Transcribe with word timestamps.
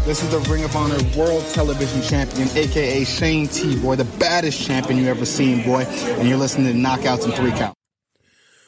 This 0.04 0.22
is 0.22 0.30
the 0.30 0.40
Ring 0.51 0.64
of 0.64 0.77
Honor 0.77 0.98
World 1.17 1.43
Television 1.54 2.02
Champion, 2.02 2.46
aka 2.55 3.05
Shane 3.05 3.48
T, 3.48 3.80
boy, 3.80 3.96
the 3.96 4.05
baddest 4.05 4.61
champion 4.61 4.98
you 4.98 5.09
ever 5.09 5.25
seen, 5.25 5.64
boy. 5.64 5.84
And 5.84 6.29
you're 6.29 6.36
listening 6.36 6.71
to 6.71 6.79
Knockouts 6.79 7.25
and 7.25 7.32
Three 7.32 7.52
Count. 7.52 7.73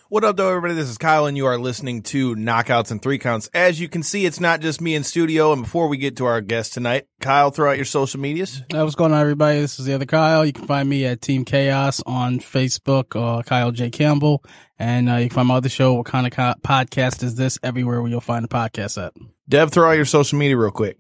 What 0.09 0.23
up, 0.23 0.37
though, 0.37 0.51
everybody? 0.51 0.75
This 0.75 0.89
is 0.89 0.99
Kyle, 0.99 1.27
and 1.27 1.37
you 1.37 1.47
are 1.47 1.59
listening 1.59 2.03
to 2.03 2.37
Knockouts 2.37 2.93
and 2.93 3.03
Three 3.03 3.19
Counts. 3.19 3.49
As 3.53 3.81
you 3.81 3.89
can 3.89 4.05
see, 4.05 4.25
it's 4.25 4.39
not 4.39 4.61
just 4.61 4.81
me 4.81 4.95
in 4.95 5.03
studio. 5.03 5.53
And 5.53 5.65
before 5.65 5.89
we 5.89 5.97
get 5.97 6.19
to 6.19 6.27
our 6.27 6.41
guest 6.41 6.75
tonight, 6.75 7.09
Kyle, 7.21 7.51
throw 7.51 7.71
out 7.71 7.77
your 7.77 7.87
social 7.87 8.21
medias. 8.21 8.63
Hey, 8.71 8.81
what's 8.81 8.95
going 8.95 9.13
on, 9.13 9.21
everybody? 9.21 9.59
This 9.59 9.81
is 9.81 9.87
the 9.87 9.95
other 9.95 10.07
Kyle. 10.07 10.47
You 10.47 10.53
can 10.53 10.65
find 10.65 10.89
me 10.89 11.05
at 11.07 11.23
Team 11.23 11.45
Chaos 11.45 12.01
on 12.07 12.39
Facebook, 12.39 13.17
uh, 13.21 13.43
Kyle 13.43 13.73
J. 13.73 13.91
Campbell. 13.91 14.45
And 14.79 15.11
uh, 15.11 15.17
you 15.17 15.29
can 15.29 15.35
find 15.35 15.49
my 15.49 15.57
other 15.57 15.69
show, 15.69 15.95
What 15.95 16.07
Kind 16.07 16.29
of 16.29 16.33
Podcast 16.33 17.25
Is 17.25 17.35
This, 17.35 17.59
everywhere 17.65 18.01
where 18.01 18.09
you'll 18.09 18.21
find 18.21 18.45
the 18.45 18.49
podcast 18.49 19.05
at. 19.05 19.13
Dev, 19.49 19.73
throw 19.73 19.91
out 19.91 19.97
your 19.97 20.05
social 20.05 20.39
media 20.39 20.57
real 20.57 20.71
quick. 20.71 20.99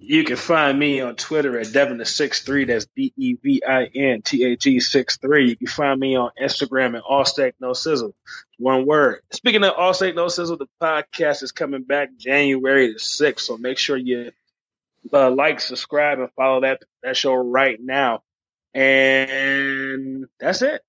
You 0.00 0.22
can 0.22 0.36
find 0.36 0.78
me 0.78 1.00
on 1.00 1.16
Twitter 1.16 1.58
at 1.58 1.72
Devin 1.72 1.98
the 1.98 2.06
six 2.06 2.42
three. 2.42 2.64
That's 2.64 2.86
D 2.94 3.12
E 3.16 3.34
V 3.34 3.62
I 3.66 3.86
N 3.86 4.22
T 4.22 4.44
A 4.44 4.56
G 4.56 4.78
six 4.78 5.16
three. 5.16 5.48
You 5.48 5.56
can 5.56 5.66
find 5.66 5.98
me 5.98 6.16
on 6.16 6.30
Instagram 6.40 6.96
at 6.96 7.02
All 7.02 7.24
Steak 7.24 7.54
No 7.60 7.72
Sizzle. 7.72 8.14
One 8.58 8.86
word. 8.86 9.22
Speaking 9.32 9.64
of 9.64 9.74
All 9.76 9.92
Steak 9.92 10.14
No 10.14 10.28
Sizzle, 10.28 10.56
the 10.56 10.68
podcast 10.80 11.42
is 11.42 11.50
coming 11.50 11.82
back 11.82 12.10
January 12.16 12.92
the 12.92 13.00
sixth. 13.00 13.46
So 13.46 13.56
make 13.56 13.76
sure 13.76 13.96
you 13.96 14.30
uh, 15.12 15.30
like, 15.30 15.58
subscribe, 15.60 16.20
and 16.20 16.30
follow 16.32 16.60
that 16.60 16.82
that 17.02 17.16
show 17.16 17.34
right 17.34 17.78
now. 17.80 18.22
And 18.74 20.26
that's 20.38 20.62
it. 20.62 20.82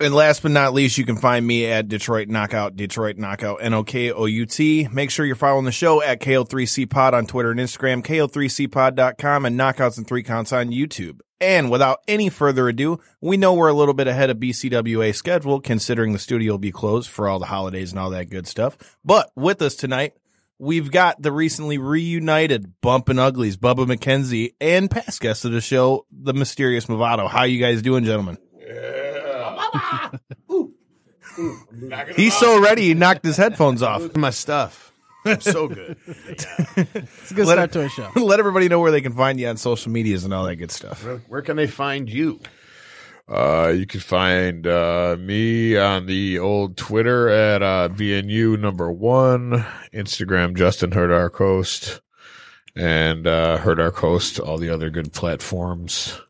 And 0.00 0.12
last 0.12 0.42
but 0.42 0.50
not 0.50 0.74
least, 0.74 0.98
you 0.98 1.04
can 1.04 1.16
find 1.16 1.46
me 1.46 1.66
at 1.66 1.86
Detroit 1.86 2.26
Knockout, 2.26 2.74
Detroit 2.74 3.16
Knockout, 3.16 3.62
N-O-K-O-U-T. 3.62 4.88
Make 4.90 5.10
sure 5.10 5.24
you're 5.24 5.36
following 5.36 5.66
the 5.66 5.72
show 5.72 6.02
at 6.02 6.20
KO3C 6.20 6.90
Pod 6.90 7.14
on 7.14 7.26
Twitter 7.26 7.52
and 7.52 7.60
Instagram, 7.60 8.04
KO3CPod.com, 8.04 9.46
and 9.46 9.58
Knockouts 9.58 9.96
and 9.96 10.06
Three 10.06 10.24
Counts 10.24 10.52
on 10.52 10.70
YouTube. 10.70 11.20
And 11.40 11.70
without 11.70 12.00
any 12.08 12.28
further 12.28 12.68
ado, 12.68 12.98
we 13.20 13.36
know 13.36 13.54
we're 13.54 13.68
a 13.68 13.74
little 13.74 13.94
bit 13.94 14.08
ahead 14.08 14.30
of 14.30 14.38
BCWA 14.38 15.14
schedule, 15.14 15.60
considering 15.60 16.12
the 16.12 16.18
studio 16.18 16.54
will 16.54 16.58
be 16.58 16.72
closed 16.72 17.08
for 17.08 17.28
all 17.28 17.38
the 17.38 17.46
holidays 17.46 17.92
and 17.92 18.00
all 18.00 18.10
that 18.10 18.30
good 18.30 18.48
stuff. 18.48 18.76
But 19.04 19.30
with 19.36 19.62
us 19.62 19.76
tonight, 19.76 20.14
we've 20.58 20.90
got 20.90 21.22
the 21.22 21.30
recently 21.30 21.78
reunited 21.78 22.80
Bumpin' 22.80 23.20
Uglies, 23.20 23.56
Bubba 23.56 23.86
McKenzie, 23.86 24.54
and 24.60 24.90
past 24.90 25.20
guest 25.20 25.44
of 25.44 25.52
the 25.52 25.60
show, 25.60 26.04
the 26.10 26.34
mysterious 26.34 26.86
Movado. 26.86 27.28
How 27.28 27.44
you 27.44 27.60
guys 27.60 27.80
doing, 27.80 28.02
gentlemen? 28.02 28.38
He's 32.16 32.34
so 32.36 32.60
ready, 32.60 32.82
he 32.82 32.94
knocked 32.94 33.24
his 33.24 33.36
headphones 33.36 33.82
off. 33.82 34.14
my 34.16 34.30
stuff. 34.30 34.92
so 35.40 35.68
good. 35.68 35.96
It's 36.76 37.30
a 37.30 37.34
good 37.34 37.46
Let 37.46 37.54
start 37.54 37.70
it- 37.70 37.72
to 37.72 37.80
a 37.82 37.88
show. 37.88 38.10
Let 38.16 38.38
everybody 38.40 38.68
know 38.68 38.78
where 38.80 38.90
they 38.90 39.00
can 39.00 39.12
find 39.14 39.40
you 39.40 39.48
on 39.48 39.56
social 39.56 39.90
medias 39.90 40.24
and 40.24 40.34
all 40.34 40.44
that 40.44 40.56
good 40.56 40.70
stuff. 40.70 41.04
Where, 41.04 41.18
where 41.28 41.42
can 41.42 41.56
they 41.56 41.66
find 41.66 42.10
you? 42.10 42.40
Uh, 43.26 43.72
you 43.74 43.86
can 43.86 44.00
find 44.00 44.66
uh, 44.66 45.16
me 45.18 45.78
on 45.78 46.04
the 46.04 46.38
old 46.38 46.76
Twitter 46.76 47.30
at 47.30 47.62
uh, 47.62 47.88
BNU 47.90 48.60
number 48.60 48.92
one, 48.92 49.64
Instagram 49.94 50.54
Justin 50.54 50.92
Hurt 50.92 51.10
Our 51.10 51.30
Coast, 51.30 52.02
and 52.76 53.26
uh, 53.26 53.56
Hurt 53.56 53.80
Our 53.80 53.90
Coast, 53.92 54.38
all 54.38 54.58
the 54.58 54.68
other 54.68 54.90
good 54.90 55.14
platforms 55.14 56.20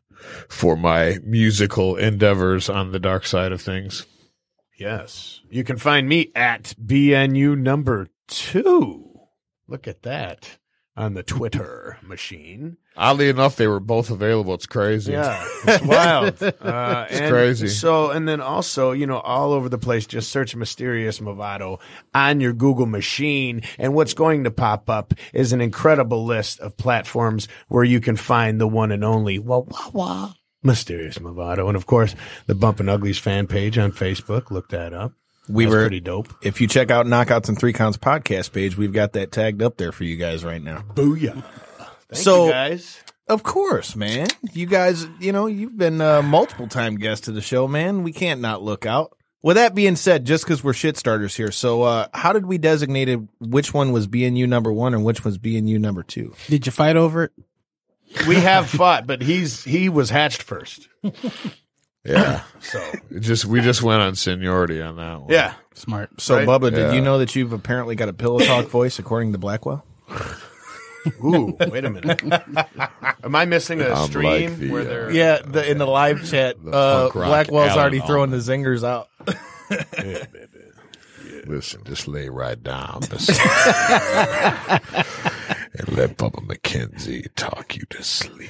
for 0.49 0.75
my 0.75 1.19
musical 1.23 1.95
endeavors 1.95 2.69
on 2.69 2.91
the 2.91 2.99
dark 2.99 3.25
side 3.25 3.51
of 3.51 3.61
things. 3.61 4.05
Yes. 4.77 5.41
You 5.49 5.63
can 5.63 5.77
find 5.77 6.07
me 6.07 6.31
at 6.35 6.75
BNU 6.83 7.57
number 7.57 8.09
two. 8.27 9.19
Look 9.67 9.87
at 9.87 10.03
that 10.03 10.57
on 10.97 11.13
the 11.13 11.23
Twitter 11.23 11.97
machine. 12.01 12.77
Oddly 12.95 13.27
enough, 13.27 13.57
they 13.57 13.67
were 13.67 13.81
both 13.81 14.09
available. 14.09 14.53
It's 14.53 14.65
crazy. 14.65 15.11
Yeah, 15.11 15.45
it's 15.67 15.83
wild. 15.83 16.41
Uh, 16.41 17.05
It's 17.09 17.29
crazy. 17.29 17.67
So, 17.67 18.11
and 18.11 18.27
then 18.27 18.39
also, 18.39 18.91
you 18.93 19.05
know, 19.05 19.19
all 19.19 19.51
over 19.51 19.67
the 19.67 19.77
place, 19.77 20.05
just 20.05 20.31
search 20.31 20.55
Mysterious 20.55 21.19
Movado 21.19 21.79
on 22.13 22.39
your 22.39 22.53
Google 22.53 22.85
machine. 22.85 23.61
And 23.77 23.93
what's 23.93 24.13
going 24.13 24.45
to 24.45 24.51
pop 24.51 24.89
up 24.89 25.13
is 25.33 25.51
an 25.51 25.59
incredible 25.59 26.23
list 26.25 26.61
of 26.61 26.77
platforms 26.77 27.49
where 27.67 27.83
you 27.83 27.99
can 27.99 28.15
find 28.15 28.61
the 28.61 28.67
one 28.67 28.91
and 28.93 29.03
only 29.03 29.37
wah, 29.37 29.59
wah, 29.67 29.89
wah, 29.91 30.33
Mysterious 30.63 31.17
Movado. 31.19 31.67
And 31.67 31.75
of 31.75 31.85
course, 31.85 32.15
the 32.47 32.55
Bump 32.55 32.79
and 32.79 32.89
Uglies 32.89 33.19
fan 33.19 33.47
page 33.47 33.77
on 33.77 33.91
Facebook. 33.91 34.49
Look 34.49 34.69
that 34.69 34.93
up. 34.93 35.11
We 35.47 35.65
That's 35.65 35.73
were 35.73 35.81
pretty 35.83 35.99
dope. 35.99 36.33
If 36.41 36.59
you 36.61 36.67
check 36.67 36.89
out 36.91 37.05
Knockouts 37.05 37.49
and 37.49 37.59
Three 37.59 37.73
Counts 37.73 37.97
podcast 37.97 38.51
page, 38.51 38.77
we've 38.77 38.93
got 38.93 39.13
that 39.13 39.31
tagged 39.31 39.61
up 39.61 39.77
there 39.77 39.91
for 39.91 40.03
you 40.03 40.17
guys 40.17 40.43
right 40.43 40.61
now. 40.61 40.83
Booyah. 40.93 41.43
Thank 42.09 42.23
So- 42.23 42.45
you 42.47 42.51
guys. 42.51 43.01
Of 43.27 43.41
course, 43.41 43.95
man. 43.95 44.27
You 44.53 44.67
guys, 44.67 45.07
you 45.19 45.31
know, 45.31 45.47
you've 45.47 45.75
been 45.75 45.99
uh, 45.99 46.21
multiple 46.21 46.67
time 46.67 46.95
guests 46.95 47.25
to 47.25 47.31
the 47.31 47.41
show, 47.41 47.67
man. 47.67 48.03
We 48.03 48.13
can't 48.13 48.39
not 48.39 48.61
look 48.61 48.85
out. 48.85 49.17
With 49.41 49.55
that 49.55 49.73
being 49.73 49.95
said, 49.95 50.25
just 50.25 50.43
because 50.43 50.63
we're 50.63 50.73
shit 50.73 50.95
starters 50.95 51.35
here, 51.35 51.51
so 51.51 51.81
uh, 51.81 52.07
how 52.13 52.33
did 52.33 52.45
we 52.45 52.59
designate 52.59 53.09
it, 53.09 53.19
which 53.39 53.73
one 53.73 53.91
was 53.91 54.07
BNU 54.07 54.47
number 54.47 54.71
one 54.71 54.93
and 54.93 55.03
which 55.03 55.23
was 55.23 55.39
BNU 55.39 55.79
number 55.79 56.03
two? 56.03 56.35
Did 56.49 56.67
you 56.67 56.71
fight 56.71 56.97
over 56.97 57.23
it? 57.23 57.31
We 58.27 58.35
have 58.35 58.69
fought, 58.69 59.07
but 59.07 59.23
he's 59.23 59.63
he 59.63 59.89
was 59.89 60.11
hatched 60.11 60.43
first. 60.43 60.87
Yeah. 62.05 62.41
So 62.61 62.79
It 63.11 63.19
just 63.19 63.45
we 63.45 63.61
just 63.61 63.83
went 63.83 64.01
on 64.01 64.15
seniority 64.15 64.81
on 64.81 64.95
that 64.95 65.21
one. 65.21 65.29
yeah. 65.31 65.53
Smart. 65.75 66.19
So, 66.19 66.37
Right? 66.37 66.47
Bubba, 66.47 66.71
did 66.71 66.79
Yeah. 66.79 66.93
you 66.93 67.01
know 67.01 67.19
that 67.19 67.35
you've 67.35 67.53
apparently 67.53 67.93
got 67.95 68.09
a 68.09 68.13
pillow 68.13 68.39
talk 68.39 68.65
voice 68.69 68.97
according 68.97 69.33
to 69.33 69.37
Blackwell? 69.37 69.85
Ooh, 71.23 71.55
wait 71.69 71.85
a 71.85 71.91
minute. 71.91 72.23
Am 73.23 73.35
I 73.35 73.45
missing 73.45 73.79
a 73.81 73.89
I'm 73.89 74.07
stream 74.07 74.49
like 74.51 74.57
the, 74.57 74.71
where 74.71 74.81
uh, 74.81 74.85
they're 74.85 75.11
Yeah, 75.11 75.37
the, 75.45 75.69
in 75.69 75.77
the 75.77 75.85
live 75.85 76.27
chat, 76.27 76.55
The 76.63 76.71
uh, 76.71 77.09
Blackwell's 77.11 77.67
Alan 77.69 77.79
already 77.79 77.99
throwing 77.99 78.31
the 78.31 78.37
zingers 78.37 78.83
out. 78.83 79.09
Listen, 81.45 81.81
just 81.85 82.07
lay 82.07 82.29
right 82.29 82.61
down 82.63 83.01
and 83.03 83.11
let 85.95 86.17
Bubba 86.17 86.43
McKenzie 86.47 87.27
talk 87.35 87.75
you 87.75 87.83
to 87.91 88.01
sleep. 88.03 88.49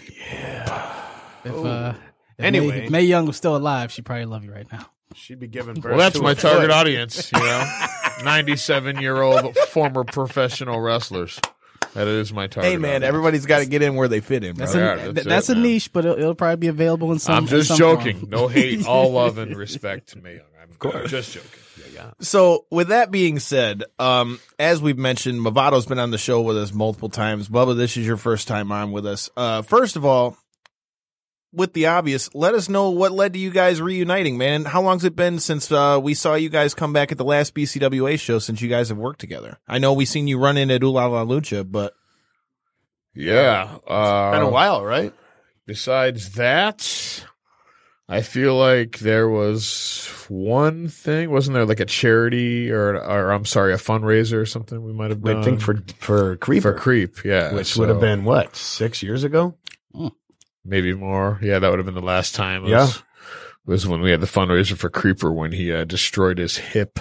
If, 1.43 1.53
uh, 1.53 1.93
if 2.37 2.45
Anyway. 2.45 2.81
May, 2.81 2.89
Mae 2.89 3.01
Young 3.03 3.25
was 3.25 3.37
still 3.37 3.55
alive, 3.55 3.91
she'd 3.91 4.05
probably 4.05 4.25
love 4.25 4.43
you 4.43 4.51
right 4.51 4.69
now. 4.71 4.85
she'd 5.15 5.39
be 5.39 5.47
giving 5.47 5.75
birth. 5.75 5.91
Well, 5.91 5.97
that's 5.99 6.17
to 6.17 6.23
my 6.23 6.31
a 6.31 6.35
target 6.35 6.69
foot. 6.69 6.71
audience, 6.71 7.31
you 7.31 7.39
know, 7.39 7.77
97 8.23 8.99
year 9.01 9.21
old 9.21 9.55
former 9.69 10.03
professional 10.03 10.79
wrestlers. 10.79 11.39
That 11.93 12.07
is 12.07 12.33
my 12.33 12.47
target. 12.47 12.71
Hey, 12.71 12.77
man, 12.77 12.89
audience. 12.95 13.05
everybody's 13.05 13.45
got 13.45 13.59
to 13.59 13.65
get 13.65 13.81
in 13.81 13.95
where 13.95 14.09
they 14.09 14.19
fit 14.19 14.43
in, 14.43 14.55
bro. 14.55 14.65
That's, 14.65 14.75
a, 14.75 14.79
Yeah, 14.79 15.11
that's 15.13 15.27
that's, 15.27 15.49
it, 15.49 15.57
a 15.57 15.59
niche, 15.61 15.93
but 15.93 16.03
it'll, 16.03 16.17
it'll 16.17 16.35
probably 16.35 16.57
be 16.57 16.67
available 16.67 17.13
in 17.13 17.19
some. 17.19 17.35
I'm 17.35 17.47
just 17.47 17.69
some 17.69 17.77
joking. 17.77 18.19
form. 18.19 18.29
No 18.31 18.47
hate, 18.49 18.85
all 18.87 19.13
love 19.13 19.37
and 19.37 19.55
respect 19.55 20.09
to 20.09 20.17
me. 20.17 20.39
I'm 20.61 20.69
of 20.69 20.77
course. 20.79 21.09
just 21.09 21.31
joking. 21.33 21.49
Yeah, 21.77 21.85
yeah. 21.93 22.11
So, 22.19 22.65
with 22.69 22.89
that 22.89 23.11
being 23.11 23.39
said, 23.39 23.83
um, 23.97 24.39
as 24.59 24.81
we've 24.81 24.97
mentioned, 24.97 25.39
Movado's 25.39 25.85
been 25.85 25.99
on 25.99 26.11
the 26.11 26.17
show 26.17 26.41
with 26.41 26.57
us 26.57 26.73
multiple 26.73 27.07
times. 27.09 27.47
Bubba, 27.47 27.77
this 27.77 27.95
is 27.95 28.05
your 28.05 28.17
first 28.17 28.49
time 28.49 28.73
on 28.73 28.91
with 28.91 29.05
us. 29.05 29.29
Uh, 29.37 29.61
first 29.61 29.95
of 29.95 30.03
all, 30.03 30.37
with 31.55 31.73
the 31.73 31.87
obvious, 31.87 32.33
let 32.35 32.53
us 32.53 32.69
know 32.69 32.89
what 32.89 33.11
led 33.11 33.33
to 33.33 33.39
you 33.39 33.49
guys 33.51 33.81
reuniting, 33.81 34.37
man. 34.37 34.65
How 34.65 34.81
long's 34.81 35.03
it 35.03 35.15
been 35.15 35.39
since 35.39 35.71
uh, 35.71 35.99
we 36.01 36.13
saw 36.13 36.35
you 36.35 36.49
guys 36.49 36.73
come 36.73 36.93
back 36.93 37.11
at 37.11 37.17
the 37.17 37.25
last 37.25 37.53
BCWA 37.55 38.19
show 38.19 38.39
since 38.39 38.61
you 38.61 38.69
guys 38.69 38.89
have 38.89 38.97
worked 38.97 39.19
together? 39.19 39.57
I 39.67 39.77
know 39.79 39.93
we 39.93 40.05
seen 40.05 40.27
you 40.27 40.37
run 40.37 40.57
in 40.57 40.69
at 40.71 40.83
Oola 40.83 41.07
La 41.07 41.25
Lucha, 41.25 41.69
but 41.69 41.93
Yeah. 43.13 43.77
Uh, 43.87 44.31
Been 44.31 44.41
a 44.41 44.49
while, 44.49 44.83
right? 44.83 45.13
Besides 45.65 46.33
that, 46.33 47.25
I 48.07 48.21
feel 48.21 48.55
like 48.55 48.99
there 48.99 49.27
was 49.27 50.07
one 50.27 50.89
thing. 50.89 51.31
Wasn't 51.31 51.55
there 51.55 51.65
like 51.65 51.79
a 51.79 51.85
charity 51.85 52.69
or, 52.71 52.95
or 52.95 53.31
I'm 53.31 53.45
sorry, 53.45 53.73
a 53.73 53.77
fundraiser 53.77 54.33
or 54.33 54.45
something 54.45 54.83
we 54.83 54.93
might 54.93 55.09
have 55.09 55.23
done? 55.23 55.37
I 55.37 55.43
think 55.43 55.61
for 55.61 55.81
for 55.97 56.35
Creeper, 56.37 56.73
for 56.73 56.79
Creep, 56.79 57.25
yeah. 57.25 57.53
which 57.53 57.73
so 57.73 57.79
would 57.79 57.89
have 57.89 57.99
been 57.99 58.25
what 58.25 58.55
six 58.55 59.01
years 59.01 59.23
ago. 59.23 59.55
Maybe 60.65 60.93
more. 60.93 61.39
Yeah, 61.41 61.59
that 61.59 61.69
would 61.69 61.79
have 61.79 61.85
been 61.85 61.95
the 61.95 62.01
last 62.01 62.35
time. 62.35 62.65
It 62.65 62.69
Yeah. 62.69 62.81
Was, 62.81 63.03
was 63.65 63.87
when 63.87 64.01
we 64.01 64.11
had 64.11 64.21
the 64.21 64.27
fundraiser 64.27 64.75
for 64.77 64.89
Creeper 64.89 65.31
when 65.31 65.51
he 65.51 65.71
uh, 65.71 65.85
destroyed 65.85 66.37
his 66.37 66.57
hip, 66.57 66.99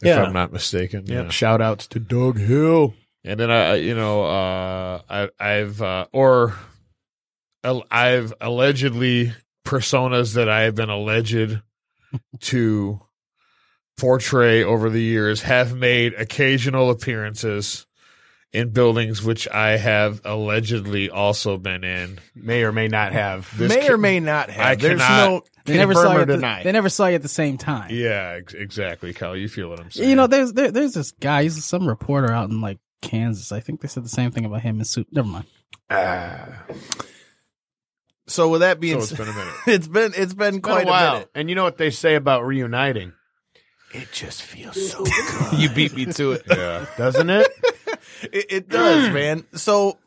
if 0.00 0.06
Yeah. 0.06 0.22
I'm 0.22 0.32
not 0.32 0.52
mistaken. 0.52 1.06
Yep. 1.06 1.24
Yeah. 1.24 1.30
Shout 1.30 1.60
outs 1.60 1.86
to 1.88 1.98
Doug 1.98 2.38
Hill. 2.38 2.94
And 3.24 3.40
then 3.40 3.50
I, 3.50 3.74
you 3.74 3.94
know, 3.94 4.24
uh, 4.24 5.02
I, 5.08 5.28
I've 5.40 5.82
uh, 5.82 6.06
or 6.12 6.54
I've 7.64 8.32
allegedly 8.40 9.32
personas 9.66 10.34
that 10.34 10.48
I 10.48 10.62
have 10.62 10.74
been 10.76 10.88
alleged 10.88 11.60
to 12.40 13.00
portray 13.98 14.62
over 14.62 14.88
the 14.88 15.02
years 15.02 15.42
have 15.42 15.74
made 15.76 16.14
occasional 16.14 16.88
appearances 16.90 17.84
in 18.52 18.70
buildings 18.70 19.22
which 19.22 19.46
I 19.48 19.76
have 19.76 20.22
allegedly 20.24 21.10
also 21.10 21.58
been 21.58 21.84
in. 21.84 22.18
May 22.34 22.62
or 22.62 22.72
may 22.72 22.88
not 22.88 23.12
have. 23.12 23.50
This 23.58 23.68
may 23.74 23.86
ca- 23.86 23.92
or 23.94 23.98
may 23.98 24.20
not 24.20 24.50
have. 24.50 24.66
I 24.66 24.74
There's 24.74 25.00
cannot- 25.00 25.28
no 25.30 25.42
They 25.66 25.76
never 25.76 25.92
saw 25.94 26.12
you. 26.12 26.18
or 26.18 26.20
At 26.22 26.28
the, 26.28 26.60
they 26.64 26.72
never 26.72 26.88
saw 26.88 27.06
you 27.08 27.14
at 27.16 27.22
the 27.22 27.28
same 27.28 27.58
time. 27.58 27.90
Yeah, 27.92 28.36
ex- 28.38 28.54
exactly, 28.54 29.12
Kyle. 29.12 29.36
You 29.36 29.48
feel 29.48 29.68
what 29.68 29.80
I'm 29.80 29.90
saying? 29.90 30.08
You 30.08 30.16
know, 30.16 30.26
there's 30.26 30.52
there, 30.54 30.70
there's 30.70 30.94
this 30.94 31.10
guy. 31.12 31.42
He's 31.42 31.62
some 31.64 31.86
reporter 31.86 32.32
out 32.32 32.48
in 32.48 32.60
like 32.62 32.78
Kansas. 33.02 33.52
I 33.52 33.60
think 33.60 33.80
they 33.82 33.88
said 33.88 34.04
the 34.04 34.08
same 34.08 34.30
thing 34.30 34.44
about 34.46 34.62
him 34.62 34.78
in 34.78 34.84
suit. 34.86 35.08
Never 35.12 35.28
mind. 35.28 35.44
Ah. 35.90 36.64
so 38.26 38.48
with 38.48 38.60
that 38.60 38.80
being 38.80 38.94
so 38.94 39.00
it's 39.00 39.08
said, 39.10 39.18
been 39.18 39.28
a 39.28 39.32
minute. 39.32 39.54
it's 39.66 39.88
been 39.88 40.12
it's 40.16 40.34
been 40.34 40.54
Been 40.54 40.62
quite 40.62 40.86
a 40.86 40.90
while. 40.90 41.12
minute. 41.14 41.30
And 41.34 41.48
you 41.48 41.54
know 41.54 41.64
what 41.64 41.76
they 41.78 41.90
say 41.90 42.14
about 42.14 42.44
reuniting? 42.46 43.12
It 43.94 44.08
just 44.12 44.42
feels 44.42 44.90
so 44.90 45.02
good, 45.04 45.52
You 45.58 45.70
beat 45.70 45.94
me 45.94 46.06
to 46.06 46.32
it. 46.32 46.42
Yeah. 46.50 46.84
doesn't 46.98 47.30
it? 47.30 47.46
It, 48.22 48.46
it 48.50 48.68
does, 48.68 49.12
man. 49.12 49.46
So 49.54 49.98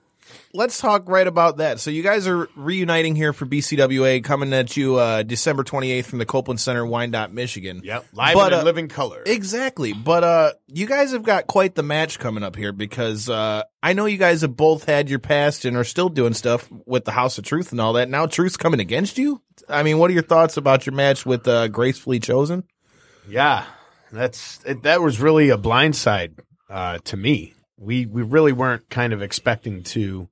let's 0.54 0.80
talk 0.80 1.08
right 1.08 1.28
about 1.28 1.58
that. 1.58 1.80
So 1.80 1.92
you 1.92 2.04
guys 2.04 2.28
are 2.28 2.50
reuniting 2.56 3.16
here 3.16 3.34
for 3.34 3.46
BCWA, 3.46 4.24
coming 4.24 4.54
at 4.54 4.76
you 4.76 4.96
uh, 4.98 5.24
December 5.24 5.64
28th 5.64 6.06
from 6.06 6.20
the 6.20 6.26
Copeland 6.26 6.60
Center, 6.60 6.86
Wyandotte, 6.86 7.32
Michigan. 7.34 7.82
Yep, 7.84 8.06
live 8.14 8.34
But, 8.34 8.46
and 8.48 8.54
in 8.54 8.60
uh, 8.60 8.64
living 8.64 8.88
color. 8.88 9.24
Exactly. 9.26 9.94
But 9.94 10.24
uh 10.24 10.52
you 10.68 10.88
guys 10.88 11.12
have 11.12 11.24
got 11.24 11.48
quite 11.48 11.76
the 11.76 11.84
match 11.84 12.20
coming 12.20 12.44
up 12.44 12.56
here 12.56 12.72
because 12.72 13.30
uh 13.30 13.64
I 13.84 13.94
know 13.94 14.06
you 14.06 14.18
guys 14.18 14.42
have 14.42 14.56
both 14.56 14.86
had 14.86 15.10
your 15.10 15.20
past 15.20 15.66
and 15.66 15.76
are 15.78 15.84
still 15.84 16.10
doing 16.10 16.34
stuff 16.34 16.70
with 16.86 17.06
the 17.06 17.12
House 17.12 17.38
of 17.38 17.44
Truth 17.46 17.72
and 17.72 17.82
all 17.82 17.94
that. 17.94 18.10
Now 18.10 18.26
Truth's 18.26 18.58
coming 18.58 18.80
against 18.80 19.18
you? 19.18 19.42
I 19.70 19.84
mean, 19.84 19.98
what 19.98 20.10
are 20.10 20.14
your 20.14 20.24
thoughts 20.24 20.58
about 20.58 20.86
your 20.86 20.96
match 20.96 21.26
with 21.26 21.48
uh 21.48 21.68
Gracefully 21.70 22.20
Chosen? 22.20 22.64
Yeah, 23.28 23.66
that's 24.12 24.60
it, 24.66 24.84
that 24.84 25.02
was 25.02 25.20
really 25.20 25.50
a 25.50 25.58
blindside 25.58 26.40
uh, 26.70 26.98
to 27.06 27.18
me. 27.18 27.54
We 27.82 28.06
we 28.06 28.22
really 28.22 28.54
weren't 28.54 28.90
kind 28.90 29.12
of 29.12 29.22
expecting 29.22 29.84
to 29.84 30.30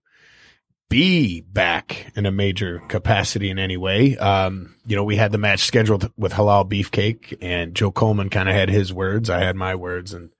be 0.90 1.42
back 1.42 2.12
in 2.16 2.25
a 2.25 2.31
major 2.31 2.80
capacity 2.88 3.50
in 3.50 3.60
any 3.60 3.78
way. 3.78 4.18
Um, 4.18 4.75
you 4.86 4.96
know, 4.96 5.04
we 5.04 5.16
had 5.16 5.31
the 5.31 5.38
match 5.38 5.62
scheduled 5.62 6.12
with 6.18 6.34
Halal 6.34 6.69
Beefcake, 6.69 7.38
and 7.42 7.75
Joe 7.75 7.92
Coleman 7.92 8.30
kind 8.30 8.50
of 8.50 8.56
had 8.56 8.69
his 8.69 8.92
words. 8.92 9.30
I 9.30 9.40
had 9.40 9.56
my 9.56 9.75
words, 9.75 10.13
and 10.13 10.31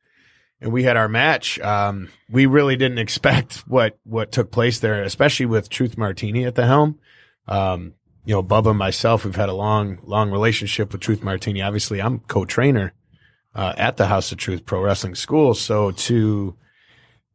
and 0.62 0.72
we 0.72 0.84
had 0.84 0.98
our 0.98 1.08
match. 1.08 1.60
Um, 1.60 2.10
we 2.30 2.46
really 2.46 2.76
didn't 2.76 2.98
expect 2.98 3.58
what 3.68 3.98
what 4.04 4.32
took 4.32 4.52
place 4.52 4.80
there, 4.80 5.04
especially 5.04 5.46
with 5.46 5.70
Truth 5.70 5.98
Martini 5.98 6.46
at 6.46 6.56
the 6.56 6.66
helm. 6.66 7.00
Um, 7.48 7.94
you 8.26 8.36
know, 8.36 8.44
Bubba 8.44 8.70
and 8.70 8.78
myself, 8.78 9.26
we've 9.26 9.36
had 9.36 9.50
a 9.50 9.54
long, 9.54 10.00
long 10.04 10.30
relationship 10.30 10.92
with 10.92 11.02
Truth 11.02 11.24
Martini. 11.24 11.62
Obviously, 11.62 12.02
I'm 12.02 12.20
co-trainer 12.20 12.94
uh, 13.56 13.74
at 13.78 13.98
the 13.98 14.06
House 14.06 14.32
of 14.32 14.38
Truth 14.38 14.66
Pro 14.66 14.82
Wrestling 14.82 15.16
School, 15.16 15.56
so 15.56 15.92
to 15.92 16.56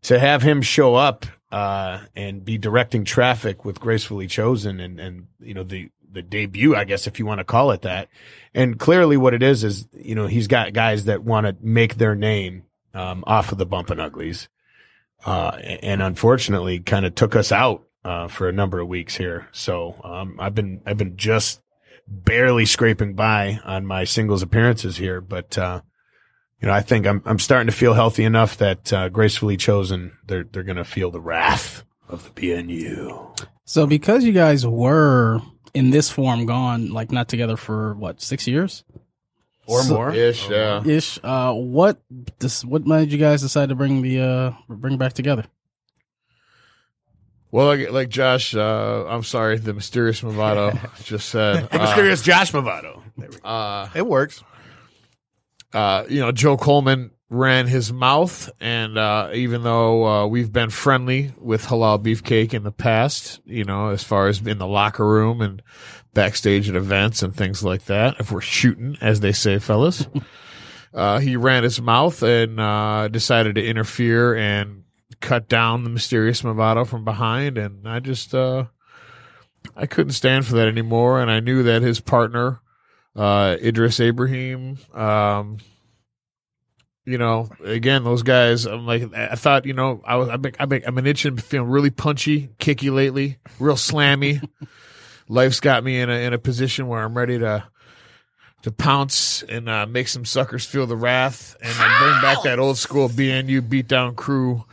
to 0.04 0.18
have 0.18 0.42
him 0.42 0.62
show 0.62 0.94
up 0.94 1.26
uh, 1.50 2.00
and 2.14 2.44
be 2.44 2.58
directing 2.58 3.04
traffic 3.04 3.64
with 3.64 3.80
Gracefully 3.80 4.26
Chosen, 4.26 4.80
and 4.80 4.98
and 5.00 5.26
you 5.40 5.54
know 5.54 5.62
the 5.62 5.90
the 6.10 6.22
debut, 6.22 6.76
I 6.76 6.84
guess 6.84 7.06
if 7.06 7.18
you 7.18 7.26
want 7.26 7.38
to 7.38 7.44
call 7.44 7.72
it 7.72 7.82
that, 7.82 8.08
and 8.54 8.78
clearly 8.78 9.16
what 9.16 9.34
it 9.34 9.42
is 9.42 9.64
is 9.64 9.88
you 9.92 10.14
know 10.14 10.26
he's 10.26 10.46
got 10.46 10.72
guys 10.72 11.06
that 11.06 11.24
want 11.24 11.46
to 11.46 11.56
make 11.60 11.96
their 11.96 12.14
name 12.14 12.64
um, 12.92 13.24
off 13.26 13.52
of 13.52 13.58
the 13.58 13.66
bump 13.66 13.90
and 13.90 14.00
Uglies, 14.00 14.48
uh, 15.26 15.58
and 15.82 16.02
unfortunately, 16.02 16.80
kind 16.80 17.06
of 17.06 17.14
took 17.14 17.34
us 17.34 17.50
out 17.50 17.84
uh, 18.04 18.28
for 18.28 18.48
a 18.48 18.52
number 18.52 18.80
of 18.80 18.88
weeks 18.88 19.16
here. 19.16 19.48
So 19.52 20.00
um, 20.04 20.36
I've 20.38 20.54
been 20.54 20.82
I've 20.86 20.98
been 20.98 21.16
just 21.16 21.62
barely 22.06 22.66
scraping 22.66 23.14
by 23.14 23.60
on 23.64 23.86
my 23.86 24.04
singles 24.04 24.42
appearances 24.42 24.98
here, 24.98 25.20
but 25.20 25.56
uh, 25.56 25.80
you 26.64 26.70
know 26.70 26.74
I 26.74 26.80
think 26.80 27.06
I'm 27.06 27.20
I'm 27.26 27.38
starting 27.38 27.66
to 27.66 27.76
feel 27.76 27.92
healthy 27.92 28.24
enough 28.24 28.56
that 28.56 28.90
uh, 28.90 29.10
gracefully 29.10 29.58
chosen 29.58 30.12
they're 30.26 30.44
they're 30.44 30.62
gonna 30.62 30.82
feel 30.84 31.10
the 31.10 31.20
wrath 31.20 31.84
of 32.08 32.24
the 32.24 32.30
BNU. 32.40 33.38
So 33.66 33.86
because 33.86 34.24
you 34.24 34.32
guys 34.32 34.66
were 34.66 35.42
in 35.74 35.90
this 35.90 36.10
form 36.10 36.46
gone, 36.46 36.88
like 36.90 37.12
not 37.12 37.28
together 37.28 37.58
for 37.58 37.92
what 37.96 38.22
six 38.22 38.46
years 38.48 38.82
Or 39.66 39.82
So- 39.82 39.94
more. 39.94 40.14
Ish, 40.14 40.48
yeah. 40.48 40.82
ish. 40.86 41.18
Uh, 41.22 41.52
what 41.52 42.00
this 42.38 42.64
what 42.64 42.86
made 42.86 43.12
you 43.12 43.18
guys 43.18 43.42
decide 43.42 43.68
to 43.68 43.74
bring 43.74 44.00
the 44.00 44.20
uh 44.20 44.52
bring 44.66 44.96
back 44.96 45.12
together? 45.12 45.44
Well, 47.50 47.66
like, 47.66 47.90
like 47.90 48.08
Josh, 48.08 48.54
uh, 48.56 49.04
I'm 49.06 49.22
sorry, 49.22 49.58
the 49.58 49.74
mysterious 49.74 50.22
Movado 50.22 50.74
just 51.04 51.28
said. 51.28 51.68
The 51.70 51.78
uh, 51.78 51.82
mysterious 51.84 52.22
Josh 52.22 52.52
Movado. 52.52 53.02
There 53.16 53.28
we 53.30 53.36
go. 53.36 53.48
uh, 53.48 53.88
It 53.94 54.06
works. 54.06 54.42
Uh, 55.74 56.04
you 56.08 56.20
know, 56.20 56.32
Joe 56.32 56.56
Coleman 56.56 57.10
ran 57.28 57.66
his 57.66 57.92
mouth, 57.92 58.50
and 58.60 58.96
uh, 58.96 59.30
even 59.34 59.64
though 59.64 60.06
uh, 60.06 60.26
we've 60.26 60.52
been 60.52 60.70
friendly 60.70 61.32
with 61.36 61.66
Halal 61.66 62.02
Beefcake 62.02 62.54
in 62.54 62.62
the 62.62 62.72
past, 62.72 63.40
you 63.44 63.64
know, 63.64 63.88
as 63.88 64.04
far 64.04 64.28
as 64.28 64.40
in 64.46 64.58
the 64.58 64.68
locker 64.68 65.06
room 65.06 65.40
and 65.40 65.60
backstage 66.14 66.68
at 66.70 66.76
events 66.76 67.22
and 67.22 67.34
things 67.34 67.64
like 67.64 67.86
that, 67.86 68.20
if 68.20 68.30
we're 68.30 68.40
shooting, 68.40 68.96
as 69.00 69.18
they 69.20 69.32
say, 69.32 69.58
fellas, 69.58 70.06
uh, 70.94 71.18
he 71.18 71.36
ran 71.36 71.64
his 71.64 71.82
mouth 71.82 72.22
and 72.22 72.60
uh, 72.60 73.08
decided 73.08 73.56
to 73.56 73.66
interfere 73.66 74.36
and 74.36 74.84
cut 75.20 75.48
down 75.48 75.82
the 75.82 75.90
mysterious 75.90 76.42
Movado 76.42 76.86
from 76.86 77.04
behind, 77.04 77.58
and 77.58 77.88
I 77.88 77.98
just 77.98 78.32
uh, 78.32 78.66
I 79.74 79.86
couldn't 79.86 80.12
stand 80.12 80.46
for 80.46 80.54
that 80.54 80.68
anymore, 80.68 81.20
and 81.20 81.30
I 81.30 81.40
knew 81.40 81.64
that 81.64 81.82
his 81.82 81.98
partner 81.98 82.60
uh, 83.16 83.56
Idris 83.62 84.00
Ibrahim. 84.00 84.78
Um, 84.92 85.58
you 87.04 87.18
know, 87.18 87.50
again, 87.62 88.04
those 88.04 88.22
guys. 88.22 88.64
I'm 88.64 88.86
like, 88.86 89.12
I 89.14 89.34
thought, 89.34 89.66
you 89.66 89.74
know, 89.74 90.00
I 90.04 90.16
was, 90.16 90.28
I've 90.28 90.42
been, 90.42 90.54
I've 90.58 90.68
been, 90.68 90.82
I've 90.86 90.94
been 90.94 91.06
itching, 91.06 91.36
feeling 91.36 91.68
really 91.68 91.90
punchy, 91.90 92.50
kicky 92.58 92.90
lately, 92.90 93.38
real 93.58 93.76
slammy. 93.76 94.46
Life's 95.28 95.60
got 95.60 95.84
me 95.84 96.00
in 96.00 96.10
a 96.10 96.26
in 96.26 96.32
a 96.32 96.38
position 96.38 96.86
where 96.86 97.02
I'm 97.02 97.16
ready 97.16 97.38
to 97.38 97.64
to 98.62 98.72
pounce 98.72 99.42
and 99.42 99.68
uh, 99.68 99.86
make 99.86 100.08
some 100.08 100.24
suckers 100.24 100.64
feel 100.64 100.86
the 100.86 100.96
wrath 100.96 101.54
and 101.62 101.74
then 101.74 101.98
bring 101.98 102.20
back 102.22 102.42
that 102.44 102.58
old 102.58 102.78
school 102.78 103.10
BNU 103.10 103.60
beatdown 103.60 104.16
crew 104.16 104.64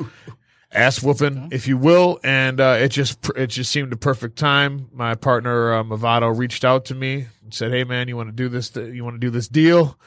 ass 0.71 1.01
whooping, 1.03 1.49
if 1.51 1.67
you 1.67 1.77
will. 1.77 2.19
And 2.23 2.59
uh, 2.59 2.77
it 2.79 2.89
just 2.89 3.29
it 3.35 3.47
just 3.47 3.71
seemed 3.71 3.93
a 3.93 3.97
perfect 3.97 4.37
time. 4.37 4.87
My 4.93 5.15
partner 5.15 5.73
uh, 5.73 5.83
Movado 5.83 6.35
reached 6.37 6.63
out 6.65 6.85
to 6.85 6.95
me 6.95 7.27
and 7.43 7.53
said, 7.53 7.71
"Hey 7.71 7.83
man, 7.83 8.07
you 8.07 8.15
want 8.17 8.29
to 8.29 8.35
do 8.35 8.49
this? 8.49 8.75
You 8.75 9.03
want 9.03 9.15
to 9.15 9.19
do 9.19 9.29
this 9.29 9.47
deal?" 9.47 9.97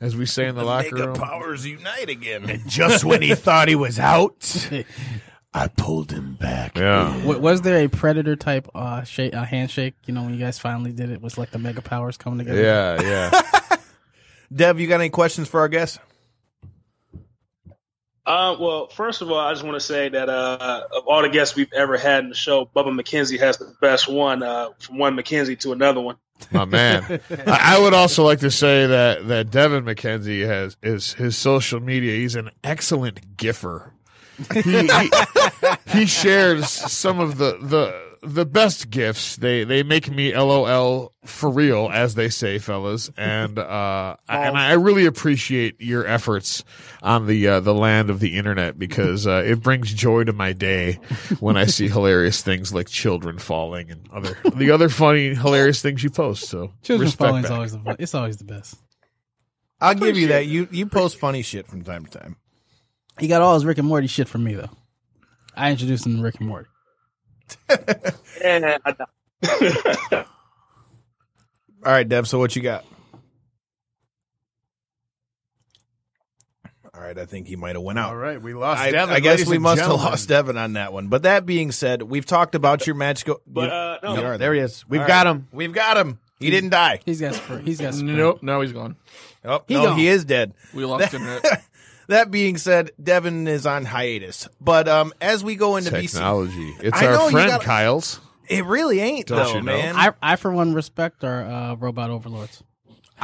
As 0.00 0.16
we 0.16 0.26
say 0.26 0.48
in 0.48 0.56
the, 0.56 0.64
locker 0.64 0.96
Mega 0.96 1.06
room. 1.06 1.16
powers 1.16 1.64
unite 1.64 2.08
again. 2.08 2.50
And 2.50 2.68
just 2.68 3.04
when 3.04 3.22
he 3.22 3.36
thought 3.36 3.68
he 3.68 3.76
was 3.76 4.00
out, 4.00 4.68
I 5.54 5.68
pulled 5.68 6.10
him 6.10 6.34
back. 6.34 6.76
Yeah. 6.76 7.16
W- 7.20 7.38
was 7.38 7.60
there 7.60 7.84
a 7.84 7.88
predator 7.88 8.34
type 8.34 8.68
uh, 8.74 9.04
shake, 9.04 9.32
uh 9.32 9.44
handshake? 9.44 9.94
You 10.06 10.12
know, 10.14 10.22
when 10.24 10.34
you 10.34 10.40
guys 10.40 10.58
finally 10.58 10.90
did 10.90 11.10
it, 11.10 11.22
was 11.22 11.38
like 11.38 11.52
the 11.52 11.60
mega 11.60 11.82
powers 11.82 12.16
coming 12.16 12.40
together. 12.40 12.60
Yeah, 12.60 13.00
yeah. 13.00 13.76
Dev, 14.52 14.80
you 14.80 14.88
got 14.88 14.96
any 15.00 15.08
questions 15.10 15.46
for 15.46 15.60
our 15.60 15.68
guest? 15.68 16.00
Uh, 18.24 18.56
well, 18.58 18.86
first 18.86 19.20
of 19.20 19.30
all, 19.30 19.38
I 19.38 19.52
just 19.52 19.64
want 19.64 19.74
to 19.74 19.80
say 19.80 20.08
that 20.08 20.28
uh, 20.28 20.84
of 20.94 21.06
all 21.08 21.22
the 21.22 21.28
guests 21.28 21.56
we've 21.56 21.72
ever 21.72 21.96
had 21.96 22.22
in 22.22 22.28
the 22.28 22.36
show, 22.36 22.70
Bubba 22.76 22.98
McKenzie 22.98 23.38
has 23.40 23.58
the 23.58 23.74
best 23.80 24.08
one 24.08 24.42
uh, 24.44 24.70
from 24.78 24.98
one 24.98 25.16
McKenzie 25.16 25.58
to 25.60 25.72
another 25.72 26.00
one. 26.00 26.16
My 26.52 26.64
man. 26.64 27.04
I, 27.30 27.76
I 27.76 27.80
would 27.80 27.94
also 27.94 28.24
like 28.24 28.40
to 28.40 28.50
say 28.50 28.86
that 28.86 29.28
that 29.28 29.50
Devin 29.50 29.84
McKenzie 29.84 30.46
has 30.46 30.76
is 30.82 31.14
his 31.14 31.36
social 31.36 31.80
media. 31.80 32.14
He's 32.14 32.36
an 32.36 32.50
excellent 32.62 33.36
giffer. 33.36 33.92
He, 34.52 34.86
he, 34.86 35.10
he 35.88 36.06
shares 36.06 36.68
some 36.68 37.20
of 37.20 37.38
the 37.38 37.58
the 37.60 38.11
the 38.22 38.46
best 38.46 38.88
gifts. 38.90 39.36
They 39.36 39.64
they 39.64 39.82
make 39.82 40.10
me 40.10 40.34
LOL 40.36 41.12
for 41.24 41.50
real, 41.50 41.90
as 41.92 42.14
they 42.14 42.28
say, 42.28 42.58
fellas. 42.58 43.10
And 43.22 43.58
uh, 43.58 44.16
I, 44.28 44.46
and 44.46 44.56
I 44.56 44.72
really 44.72 45.06
appreciate 45.06 45.80
your 45.80 46.06
efforts 46.06 46.64
on 47.02 47.26
the 47.26 47.46
uh, 47.48 47.60
the 47.60 47.74
land 47.74 48.10
of 48.10 48.20
the 48.20 48.36
internet 48.36 48.78
because 48.78 49.26
uh, 49.26 49.42
it 49.44 49.62
brings 49.62 49.92
joy 49.92 50.24
to 50.24 50.32
my 50.32 50.52
day 50.52 50.98
when 51.40 51.56
I 51.56 51.66
see 51.66 51.88
hilarious 51.90 52.42
things 52.42 52.72
like 52.72 52.88
children 52.88 53.38
falling 53.38 53.90
and 53.90 54.08
other 54.12 54.36
the 54.54 54.70
other 54.70 54.88
funny 54.88 55.34
hilarious 55.34 55.82
things 55.82 56.02
you 56.02 56.10
post. 56.10 56.48
So 56.48 56.72
Children's 56.82 57.12
respect 57.12 57.28
falling 57.28 57.44
is 57.44 57.50
always 57.50 57.72
the 57.72 57.78
fu- 57.78 57.96
it's 57.98 58.14
always 58.14 58.36
the 58.38 58.44
best. 58.44 58.76
I'll 59.80 59.94
give 59.94 60.16
you 60.16 60.28
that. 60.28 60.46
You 60.46 60.68
you 60.70 60.86
post 60.86 61.18
funny 61.18 61.42
shit 61.42 61.66
from 61.66 61.82
time 61.82 62.06
to 62.06 62.18
time. 62.18 62.36
He 63.18 63.28
got 63.28 63.42
all 63.42 63.54
his 63.54 63.64
Rick 63.64 63.78
and 63.78 63.88
Morty 63.88 64.06
shit 64.06 64.28
from 64.28 64.44
me 64.44 64.54
though. 64.54 64.70
I 65.54 65.70
introduced 65.70 66.06
him 66.06 66.16
to 66.16 66.22
Rick 66.22 66.36
and 66.40 66.48
Morty. 66.48 66.68
And 68.42 68.64
I 68.66 68.78
know. 68.98 70.24
All 71.84 71.92
right, 71.92 72.08
Dev. 72.08 72.28
So 72.28 72.38
what 72.38 72.54
you 72.56 72.62
got? 72.62 72.84
All 76.94 77.00
right, 77.00 77.16
I 77.18 77.24
think 77.24 77.48
he 77.48 77.56
might 77.56 77.74
have 77.74 77.82
went 77.82 77.98
out. 77.98 78.10
All 78.10 78.16
right, 78.16 78.40
we 78.40 78.52
lost 78.54 78.82
I, 78.82 78.90
Devin. 78.90 79.14
I 79.14 79.20
guess 79.20 79.46
we 79.46 79.56
and 79.56 79.62
must 79.62 79.80
have 79.80 79.90
lost 79.92 80.28
Devin 80.28 80.58
on 80.58 80.74
that 80.74 80.92
one. 80.92 81.08
But 81.08 81.22
that 81.22 81.46
being 81.46 81.72
said, 81.72 82.02
we've 82.02 82.26
talked 82.26 82.54
about 82.54 82.86
your 82.86 82.94
match. 82.96 83.24
Go- 83.24 83.40
But 83.46 83.70
uh, 83.72 83.98
no, 84.02 84.14
you 84.14 84.26
are 84.26 84.38
There 84.38 84.52
he 84.52 84.60
is. 84.60 84.84
We've 84.88 85.00
All 85.00 85.06
got 85.06 85.26
right. 85.26 85.30
him. 85.36 85.48
We've 85.52 85.72
got 85.72 85.96
him. 85.96 86.18
He 86.38 86.50
didn't 86.50 86.70
die. 86.70 87.00
He's 87.04 87.20
got 87.20 87.34
spr- 87.34 87.64
he's 87.64 87.80
got 87.80 87.94
spring. 87.94 88.16
Nope, 88.16 88.42
no, 88.42 88.60
he's 88.60 88.72
gone. 88.72 88.96
Oh, 89.44 89.62
He 89.66 89.74
no, 89.74 89.84
gone. 89.86 89.98
he 89.98 90.08
is 90.08 90.24
dead. 90.24 90.52
We 90.74 90.84
lost 90.84 91.12
him. 91.12 91.22
At, 92.02 92.08
that 92.08 92.30
being 92.30 92.56
said, 92.58 92.90
Devin 93.02 93.46
is 93.48 93.66
on 93.66 93.84
hiatus. 93.84 94.48
But 94.60 94.88
um, 94.88 95.12
as 95.20 95.42
we 95.42 95.56
go 95.56 95.76
into 95.76 95.90
BC, 95.90 96.12
Technology. 96.12 96.76
It's 96.80 96.96
I 97.00 97.06
know, 97.06 97.18
our 97.20 97.24
you 97.26 97.30
friend 97.30 97.50
gotta- 97.50 97.64
Kyle's. 97.64 98.20
it 98.48 98.64
really 98.64 99.00
ain't 99.00 99.26
Don't 99.28 99.38
though, 99.38 99.54
you 99.54 99.62
know? 99.62 99.72
man. 99.76 99.96
I, 99.96 100.12
I 100.22 100.36
for 100.36 100.52
one 100.52 100.74
respect 100.74 101.24
our 101.24 101.44
uh, 101.44 101.74
robot 101.76 102.10
overlords. 102.10 102.62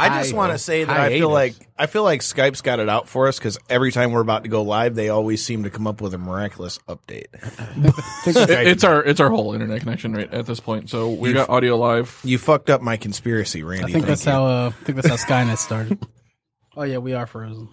I 0.01 0.23
just 0.23 0.33
want 0.33 0.53
to 0.53 0.59
say 0.59 0.85
that 0.85 0.97
I 0.97 1.09
feel 1.09 1.29
like. 1.29 1.55
I 1.77 1.87
feel 1.87 2.05
like 2.05 2.21
Skype's 2.21 2.63
got 2.63 2.79
it 2.79 2.89
out 2.89 3.09
for 3.09 3.27
us 3.27 3.39
because 3.39 3.59
every 3.69 3.91
time 3.91 4.13
we're 4.13 4.21
about 4.21 4.45
to 4.45 4.49
go 4.49 4.63
live, 4.63 4.95
they 4.95 5.09
always 5.09 5.45
seem 5.45 5.65
to 5.65 5.71
come 5.71 5.89
up 5.89 6.01
with 6.01 6.15
a 6.15 6.19
miraculous 6.19 6.79
update. 6.89 7.27
It's 8.27 8.85
our 8.85 9.03
it's 9.03 9.19
our 9.21 9.29
whole 9.31 9.55
internet 9.55 9.81
connection 9.81 10.13
right 10.13 10.33
at 10.33 10.47
this 10.47 10.61
point. 10.61 10.89
So 10.91 11.11
we 11.11 11.33
got 11.33 11.49
audio 11.49 11.77
live. 11.77 12.21
You 12.23 12.39
fucked 12.39 12.71
up 12.71 12.81
my 12.81 12.97
conspiracy, 12.97 13.63
Randy. 13.65 13.85
I 13.85 13.87
think 13.87 13.95
Thank 13.95 14.07
that's 14.07 14.27
you. 14.27 14.33
how 14.33 14.47
uh, 14.47 14.69
I 14.81 14.85
think 14.85 14.97
that's 15.03 15.09
how 15.09 15.17
Skynet 15.17 15.59
started. 15.59 15.99
oh 16.77 16.83
yeah, 16.85 16.99
we 16.99 17.15
are 17.15 17.27
frozen. 17.27 17.69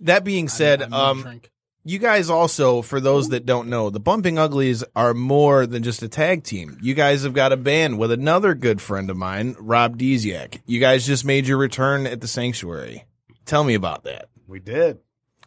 That 0.00 0.24
being 0.24 0.48
said, 0.48 0.82
I 0.82 0.86
need 0.86 0.92
a 0.92 0.96
um, 0.96 1.40
you 1.88 1.98
guys 1.98 2.28
also, 2.28 2.82
for 2.82 3.00
those 3.00 3.30
that 3.30 3.46
don't 3.46 3.68
know, 3.68 3.88
the 3.88 3.98
Bumping 3.98 4.38
Uglies 4.38 4.84
are 4.94 5.14
more 5.14 5.66
than 5.66 5.82
just 5.82 6.02
a 6.02 6.08
tag 6.08 6.44
team. 6.44 6.76
You 6.82 6.92
guys 6.92 7.22
have 7.22 7.32
got 7.32 7.52
a 7.52 7.56
band 7.56 7.98
with 7.98 8.12
another 8.12 8.54
good 8.54 8.82
friend 8.82 9.08
of 9.08 9.16
mine, 9.16 9.56
Rob 9.58 9.96
Deziak. 9.96 10.60
You 10.66 10.80
guys 10.80 11.06
just 11.06 11.24
made 11.24 11.46
your 11.46 11.56
return 11.56 12.06
at 12.06 12.20
the 12.20 12.28
Sanctuary. 12.28 13.06
Tell 13.46 13.64
me 13.64 13.72
about 13.72 14.04
that. 14.04 14.28
We 14.46 14.60
did. 14.60 14.98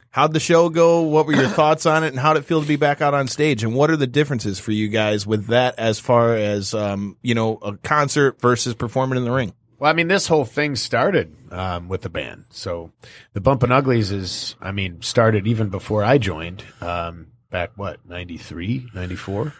How'd 0.10 0.34
the 0.34 0.40
show 0.40 0.70
go? 0.70 1.02
What 1.04 1.28
were 1.28 1.34
your 1.34 1.48
thoughts 1.48 1.86
on 1.86 2.04
it, 2.04 2.08
and 2.08 2.20
how'd 2.20 2.38
it 2.38 2.46
feel 2.46 2.62
to 2.62 2.68
be 2.68 2.76
back 2.76 3.02
out 3.02 3.14
on 3.14 3.28
stage? 3.28 3.64
And 3.64 3.76
what 3.76 3.92
are 3.92 3.98
the 3.98 4.08
differences 4.08 4.58
for 4.58 4.72
you 4.72 4.88
guys 4.88 5.28
with 5.28 5.48
that, 5.48 5.78
as 5.78 6.00
far 6.00 6.36
as 6.36 6.74
um, 6.74 7.18
you 7.22 7.36
know, 7.36 7.58
a 7.58 7.78
concert 7.78 8.42
versus 8.42 8.74
performing 8.74 9.18
in 9.18 9.26
the 9.26 9.32
ring? 9.32 9.54
Well, 9.82 9.90
I 9.90 9.94
mean, 9.94 10.10
this 10.10 10.28
whole 10.28 10.46
thing 10.46 10.76
started 10.76 11.36
um, 11.52 11.90
with 11.90 12.04
the 12.04 12.10
band. 12.10 12.46
So 12.52 12.92
the 13.34 13.42
Bumpin' 13.42 13.72
Uglies 13.72 14.12
is, 14.12 14.56
I 14.62 14.72
mean, 14.72 15.02
started 15.02 15.48
even 15.48 15.70
before 15.70 16.04
I 16.04 16.20
joined. 16.20 16.64
Um, 16.82 17.32
back 17.50 17.72
what, 17.78 17.98
93, 18.08 18.90
94, 18.94 19.56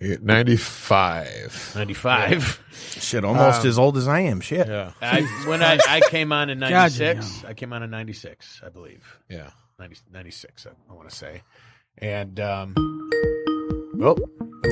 95. 0.00 1.72
95. 1.74 2.62
Shit, 3.00 3.24
almost 3.24 3.64
as 3.64 3.76
old 3.76 3.96
as 3.96 4.06
I 4.06 4.20
am. 4.20 4.40
Shit. 4.40 4.68
Yeah. 4.68 4.92
I, 5.02 5.22
when 5.48 5.60
I, 5.60 5.80
I 5.88 6.02
came 6.08 6.30
on 6.30 6.50
in 6.50 6.60
96. 6.60 7.42
I 7.44 7.54
came 7.54 7.72
on 7.72 7.82
in 7.82 7.90
96, 7.90 8.62
I 8.64 8.68
believe. 8.68 9.18
Yeah. 9.28 9.50
90, 9.80 9.96
96, 10.12 10.66
I, 10.68 10.70
I 10.88 10.94
want 10.94 11.10
to 11.10 11.16
say. 11.16 11.42
And, 11.98 12.38
um, 12.38 13.10
well, 14.04 14.18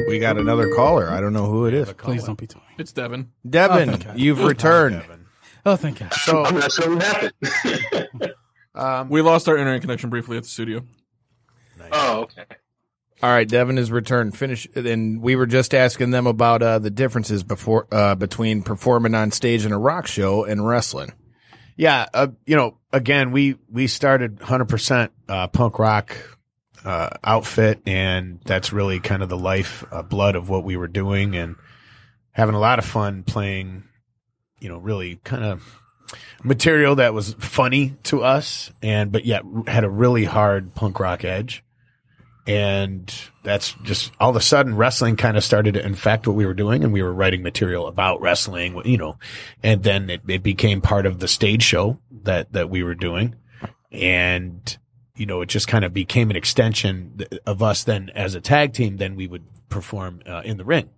We 0.08 0.18
got 0.18 0.38
another 0.38 0.72
caller. 0.74 1.08
I 1.10 1.20
don't 1.20 1.32
know 1.32 1.46
who 1.46 1.66
it 1.66 1.74
is. 1.74 1.92
Please 1.94 2.24
don't 2.24 2.38
be 2.38 2.46
talking. 2.46 2.68
It's 2.78 2.92
Devin. 2.92 3.30
Devin, 3.48 3.88
Oh, 3.88 3.92
thank 3.92 4.04
God. 4.06 4.18
you've 4.18 4.42
returned. 4.42 5.00
Devin. 5.00 5.26
Oh, 5.64 5.76
thank 5.76 5.98
God. 6.00 6.12
So, 6.14 6.44
I'm 6.44 6.54
not 6.58 6.72
sure 6.72 6.94
what 6.96 7.02
happened. 7.04 8.34
um, 8.74 9.08
We 9.08 9.22
lost 9.22 9.48
our 9.48 9.56
internet 9.56 9.80
connection 9.80 10.10
briefly 10.10 10.36
at 10.36 10.42
the 10.44 10.48
studio. 10.48 10.82
oh, 11.92 12.20
okay. 12.22 12.44
All 13.22 13.30
right, 13.30 13.46
Devin 13.46 13.76
has 13.76 13.92
returned. 13.92 14.36
Finish, 14.36 14.66
and 14.74 15.22
we 15.22 15.36
were 15.36 15.46
just 15.46 15.74
asking 15.74 16.10
them 16.10 16.26
about 16.26 16.60
uh, 16.60 16.80
the 16.80 16.90
differences 16.90 17.44
before 17.44 17.86
uh, 17.92 18.16
between 18.16 18.62
performing 18.62 19.14
on 19.14 19.30
stage 19.30 19.64
in 19.64 19.70
a 19.70 19.78
rock 19.78 20.08
show 20.08 20.42
and 20.44 20.66
wrestling. 20.66 21.12
Yeah, 21.76 22.06
uh, 22.12 22.28
you 22.46 22.56
know, 22.56 22.78
again, 22.92 23.30
we 23.30 23.54
we 23.70 23.86
started 23.86 24.38
100% 24.40 25.10
uh, 25.28 25.46
punk 25.46 25.78
rock 25.78 26.16
uh, 26.84 27.10
outfit, 27.24 27.80
and 27.86 28.40
that's 28.44 28.72
really 28.72 29.00
kind 29.00 29.22
of 29.22 29.28
the 29.28 29.38
life 29.38 29.84
uh, 29.90 30.02
blood 30.02 30.36
of 30.36 30.48
what 30.48 30.64
we 30.64 30.76
were 30.76 30.88
doing, 30.88 31.36
and 31.36 31.56
having 32.32 32.54
a 32.54 32.60
lot 32.60 32.78
of 32.78 32.84
fun 32.84 33.22
playing. 33.22 33.84
You 34.60 34.68
know, 34.68 34.78
really 34.78 35.16
kind 35.24 35.44
of 35.44 35.80
material 36.44 36.96
that 36.96 37.14
was 37.14 37.34
funny 37.34 37.94
to 38.04 38.22
us, 38.22 38.70
and 38.82 39.10
but 39.12 39.24
yet 39.24 39.42
had 39.66 39.84
a 39.84 39.90
really 39.90 40.24
hard 40.24 40.74
punk 40.74 41.00
rock 41.00 41.24
edge. 41.24 41.64
And 42.44 43.12
that's 43.44 43.74
just 43.84 44.10
all 44.18 44.30
of 44.30 44.36
a 44.36 44.40
sudden 44.40 44.74
wrestling 44.74 45.16
kind 45.16 45.36
of 45.36 45.44
started 45.44 45.74
to 45.74 45.86
infect 45.86 46.26
what 46.26 46.34
we 46.34 46.44
were 46.44 46.54
doing 46.54 46.82
and 46.82 46.92
we 46.92 47.00
were 47.00 47.12
writing 47.12 47.40
material 47.40 47.86
about 47.86 48.20
wrestling, 48.20 48.82
you 48.84 48.98
know, 48.98 49.16
and 49.62 49.84
then 49.84 50.10
it, 50.10 50.22
it 50.26 50.42
became 50.42 50.80
part 50.80 51.06
of 51.06 51.20
the 51.20 51.28
stage 51.28 51.62
show 51.62 52.00
that, 52.24 52.52
that 52.52 52.68
we 52.68 52.82
were 52.82 52.96
doing. 52.96 53.36
And, 53.92 54.76
you 55.16 55.26
know, 55.26 55.40
it 55.42 55.48
just 55.48 55.68
kind 55.68 55.84
of 55.84 55.92
became 55.92 56.30
an 56.30 56.36
extension 56.36 57.24
of 57.46 57.62
us 57.62 57.84
then 57.84 58.10
as 58.14 58.34
a 58.34 58.40
tag 58.40 58.72
team, 58.72 58.96
then 58.96 59.14
we 59.14 59.26
would 59.26 59.44
perform 59.68 60.20
uh, 60.26 60.42
in 60.44 60.56
the 60.56 60.64
ring. 60.64 60.90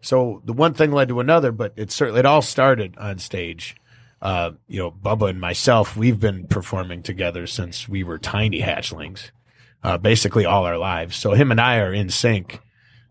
So 0.00 0.40
the 0.44 0.52
one 0.52 0.74
thing 0.74 0.92
led 0.92 1.08
to 1.08 1.20
another, 1.20 1.52
but 1.52 1.72
it 1.76 1.90
certainly, 1.90 2.20
it 2.20 2.26
all 2.26 2.42
started 2.42 2.96
on 2.98 3.18
stage. 3.18 3.76
Uh, 4.22 4.52
you 4.68 4.78
know, 4.78 4.90
Bubba 4.90 5.30
and 5.30 5.40
myself, 5.40 5.96
we've 5.96 6.20
been 6.20 6.46
performing 6.46 7.02
together 7.02 7.46
since 7.46 7.88
we 7.88 8.04
were 8.04 8.18
tiny 8.18 8.60
hatchlings, 8.60 9.30
uh, 9.82 9.98
basically 9.98 10.44
all 10.44 10.64
our 10.64 10.78
lives. 10.78 11.16
So 11.16 11.32
him 11.32 11.50
and 11.50 11.60
I 11.60 11.78
are 11.78 11.92
in 11.92 12.10
sync, 12.10 12.60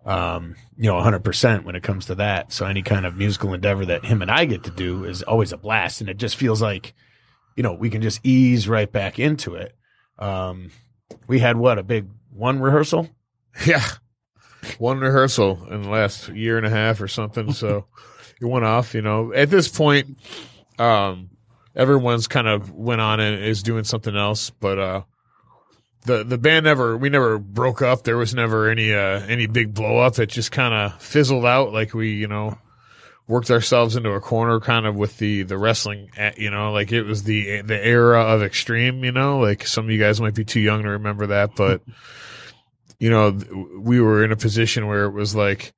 um, 0.06 0.56
you 0.78 0.90
know, 0.90 0.96
100% 0.96 1.64
when 1.64 1.76
it 1.76 1.84
comes 1.84 2.06
to 2.08 2.16
that. 2.16 2.54
So 2.54 2.66
any 2.66 2.84
kind 2.84 3.06
of 3.06 3.18
musical 3.18 3.54
endeavor 3.54 3.86
that 3.86 4.06
him 4.06 4.22
and 4.22 4.32
I 4.32 4.46
get 4.46 4.64
to 4.64 4.72
do 4.72 5.04
is 5.04 5.24
always 5.24 5.52
a 5.52 5.58
blast. 5.58 6.00
And 6.00 6.10
it 6.10 6.18
just 6.18 6.36
feels 6.36 6.62
like, 6.62 6.94
you 7.56 7.64
know, 7.64 7.74
we 7.74 7.90
can 7.90 8.02
just 8.02 8.22
ease 8.24 8.68
right 8.68 8.92
back 8.92 9.20
into 9.20 9.56
it. 9.56 9.76
Um, 10.20 10.72
we 11.28 11.40
had 11.40 11.58
what, 11.58 11.80
a 11.80 11.84
big 11.84 12.08
one 12.32 12.60
rehearsal? 12.60 13.10
Yeah. 13.66 13.84
One 14.78 15.00
rehearsal 15.00 15.68
in 15.70 15.82
the 15.82 15.90
last 15.90 16.30
year 16.30 16.58
and 16.58 16.66
a 16.66 16.70
half 16.70 17.02
or 17.02 17.08
something. 17.08 17.52
So 17.52 17.88
it 18.42 18.46
went 18.46 18.64
off, 18.64 18.94
you 18.94 19.02
know. 19.02 19.34
At 19.34 19.50
this 19.50 19.68
point, 19.68 20.18
um, 20.78 21.32
everyone's 21.76 22.28
kind 22.28 22.48
of 22.48 22.72
went 22.72 23.02
on 23.02 23.20
and 23.20 23.44
is 23.44 23.64
doing 23.64 23.84
something 23.84 24.16
else, 24.16 24.50
but, 24.50 24.80
uh, 24.80 25.02
the, 26.06 26.24
the 26.24 26.38
band 26.38 26.66
never, 26.66 26.96
we 26.96 27.10
never 27.10 27.38
broke 27.38 27.82
up. 27.82 28.04
There 28.04 28.18
was 28.18 28.34
never 28.34 28.70
any, 28.70 28.94
uh, 28.94 29.20
any 29.28 29.48
big 29.48 29.74
blow 29.74 29.98
up. 29.98 30.18
It 30.20 30.28
just 30.28 30.52
kind 30.52 30.74
of 30.74 31.02
fizzled 31.02 31.46
out. 31.46 31.74
Like 31.74 31.94
we, 31.94 32.14
you 32.14 32.28
know, 32.28 32.58
worked 33.30 33.52
ourselves 33.52 33.96
into 33.96 34.10
a 34.10 34.20
corner 34.20 34.60
kind 34.60 34.88
of 34.88 34.96
with 34.96 35.18
the, 35.20 35.44
the 35.44 35.56
wrestling, 35.58 36.10
eh, 36.18 36.32
you 36.36 36.50
know, 36.50 36.72
like 36.72 36.92
it 36.92 37.04
was 37.04 37.24
the, 37.24 37.62
the 37.62 37.86
era 37.86 38.22
of 38.24 38.42
extreme, 38.42 39.04
you 39.06 39.12
know, 39.12 39.40
like 39.40 39.68
some 39.68 39.86
of 39.86 39.92
you 39.92 40.00
guys 40.00 40.20
might 40.20 40.34
be 40.34 40.44
too 40.44 40.60
young 40.60 40.82
to 40.82 40.90
remember 40.90 41.28
that, 41.28 41.56
but, 41.56 41.84
you 43.00 43.12
know, 43.12 43.38
we 43.78 44.02
were 44.02 44.26
in 44.26 44.32
a 44.32 44.36
position 44.36 44.88
where 44.88 45.06
it 45.06 45.12
was 45.12 45.36
like 45.36 45.74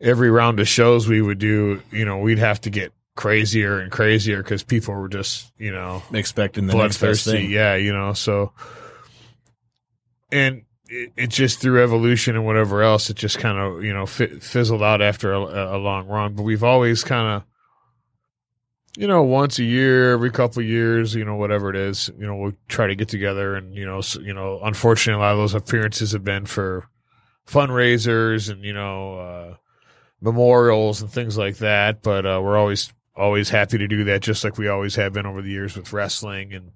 every 0.00 0.30
round 0.30 0.60
of 0.60 0.68
shows 0.68 1.08
we 1.08 1.20
would 1.20 1.40
do, 1.40 1.82
you 1.90 2.04
know, 2.04 2.18
we'd 2.18 2.38
have 2.38 2.60
to 2.60 2.70
get 2.70 2.92
crazier 3.16 3.80
and 3.80 3.90
crazier 3.90 4.40
because 4.42 4.62
people 4.62 4.94
were 4.94 5.08
just, 5.08 5.50
you 5.58 5.72
know, 5.72 6.04
Expecting 6.12 6.68
the 6.68 6.74
next 6.74 6.98
bloodthirsty. 6.98 7.32
thing. 7.32 7.50
Yeah, 7.50 7.74
you 7.74 7.92
know, 7.92 8.12
so 8.12 8.52
and 10.30 10.62
it, 10.88 11.12
it 11.16 11.26
just 11.30 11.60
through 11.60 11.82
evolution 11.82 12.36
and 12.36 12.46
whatever 12.46 12.82
else, 12.82 13.10
it 13.10 13.16
just 13.16 13.38
kind 13.38 13.58
of 13.58 13.84
you 13.84 13.92
know 13.92 14.06
fi- 14.06 14.38
fizzled 14.38 14.82
out 14.82 15.02
after 15.02 15.32
a, 15.32 15.76
a 15.76 15.78
long 15.78 16.06
run. 16.06 16.34
But 16.34 16.42
we've 16.42 16.64
always 16.64 17.04
kind 17.04 17.36
of. 17.36 17.44
You 18.98 19.06
know, 19.06 19.22
once 19.22 19.58
a 19.58 19.62
year, 19.62 20.14
every 20.14 20.30
couple 20.30 20.62
of 20.62 20.66
years, 20.66 21.14
you 21.14 21.22
know, 21.22 21.34
whatever 21.34 21.68
it 21.68 21.76
is, 21.76 22.08
you 22.18 22.26
know, 22.26 22.34
we'll 22.34 22.54
try 22.66 22.86
to 22.86 22.94
get 22.94 23.10
together, 23.10 23.54
and 23.54 23.74
you 23.74 23.84
know, 23.84 24.00
so, 24.00 24.20
you 24.20 24.32
know, 24.32 24.58
unfortunately, 24.62 25.22
a 25.22 25.22
lot 25.22 25.32
of 25.32 25.38
those 25.38 25.52
appearances 25.52 26.12
have 26.12 26.24
been 26.24 26.46
for 26.46 26.88
fundraisers 27.46 28.50
and 28.50 28.64
you 28.64 28.72
know, 28.72 29.18
uh, 29.18 29.56
memorials 30.22 31.02
and 31.02 31.10
things 31.10 31.36
like 31.36 31.58
that. 31.58 32.00
But 32.02 32.24
uh, 32.24 32.40
we're 32.42 32.56
always 32.56 32.90
always 33.14 33.50
happy 33.50 33.78
to 33.78 33.88
do 33.88 34.04
that, 34.04 34.22
just 34.22 34.44
like 34.44 34.58
we 34.58 34.68
always 34.68 34.96
have 34.96 35.12
been 35.12 35.26
over 35.26 35.42
the 35.42 35.50
years 35.50 35.76
with 35.76 35.92
wrestling. 35.92 36.54
And 36.54 36.72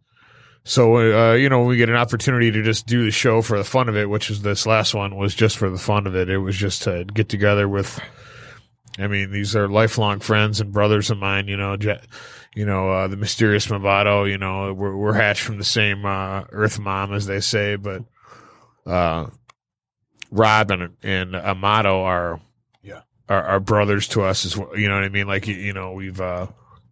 so, 0.64 0.96
uh, 1.30 1.34
you 1.34 1.48
know, 1.48 1.62
we 1.64 1.76
get 1.76 1.88
an 1.88 1.96
opportunity 1.96 2.50
to 2.50 2.62
just 2.62 2.86
do 2.86 3.04
the 3.04 3.10
show 3.10 3.42
for 3.42 3.56
the 3.58 3.64
fun 3.64 3.88
of 3.88 3.96
it, 3.96 4.08
which 4.10 4.30
is 4.30 4.42
this 4.42 4.66
last 4.66 4.94
one 4.94 5.16
was 5.16 5.34
just 5.34 5.56
for 5.58 5.70
the 5.70 5.78
fun 5.78 6.06
of 6.06 6.14
it. 6.14 6.28
It 6.28 6.38
was 6.38 6.56
just 6.56 6.82
to 6.82 7.04
get 7.04 7.28
together 7.28 7.68
with. 7.68 8.00
I 8.98 9.06
mean, 9.06 9.30
these 9.30 9.56
are 9.56 9.68
lifelong 9.68 10.20
friends 10.20 10.60
and 10.60 10.72
brothers 10.72 11.10
of 11.10 11.18
mine. 11.18 11.48
You 11.48 11.56
know, 11.56 11.76
Je- 11.76 12.00
you 12.54 12.66
know, 12.66 12.90
uh, 12.90 13.08
the 13.08 13.16
mysterious 13.16 13.66
Movado. 13.68 14.28
You 14.28 14.36
know, 14.36 14.72
we're 14.74 14.94
we're 14.96 15.12
hatched 15.14 15.42
from 15.42 15.58
the 15.58 15.64
same 15.64 16.04
uh, 16.04 16.44
Earth 16.50 16.78
mom, 16.78 17.14
as 17.14 17.24
they 17.26 17.40
say. 17.40 17.76
But 17.76 18.02
uh, 18.84 19.26
Rob 20.30 20.70
and 20.70 20.96
and 21.02 21.34
Amato 21.34 22.02
are 22.02 22.40
Yeah. 22.82 23.02
are, 23.28 23.42
are 23.44 23.60
brothers 23.60 24.08
to 24.08 24.22
us 24.22 24.44
as 24.44 24.56
well. 24.56 24.76
You 24.76 24.88
know 24.88 24.94
what 24.96 25.04
I 25.04 25.08
mean? 25.08 25.26
Like 25.26 25.46
you, 25.46 25.54
you 25.54 25.72
know, 25.72 25.92
we've 25.92 26.20
uh, 26.20 26.48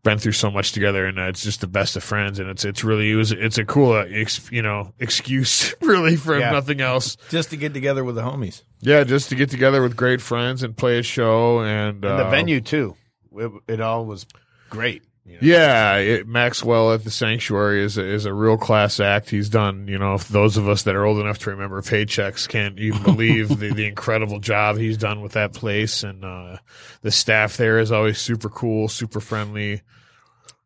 been 0.09 0.19
through 0.19 0.33
so 0.33 0.51
much 0.51 0.73
together, 0.73 1.05
and 1.07 1.19
uh, 1.19 1.25
it's 1.25 1.43
just 1.43 1.61
the 1.61 1.67
best 1.67 1.97
of 1.97 2.03
friends. 2.03 2.39
And 2.39 2.49
it's 2.49 2.65
it's 2.65 2.83
really 2.83 3.11
it 3.11 3.15
was 3.17 3.31
it's 3.33 3.59
a 3.59 3.65
cool 3.65 3.93
uh, 3.93 4.07
ex, 4.09 4.51
you 4.51 4.63
know 4.63 4.93
excuse 4.99 5.75
really 5.83 6.17
for 6.17 6.39
Yeah. 6.39 6.51
nothing 6.51 6.81
else. 6.81 7.17
Just 7.29 7.51
to 7.51 7.57
get 7.57 7.75
together 7.75 8.05
with 8.05 8.15
the 8.15 8.23
homies. 8.23 8.63
Yeah, 8.81 9.05
just 9.05 9.29
to 9.31 9.35
get 9.35 9.51
together 9.51 9.83
with 9.83 9.97
great 9.97 10.21
friends 10.23 10.63
and 10.63 10.77
play 10.77 10.99
a 10.99 11.03
show 11.03 11.61
and, 11.61 12.03
And 12.05 12.19
the 12.19 12.27
uh, 12.27 12.31
venue 12.31 12.61
too. 12.61 12.97
It, 13.37 13.51
it 13.69 13.81
all 13.81 14.07
was 14.07 14.25
great. 14.71 15.03
you 15.27 15.33
know. 15.35 15.39
Yeah, 15.43 15.97
it, 15.97 16.27
Maxwell 16.27 16.93
at 16.93 17.05
the 17.05 17.11
Sanctuary 17.11 17.83
is 17.85 17.99
a, 17.99 18.05
is 18.05 18.25
a 18.25 18.33
real 18.33 18.57
class 18.57 18.99
act. 19.01 19.31
He's 19.31 19.49
done, 19.49 19.89
you 19.89 19.99
know, 19.99 20.15
if 20.15 20.29
those 20.29 20.57
of 20.57 20.69
us 20.69 20.83
that 20.85 20.95
are 20.97 21.05
old 21.05 21.19
enough 21.21 21.39
to 21.41 21.51
remember 21.51 21.83
paychecks 21.83 22.49
can't 22.49 22.79
even 22.79 23.03
believe 23.03 23.49
the, 23.61 23.73
the 23.75 23.87
incredible 23.87 24.39
job 24.41 24.79
he's 24.79 24.97
done 24.97 25.21
with 25.21 25.33
that 25.33 25.53
place. 25.53 26.03
And 26.03 26.25
uh, 26.25 26.57
the 27.03 27.11
staff 27.11 27.57
there 27.59 27.79
is 27.79 27.93
always 27.93 28.19
super 28.19 28.49
cool, 28.49 28.89
super 28.89 29.21
friendly. 29.21 29.83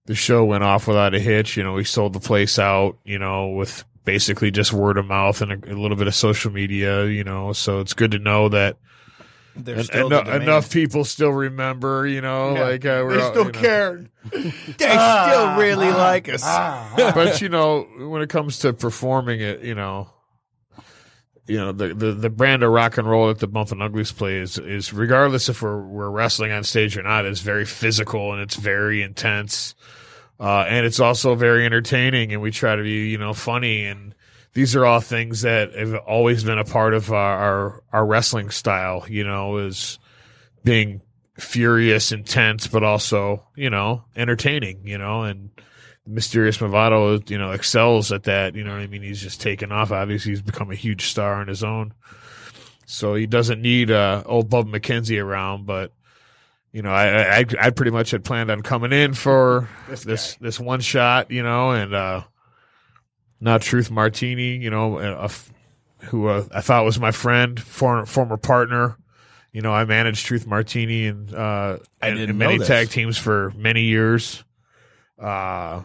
The 0.07 0.15
show 0.15 0.45
went 0.45 0.65
off 0.65 0.89
without 0.89 1.15
a 1.15 1.21
hitch. 1.21 1.57
You 1.57 1.63
know, 1.63 1.75
we 1.75 1.85
sold 1.85 2.13
the 2.13 2.21
place 2.21 2.59
out, 2.59 2.99
you 3.05 3.19
know, 3.19 3.49
with 3.51 3.85
basically 4.05 4.51
just 4.51 4.73
word 4.73 4.99
of 4.99 5.07
mouth 5.07 5.41
and 5.43 5.53
a, 5.65 5.73
a 5.73 5.77
little 5.77 5.97
bit 5.97 6.09
of 6.09 6.15
social 6.15 6.51
media, 6.51 7.07
you 7.07 7.23
know. 7.25 7.53
So 7.53 7.79
it's 7.81 7.95
good 7.95 8.11
to 8.11 8.19
know 8.19 8.49
that 8.49 8.79
There's 9.55 9.89
en- 9.91 10.09
the 10.09 10.35
enough 10.43 10.73
people 10.73 11.05
still 11.05 11.31
remember, 11.31 12.05
you 12.07 12.21
know, 12.21 12.53
like 12.55 12.85
uh, 12.85 13.03
we're 13.05 13.17
they 13.17 13.23
all- 13.23 13.31
still 13.31 13.47
you 13.47 13.53
know. 13.53 13.61
care. 13.61 14.07
They 14.33 14.51
still 15.29 15.57
really 15.57 15.91
like 15.91 16.29
us. 16.29 16.43
but 16.97 17.41
you 17.41 17.49
know, 17.49 17.83
when 18.09 18.23
it 18.23 18.29
comes 18.29 18.59
to 18.61 18.73
performing 18.73 19.41
it, 19.41 19.61
you 19.63 19.75
know, 19.77 20.11
you 21.47 21.57
know 21.57 21.73
the, 21.73 21.93
the 21.95 22.13
the 22.13 22.31
brand 22.31 22.63
of 22.63 22.71
rock 22.71 22.99
and 22.99 23.09
roll 23.09 23.29
that 23.29 23.41
the 23.41 23.47
Bump 23.47 23.73
and 23.73 23.83
Uglies 23.83 24.13
play 24.13 24.37
is 24.37 24.59
is 24.59 24.93
regardless 24.93 25.49
if 25.49 25.63
we're 25.63 25.83
we're 25.83 26.11
wrestling 26.11 26.53
on 26.53 26.65
stage 26.65 26.97
or 26.97 27.03
not, 27.03 27.27
is 27.27 27.41
very 27.41 27.65
physical 27.65 28.33
and 28.33 28.41
it's 28.41 28.57
very 28.57 29.03
intense, 29.03 29.75
uh, 30.39 30.65
and 30.69 30.87
it's 30.87 31.01
also 31.01 31.35
very 31.35 31.67
entertaining. 31.67 32.33
And 32.33 32.43
we 32.43 32.51
try 32.51 32.77
to 32.77 32.83
be 32.83 33.09
you 33.09 33.19
know 33.19 33.35
funny 33.35 33.85
and. 33.85 34.15
These 34.55 34.77
are 34.77 34.85
all 34.85 35.01
things 35.01 35.41
that 35.41 35.73
have 35.73 35.95
always 35.95 36.45
been 36.45 36.59
a 36.59 36.65
part 36.65 36.93
of 36.93 37.11
our, 37.11 37.39
our 37.39 37.83
our 37.91 38.05
wrestling 38.05 38.51
style. 38.51 39.07
You 39.09 39.25
know, 39.25 39.57
is 39.57 39.99
being 40.63 41.01
furious, 41.39 42.13
intense, 42.13 42.67
but 42.67 42.83
also 42.83 43.47
you 43.57 43.71
know 43.71 44.05
entertaining. 44.15 44.87
You 44.87 44.99
know, 44.99 45.23
and 45.23 45.49
Mysterious 46.07 46.59
Movado, 46.59 47.29
you 47.31 47.39
know, 47.39 47.53
excels 47.53 48.11
at 48.11 48.25
that. 48.25 48.55
You 48.55 48.65
know 48.65 48.73
what 48.73 48.81
I 48.81 48.87
mean? 48.87 49.03
He's 49.03 49.23
just 49.23 49.41
taken 49.41 49.71
off. 49.71 49.93
Obviously, 49.93 50.33
he's 50.33 50.43
become 50.43 50.71
a 50.71 50.75
huge 50.77 51.07
star 51.07 51.35
on 51.35 51.49
his 51.49 51.63
own. 51.63 51.95
So 52.87 53.15
he 53.15 53.27
doesn't 53.27 53.63
need 53.63 53.91
uh, 53.91 54.23
old 54.27 54.51
Bub 54.51 54.67
McKenzie 54.67 55.23
around. 55.23 55.67
But 55.67 55.93
you 56.73 56.83
know, 56.83 56.91
I, 56.91 57.39
I 57.39 57.45
I 57.61 57.71
pretty 57.71 57.93
much 57.93 58.11
had 58.11 58.25
planned 58.25 58.51
on 58.51 58.63
coming 58.63 58.93
in 58.93 59.15
for 59.15 59.69
this 60.05 60.37
this, 60.41 60.59
one 60.59 60.81
shot. 60.81 61.31
You 61.31 61.43
know, 61.43 61.71
and 61.71 61.95
uh, 61.95 62.23
now 63.41 63.59
Truth 63.59 63.91
Martini. 63.91 64.57
You 64.57 64.71
know, 64.71 64.99
a, 64.99 65.25
f- 65.25 65.53
who 66.07 66.27
uh, 66.27 66.45
I 66.53 66.61
thought 66.63 66.85
was 66.85 66.99
my 66.99 67.13
friend, 67.13 67.61
former 67.61 68.07
former 68.07 68.37
partner. 68.37 68.99
You 69.53 69.61
know, 69.61 69.73
I 69.73 69.85
managed 69.85 70.25
Truth 70.25 70.47
Martini 70.47 71.07
and 71.07 71.33
uh, 71.33 71.79
I 72.01 72.11
didn't 72.11 72.31
in 72.31 72.39
many 72.39 72.59
tag 72.59 72.89
teams 72.89 73.19
for 73.19 73.53
many 73.55 73.83
years. 73.83 74.43
Uh, 75.19 75.83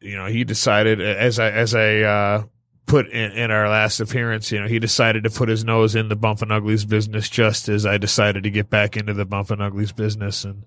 you 0.00 0.16
know, 0.16 0.26
he 0.26 0.44
decided 0.44 1.00
as 1.00 1.38
I 1.38 1.50
as 1.50 1.74
I 1.74 1.98
uh, 2.00 2.44
put 2.86 3.08
in, 3.08 3.32
in 3.32 3.50
our 3.50 3.68
last 3.68 4.00
appearance, 4.00 4.52
you 4.52 4.60
know, 4.60 4.68
he 4.68 4.78
decided 4.78 5.24
to 5.24 5.30
put 5.30 5.48
his 5.48 5.64
nose 5.64 5.94
in 5.94 6.08
the 6.08 6.16
Bump 6.16 6.42
and 6.42 6.52
Uglies 6.52 6.84
business 6.84 7.28
just 7.28 7.68
as 7.68 7.86
I 7.86 7.98
decided 7.98 8.42
to 8.42 8.50
get 8.50 8.70
back 8.70 8.96
into 8.96 9.14
the 9.14 9.24
Bump 9.24 9.50
and 9.50 9.62
Uglies 9.62 9.92
business. 9.92 10.44
And 10.44 10.64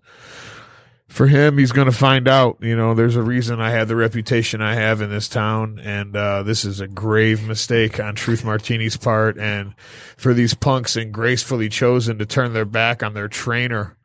for 1.08 1.28
him, 1.28 1.58
he's 1.58 1.72
going 1.72 1.90
to 1.90 1.98
find 1.98 2.28
out. 2.28 2.58
You 2.62 2.76
know, 2.76 2.94
there's 2.94 3.16
a 3.16 3.22
reason 3.22 3.62
I 3.62 3.72
have 3.72 3.88
the 3.88 3.96
reputation 3.96 4.62
I 4.62 4.76
have 4.76 5.02
in 5.02 5.10
this 5.10 5.28
town, 5.28 5.80
and 5.80 6.16
uh, 6.16 6.44
this 6.44 6.66
is 6.66 6.80
a 6.80 6.88
grave 6.88 7.48
mistake 7.48 8.00
on 8.00 8.16
Truth 8.16 8.44
Martini's 8.44 8.98
part, 8.98 9.38
and 9.38 9.76
for 10.18 10.34
these 10.34 10.54
punks 10.54 10.96
and 10.96 11.14
gracefully 11.14 11.70
chosen 11.70 12.18
to 12.18 12.26
turn 12.26 12.54
their 12.54 12.66
back 12.66 13.04
on 13.04 13.14
their 13.14 13.28
trainer 13.28 13.96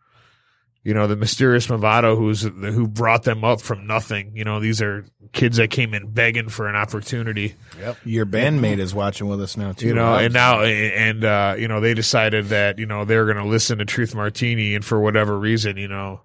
you 0.83 0.95
know, 0.95 1.07
the 1.07 1.17
mysterious 1.17 1.67
Movado 1.67 2.17
who's 2.17 2.43
who 2.43 2.89
brought 2.89 3.25
them 3.25 3.45
up 3.45 3.61
from 3.61 3.87
nothing. 3.87 4.33
You 4.35 4.45
know, 4.45 4.61
these 4.61 4.81
are 4.81 5.05
kids 5.33 5.59
that 5.59 5.71
came 5.71 5.93
in 5.93 6.11
begging 6.11 6.49
for 6.49 6.69
an 6.69 6.77
opportunity. 6.77 7.55
Yep. 7.79 7.99
Your 8.05 8.27
bandmate 8.27 8.79
is 8.79 8.95
watching 8.95 9.29
with 9.29 9.43
us 9.43 9.57
now 9.57 9.73
too. 9.73 9.89
You 9.89 9.95
know, 9.95 10.15
and 10.17 10.33
now 10.33 10.63
and 10.63 11.25
uh, 11.25 11.55
you 11.59 11.69
know 11.69 11.81
they 11.81 11.93
decided 11.93 12.47
that 12.47 12.79
you 12.79 12.87
know 12.87 13.05
they're 13.05 13.27
going 13.27 13.37
to 13.37 13.45
listen 13.45 13.79
to 13.79 13.85
Truth 13.85 14.15
Martini, 14.15 14.75
and 14.75 14.85
for 14.85 14.99
whatever 15.01 15.39
reason, 15.39 15.77
you 15.77 15.89
know. 15.89 16.23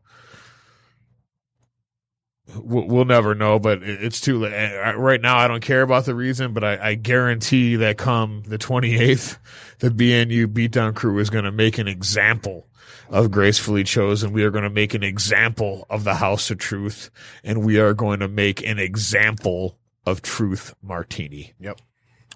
We'll 2.55 3.05
never 3.05 3.35
know, 3.35 3.59
but 3.59 3.83
it- 3.83 4.03
it's 4.03 4.21
too 4.21 4.39
late. 4.39 4.53
Uh, 4.53 4.97
Right 4.97 5.21
now, 5.21 5.37
I 5.37 5.47
don't 5.47 5.61
care 5.61 5.81
about 5.81 6.05
the 6.05 6.15
reason, 6.15 6.53
but 6.53 6.63
I, 6.63 6.89
I 6.91 6.95
guarantee 6.95 7.75
that 7.77 7.97
come 7.97 8.43
the 8.47 8.57
28th, 8.57 9.37
the 9.79 9.89
BNU 9.89 10.47
beatdown 10.47 10.95
crew 10.95 11.19
is 11.19 11.29
going 11.29 11.45
to 11.45 11.51
make 11.51 11.77
an 11.77 11.87
example 11.87 12.67
of 13.09 13.29
gracefully 13.31 13.83
chosen. 13.83 14.31
We 14.33 14.43
are 14.43 14.49
going 14.51 14.63
to 14.63 14.69
make 14.69 14.93
an 14.93 15.03
example 15.03 15.85
of 15.89 16.03
the 16.03 16.15
House 16.15 16.49
of 16.49 16.57
Truth, 16.57 17.11
and 17.43 17.63
we 17.63 17.77
are 17.79 17.93
going 17.93 18.19
to 18.21 18.27
make 18.27 18.65
an 18.65 18.79
example 18.79 19.77
of 20.05 20.21
Truth 20.21 20.73
Martini. 20.81 21.53
Yep. 21.59 21.81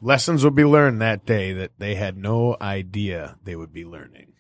Lessons 0.02 0.44
will 0.44 0.52
be 0.52 0.64
learned 0.66 1.02
that 1.02 1.26
day 1.26 1.54
that 1.54 1.72
they 1.78 1.96
had 1.96 2.18
no 2.18 2.56
idea 2.62 3.38
they 3.44 3.56
would 3.56 3.74
be 3.74 3.84
learning. 3.86 4.34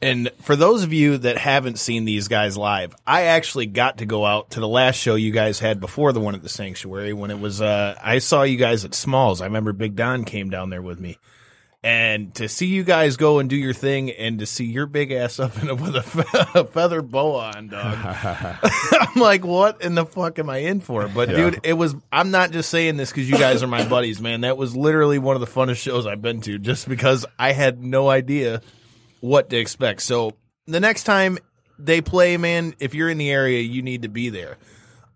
And 0.00 0.30
for 0.42 0.54
those 0.54 0.84
of 0.84 0.92
you 0.92 1.18
that 1.18 1.38
haven't 1.38 1.78
seen 1.78 2.04
these 2.04 2.28
guys 2.28 2.56
live, 2.56 2.94
I 3.06 3.24
actually 3.24 3.66
got 3.66 3.98
to 3.98 4.06
go 4.06 4.24
out 4.24 4.50
to 4.50 4.60
the 4.60 4.68
last 4.68 4.96
show 4.96 5.16
you 5.16 5.32
guys 5.32 5.58
had 5.58 5.80
before 5.80 6.12
the 6.12 6.20
one 6.20 6.36
at 6.36 6.42
the 6.42 6.48
sanctuary 6.48 7.12
when 7.12 7.30
it 7.30 7.40
was 7.40 7.60
uh 7.60 7.96
I 8.00 8.18
saw 8.18 8.42
you 8.42 8.56
guys 8.56 8.84
at 8.84 8.94
Smalls. 8.94 9.40
I 9.40 9.46
remember 9.46 9.72
Big 9.72 9.96
Don 9.96 10.24
came 10.24 10.50
down 10.50 10.70
there 10.70 10.82
with 10.82 11.00
me. 11.00 11.18
And 11.82 12.34
to 12.34 12.48
see 12.48 12.66
you 12.66 12.82
guys 12.82 13.16
go 13.16 13.38
and 13.38 13.48
do 13.48 13.54
your 13.54 13.72
thing 13.72 14.10
and 14.10 14.40
to 14.40 14.46
see 14.46 14.64
your 14.64 14.86
big 14.86 15.12
ass 15.12 15.38
up 15.38 15.62
in 15.62 15.70
a, 15.70 15.76
with 15.76 15.94
a, 15.94 16.02
fe- 16.02 16.38
a 16.60 16.64
feather 16.64 17.02
boa 17.02 17.52
on, 17.54 17.68
dog. 17.68 17.96
I'm 18.02 19.20
like, 19.22 19.44
what 19.44 19.80
in 19.80 19.94
the 19.94 20.04
fuck 20.04 20.40
am 20.40 20.50
I 20.50 20.58
in 20.58 20.80
for? 20.80 21.06
But 21.06 21.28
dude, 21.28 21.60
it 21.62 21.74
was, 21.74 21.94
I'm 22.10 22.32
not 22.32 22.50
just 22.50 22.68
saying 22.68 22.96
this 22.96 23.10
because 23.10 23.30
you 23.30 23.38
guys 23.38 23.62
are 23.62 23.68
my 23.68 23.88
buddies, 23.88 24.20
man. 24.20 24.40
That 24.40 24.56
was 24.56 24.74
literally 24.74 25.20
one 25.20 25.36
of 25.36 25.40
the 25.40 25.46
funnest 25.46 25.76
shows 25.76 26.04
I've 26.04 26.20
been 26.20 26.40
to 26.42 26.58
just 26.58 26.88
because 26.88 27.24
I 27.38 27.52
had 27.52 27.80
no 27.80 28.10
idea 28.10 28.60
what 29.20 29.50
to 29.50 29.56
expect. 29.56 30.02
So 30.02 30.34
the 30.66 30.80
next 30.80 31.04
time 31.04 31.38
they 31.78 32.00
play, 32.00 32.36
man, 32.36 32.74
if 32.78 32.94
you're 32.94 33.08
in 33.08 33.18
the 33.18 33.30
area, 33.30 33.60
you 33.60 33.82
need 33.82 34.02
to 34.02 34.08
be 34.08 34.28
there. 34.30 34.56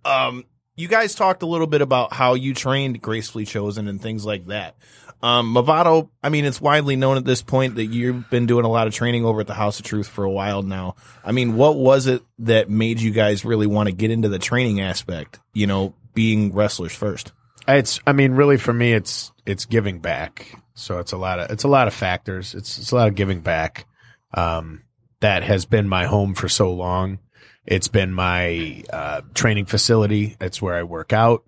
Um, 0.05 0.45
you 0.75 0.89
guys 0.89 1.15
talked 1.15 1.43
a 1.43 1.47
little 1.47 1.67
bit 1.67 1.83
about 1.83 2.13
how 2.13 2.35
you 2.35 2.55
trained 2.55 3.03
gracefully 3.03 3.45
chosen 3.45 3.89
and 3.89 4.01
things 4.01 4.25
like 4.25 4.47
that. 4.47 4.77
Um, 5.23 5.55
Movado, 5.55 6.09
I 6.23 6.31
mean, 6.31 6.45
it's 6.45 6.61
widely 6.61 6.97
known 6.97 7.17
at 7.17 7.25
this 7.25 7.43
point 7.43 7.77
that 7.77 7.85
you've 7.85 8.29
been 8.29 8.47
doing 8.47 8.65
a 8.65 8.69
lot 8.69 8.89
of 8.89 8.95
training 8.95 9.25
over 9.25 9.41
at 9.41 9.47
the 9.47 9.55
House 9.55 9.79
of 9.79 9.85
Truth 9.85 10.09
for 10.09 10.25
a 10.25 10.31
while 10.31 10.63
now. 10.63 10.97
I 11.25 11.31
mean, 11.31 11.55
what 11.55 11.77
was 11.77 12.09
it 12.09 12.23
that 12.41 12.69
made 12.69 13.01
you 13.01 13.13
guys 13.13 13.45
really 13.45 13.69
want 13.69 13.89
to 13.89 13.95
get 13.95 14.11
into 14.11 14.29
the 14.29 14.41
training 14.41 14.81
aspect? 14.81 15.39
You 15.53 15.69
know, 15.69 15.95
being 16.13 16.53
wrestlers 16.53 16.93
first. 16.93 17.31
It's, 17.69 18.01
I 18.05 18.13
mean, 18.13 18.33
really 18.33 18.57
for 18.57 18.73
me, 18.73 18.95
it's, 18.95 19.31
it's 19.47 19.65
giving 19.65 20.01
back. 20.01 20.61
So 20.75 20.99
it's 20.99 21.13
a 21.13 21.17
lot 21.17 21.39
of, 21.39 21.51
it's 21.51 21.65
a 21.65 21.69
lot 21.69 21.87
of 21.87 21.95
factors. 21.95 22.55
It's, 22.57 22.79
it's 22.79 22.91
a 22.91 22.97
lot 22.97 23.07
of 23.07 23.15
giving 23.15 23.43
back. 23.43 23.87
Um, 24.35 24.85
that 25.21 25.43
has 25.43 25.67
been 25.67 25.89
my 25.89 26.07
home 26.07 26.35
for 26.35 26.49
so 26.49 26.73
long. 26.73 27.19
It's 27.65 27.89
been 27.89 28.13
my, 28.13 28.83
uh, 28.93 29.21
training 29.35 29.67
facility. 29.67 30.37
It's 30.41 30.61
where 30.61 30.75
I 30.75 30.83
work 30.83 31.13
out. 31.13 31.45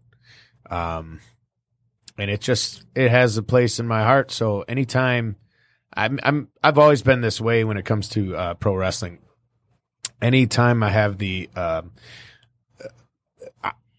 Um, 0.71 1.21
and 2.17 2.31
it 2.31 2.41
just, 2.41 2.85
it 2.95 3.11
has 3.11 3.37
a 3.37 3.43
place 3.43 3.81
in 3.81 3.89
my 3.89 4.05
heart. 4.05 4.31
So 4.31 4.63
anytime 4.63 5.37
I'm, 5.97 6.21
I'm, 6.23 6.49
I've 6.63 6.79
always 6.79 7.03
been 7.03 7.21
this 7.21 7.41
way 7.41 7.65
when 7.65 7.77
it 7.77 7.85
comes 7.85 8.09
to, 8.11 8.37
uh, 8.37 8.55
pro 8.55 8.77
wrestling. 8.77 9.19
Anytime 10.23 10.83
I 10.83 10.91
have 10.91 11.19
the, 11.19 11.51
um, 11.57 11.93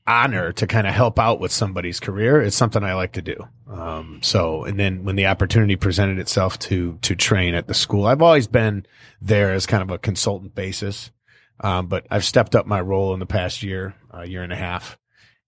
honor 0.07 0.51
to 0.53 0.67
kind 0.67 0.85
of 0.85 0.93
help 0.93 1.17
out 1.17 1.39
with 1.39 1.51
somebody's 1.51 1.99
career. 1.99 2.41
It's 2.41 2.55
something 2.55 2.83
I 2.83 2.93
like 2.93 3.13
to 3.13 3.21
do. 3.21 3.47
Um, 3.67 4.19
so, 4.21 4.63
and 4.63 4.79
then 4.79 5.03
when 5.03 5.15
the 5.15 5.25
opportunity 5.25 5.75
presented 5.75 6.19
itself 6.19 6.59
to, 6.59 6.99
to 7.01 7.15
train 7.15 7.55
at 7.55 7.67
the 7.67 7.73
school, 7.73 8.05
I've 8.05 8.21
always 8.21 8.47
been 8.47 8.85
there 9.19 9.53
as 9.53 9.65
kind 9.65 9.81
of 9.81 9.89
a 9.89 9.97
consultant 9.97 10.53
basis. 10.53 11.11
Um, 11.61 11.87
but 11.87 12.05
I've 12.11 12.25
stepped 12.25 12.53
up 12.53 12.65
my 12.65 12.81
role 12.81 13.13
in 13.13 13.19
the 13.19 13.25
past 13.25 13.63
year, 13.63 13.95
uh, 14.13 14.23
year 14.23 14.43
and 14.43 14.51
a 14.51 14.57
half, 14.57 14.97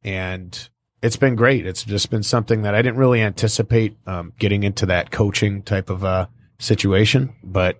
and 0.03 0.69
it's 1.01 1.17
been 1.17 1.35
great. 1.35 1.67
It's 1.67 1.83
just 1.83 2.09
been 2.09 2.23
something 2.23 2.61
that 2.61 2.73
I 2.73 2.81
didn't 2.81 2.97
really 2.97 3.21
anticipate, 3.21 3.97
um, 4.07 4.31
getting 4.39 4.63
into 4.63 4.85
that 4.85 5.11
coaching 5.11 5.63
type 5.63 5.89
of, 5.89 6.05
uh, 6.05 6.27
situation. 6.59 7.35
But, 7.43 7.79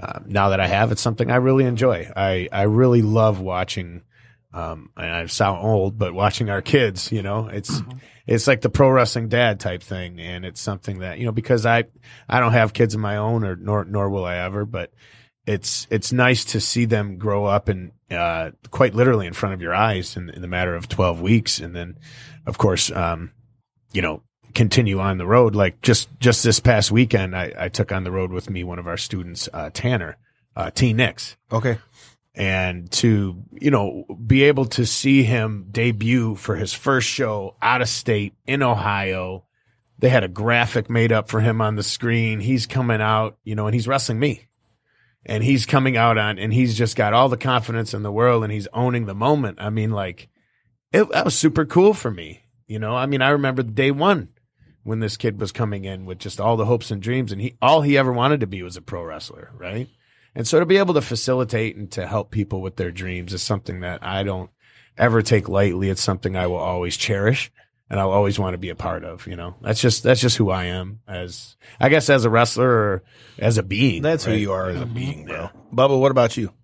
uh, 0.00 0.18
now 0.26 0.48
that 0.48 0.58
I 0.58 0.66
have, 0.66 0.90
it's 0.90 1.00
something 1.00 1.30
I 1.30 1.36
really 1.36 1.64
enjoy. 1.64 2.10
I, 2.16 2.48
I 2.50 2.62
really 2.62 3.00
love 3.00 3.40
watching, 3.40 4.02
um, 4.54 4.90
and 4.96 5.10
I 5.10 5.26
sound 5.26 5.64
old, 5.64 5.98
but 5.98 6.12
watching 6.12 6.50
our 6.50 6.60
kids, 6.60 7.10
you 7.10 7.22
know, 7.22 7.48
it's, 7.48 7.80
it's 8.26 8.46
like 8.46 8.60
the 8.60 8.68
pro 8.68 8.90
wrestling 8.90 9.28
dad 9.28 9.60
type 9.60 9.82
thing. 9.82 10.20
And 10.20 10.44
it's 10.44 10.60
something 10.60 10.98
that, 10.98 11.18
you 11.18 11.24
know, 11.24 11.32
because 11.32 11.64
I, 11.64 11.84
I 12.28 12.38
don't 12.40 12.52
have 12.52 12.74
kids 12.74 12.94
of 12.94 13.00
my 13.00 13.16
own 13.16 13.44
or, 13.44 13.56
nor, 13.56 13.84
nor 13.84 14.10
will 14.10 14.24
I 14.26 14.36
ever, 14.36 14.66
but 14.66 14.92
it's, 15.46 15.86
it's 15.90 16.12
nice 16.12 16.44
to 16.46 16.60
see 16.60 16.84
them 16.84 17.16
grow 17.16 17.46
up 17.46 17.68
and, 17.68 17.92
uh, 18.10 18.50
quite 18.70 18.94
literally 18.94 19.26
in 19.26 19.32
front 19.32 19.54
of 19.54 19.62
your 19.62 19.74
eyes 19.74 20.16
in, 20.16 20.28
in 20.28 20.42
the 20.42 20.48
matter 20.48 20.74
of 20.74 20.86
12 20.88 21.22
weeks. 21.22 21.58
And 21.58 21.74
then, 21.74 21.98
of 22.46 22.58
course, 22.58 22.90
um, 22.90 23.32
you 23.92 24.02
know, 24.02 24.22
continue 24.54 25.00
on 25.00 25.16
the 25.16 25.26
road. 25.26 25.54
Like 25.54 25.80
just, 25.80 26.10
just 26.20 26.44
this 26.44 26.60
past 26.60 26.92
weekend, 26.92 27.34
I, 27.34 27.52
I 27.58 27.68
took 27.70 27.90
on 27.90 28.04
the 28.04 28.12
road 28.12 28.32
with 28.32 28.50
me 28.50 28.64
one 28.64 28.78
of 28.78 28.86
our 28.86 28.98
students, 28.98 29.48
uh, 29.54 29.70
Tanner, 29.72 30.18
uh, 30.54 30.70
T 30.70 30.92
Nix 30.92 31.36
Okay. 31.50 31.78
And 32.34 32.90
to 32.90 33.42
you 33.52 33.70
know 33.70 34.04
be 34.26 34.44
able 34.44 34.64
to 34.64 34.86
see 34.86 35.22
him 35.22 35.66
debut 35.70 36.34
for 36.34 36.56
his 36.56 36.72
first 36.72 37.08
show 37.08 37.56
out 37.60 37.82
of 37.82 37.88
state 37.88 38.34
in 38.46 38.62
Ohio. 38.62 39.44
They 39.98 40.08
had 40.08 40.24
a 40.24 40.28
graphic 40.28 40.90
made 40.90 41.12
up 41.12 41.28
for 41.28 41.40
him 41.40 41.60
on 41.60 41.76
the 41.76 41.82
screen. 41.82 42.40
He's 42.40 42.66
coming 42.66 43.00
out, 43.00 43.38
you 43.44 43.54
know, 43.54 43.66
and 43.66 43.74
he's 43.74 43.86
wrestling 43.86 44.18
me. 44.18 44.48
And 45.24 45.44
he's 45.44 45.66
coming 45.66 45.96
out 45.96 46.18
on 46.18 46.40
and 46.40 46.52
he's 46.52 46.76
just 46.76 46.96
got 46.96 47.12
all 47.12 47.28
the 47.28 47.36
confidence 47.36 47.94
in 47.94 48.02
the 48.02 48.10
world 48.10 48.42
and 48.42 48.52
he's 48.52 48.66
owning 48.72 49.06
the 49.06 49.14
moment. 49.14 49.58
I 49.60 49.70
mean 49.70 49.92
like 49.92 50.28
it 50.92 51.08
that 51.10 51.24
was 51.24 51.38
super 51.38 51.64
cool 51.64 51.94
for 51.94 52.10
me. 52.10 52.42
You 52.66 52.78
know, 52.78 52.96
I 52.96 53.06
mean, 53.06 53.22
I 53.22 53.30
remember 53.30 53.62
day 53.62 53.90
one 53.90 54.28
when 54.82 55.00
this 55.00 55.16
kid 55.16 55.40
was 55.40 55.52
coming 55.52 55.84
in 55.84 56.06
with 56.06 56.18
just 56.18 56.40
all 56.40 56.56
the 56.56 56.64
hopes 56.64 56.90
and 56.90 57.00
dreams, 57.00 57.32
and 57.32 57.40
he 57.40 57.56
all 57.62 57.82
he 57.82 57.98
ever 57.98 58.12
wanted 58.12 58.40
to 58.40 58.46
be 58.46 58.62
was 58.62 58.76
a 58.76 58.82
pro 58.82 59.04
wrestler, 59.04 59.50
right? 59.56 59.88
And 60.34 60.46
so 60.46 60.60
to 60.60 60.66
be 60.66 60.78
able 60.78 60.94
to 60.94 61.02
facilitate 61.02 61.76
and 61.76 61.90
to 61.92 62.06
help 62.06 62.30
people 62.30 62.62
with 62.62 62.76
their 62.76 62.90
dreams 62.90 63.34
is 63.34 63.42
something 63.42 63.80
that 63.80 64.02
I 64.02 64.22
don't 64.22 64.50
ever 64.96 65.22
take 65.22 65.48
lightly. 65.48 65.90
It's 65.90 66.02
something 66.02 66.36
I 66.36 66.46
will 66.46 66.56
always 66.56 66.96
cherish 66.96 67.52
and 67.92 68.00
I'll 68.00 68.10
always 68.10 68.38
want 68.38 68.54
to 68.54 68.58
be 68.58 68.70
a 68.70 68.74
part 68.74 69.04
of, 69.04 69.26
you 69.26 69.36
know. 69.36 69.54
That's 69.60 69.80
just 69.80 70.02
that's 70.02 70.20
just 70.20 70.38
who 70.38 70.50
I 70.50 70.64
am 70.64 71.00
as 71.06 71.56
I 71.78 71.90
guess 71.90 72.08
as 72.08 72.24
a 72.24 72.30
wrestler 72.30 72.68
or 72.68 73.02
as 73.38 73.58
a 73.58 73.62
being. 73.62 74.00
That's 74.00 74.26
right? 74.26 74.32
who 74.32 74.38
you 74.38 74.52
are 74.52 74.70
as 74.70 74.80
a 74.80 74.84
mm-hmm. 74.84 74.94
being, 74.94 75.26
bro. 75.26 75.50
Bubba, 75.72 76.00
what 76.00 76.10
about 76.10 76.36
you? 76.38 76.54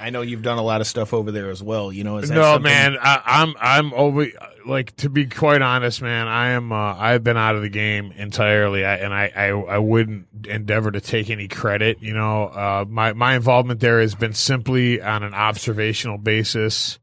I 0.00 0.10
know 0.10 0.22
you've 0.22 0.42
done 0.42 0.58
a 0.58 0.62
lot 0.62 0.80
of 0.80 0.86
stuff 0.86 1.12
over 1.12 1.30
there 1.32 1.50
as 1.50 1.62
well. 1.62 1.92
You 1.92 2.04
know, 2.04 2.18
is 2.18 2.28
that 2.28 2.34
no 2.34 2.42
something- 2.42 2.62
man 2.70 2.96
I, 3.00 3.22
i'm 3.24 3.54
i'm 3.60 3.92
always 3.92 4.32
like 4.66 4.94
to 4.96 5.08
be 5.08 5.26
quite 5.26 5.62
honest 5.62 6.02
man 6.02 6.28
i 6.28 6.50
am 6.50 6.72
uh, 6.72 6.94
i've 6.96 7.24
been 7.24 7.36
out 7.38 7.56
of 7.56 7.62
the 7.62 7.68
game 7.70 8.12
entirely 8.12 8.84
I, 8.84 8.96
and 8.96 9.14
I, 9.14 9.32
I 9.34 9.46
i 9.48 9.78
wouldn't 9.78 10.26
endeavor 10.46 10.90
to 10.90 11.00
take 11.00 11.30
any 11.30 11.48
credit 11.48 12.02
you 12.02 12.12
know 12.12 12.44
uh 12.44 12.84
my 12.86 13.12
my 13.14 13.34
involvement 13.34 13.80
there 13.80 14.00
has 14.00 14.14
been 14.14 14.34
simply 14.34 15.00
on 15.00 15.22
an 15.22 15.32
observational 15.32 16.18
basis 16.18 16.98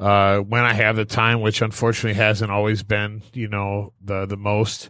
uh 0.00 0.38
when 0.38 0.62
i 0.64 0.72
have 0.72 0.96
the 0.96 1.04
time 1.04 1.40
which 1.42 1.60
unfortunately 1.60 2.14
hasn't 2.16 2.50
always 2.50 2.82
been 2.82 3.22
you 3.34 3.48
know 3.48 3.92
the 4.02 4.24
the 4.26 4.36
most 4.38 4.88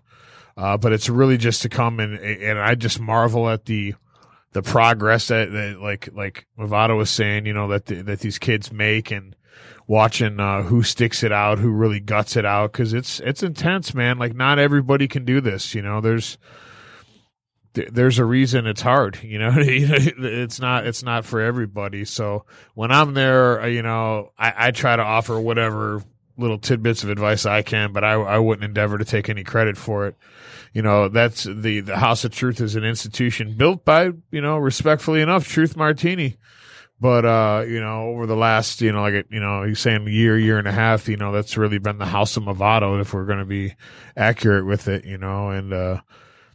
uh 0.57 0.77
but 0.77 0.93
it's 0.93 1.09
really 1.09 1.37
just 1.37 1.63
to 1.63 1.69
come 1.69 1.99
and 1.99 2.17
and 2.19 2.59
i 2.61 2.75
just 2.77 3.01
marvel 3.01 3.49
at 3.49 3.65
the 3.65 3.95
the 4.55 4.63
progress 4.63 5.29
that, 5.29 5.51
that 5.53 5.81
like 5.81 6.09
like 6.15 6.47
Movado 6.59 6.97
was 6.97 7.11
saying, 7.11 7.45
you 7.45 7.53
know, 7.53 7.69
that 7.69 7.87
the, 7.87 8.03
that 8.03 8.21
these 8.21 8.39
kids 8.39 8.73
make 8.73 9.11
and 9.11 9.37
watching 9.87 10.41
uh, 10.41 10.63
who 10.63 10.83
sticks 10.83 11.23
it 11.23 11.33
out, 11.33 11.59
who 11.59 11.71
really 11.71 12.01
guts 12.01 12.37
it 12.37 12.47
out, 12.47 12.73
because 12.73 12.95
it's 12.95 13.21
it's 13.21 13.43
intense, 13.43 13.95
man. 13.95 14.17
Like 14.17 14.35
not 14.35 14.61
everybody 14.61 15.09
can 15.09 15.25
do 15.25 15.41
this, 15.41 15.75
you 15.75 15.83
know. 15.83 16.01
There's 16.01 16.39
there's 17.75 18.21
a 18.21 18.25
reason 18.25 18.69
it's 18.69 18.81
hard, 18.81 19.19
you 19.25 19.41
know. 19.41 19.53
it's 19.57 20.61
not 20.61 20.87
it's 20.87 21.03
not 21.03 21.25
for 21.25 21.41
everybody. 21.41 22.05
So 22.05 22.45
when 22.75 22.93
I'm 22.93 23.15
there, 23.15 23.61
uh, 23.61 23.67
you 23.67 23.83
know, 23.83 24.31
I, 24.39 24.69
I 24.69 24.71
try 24.71 24.95
to 24.95 25.03
offer 25.03 25.39
whatever 25.39 26.01
little 26.37 26.59
tidbits 26.59 27.03
of 27.03 27.11
advice 27.11 27.45
I 27.45 27.63
can, 27.63 27.93
but 27.93 28.05
I 28.05 28.13
I 28.13 28.39
wouldn't 28.39 28.65
endeavor 28.65 28.99
to 28.99 29.05
take 29.05 29.29
any 29.29 29.43
credit 29.43 29.77
for 29.77 30.07
it 30.07 30.15
you 30.75 30.83
know 30.83 31.09
that's 31.09 31.45
the 31.45 31.81
the 31.81 31.97
house 31.97 32.25
of 32.25 32.33
truth 32.33 32.61
is 32.61 32.75
an 32.77 32.85
institution 32.85 33.55
built 33.57 33.85
by 33.85 34.11
you 34.31 34.41
know 34.43 34.59
respectfully 34.59 35.23
enough 35.23 35.49
truth 35.49 35.77
martini 35.77 36.37
but 37.01 37.25
uh 37.25 37.65
you 37.67 37.81
know 37.81 38.09
over 38.09 38.27
the 38.27 38.37
last 38.37 38.81
you 38.83 38.93
know 38.93 39.01
like 39.01 39.27
you 39.31 39.41
know 39.41 39.63
he's 39.63 39.79
saying 39.81 40.07
year 40.09 40.37
year 40.39 40.59
and 40.59 40.69
a 40.69 40.73
half 40.73 41.09
you 41.09 41.17
know 41.17 41.33
that's 41.33 41.57
really 41.57 41.79
been 41.79 41.99
the 41.99 42.05
house 42.07 42.37
of 42.37 42.43
Movado 42.43 43.01
if 43.01 43.15
we're 43.15 43.25
going 43.25 43.39
to 43.39 43.45
be 43.45 43.75
accurate 44.17 44.67
with 44.67 44.89
it 44.89 45.05
you 45.05 45.17
know 45.19 45.49
and 45.51 45.73
uh 45.73 46.01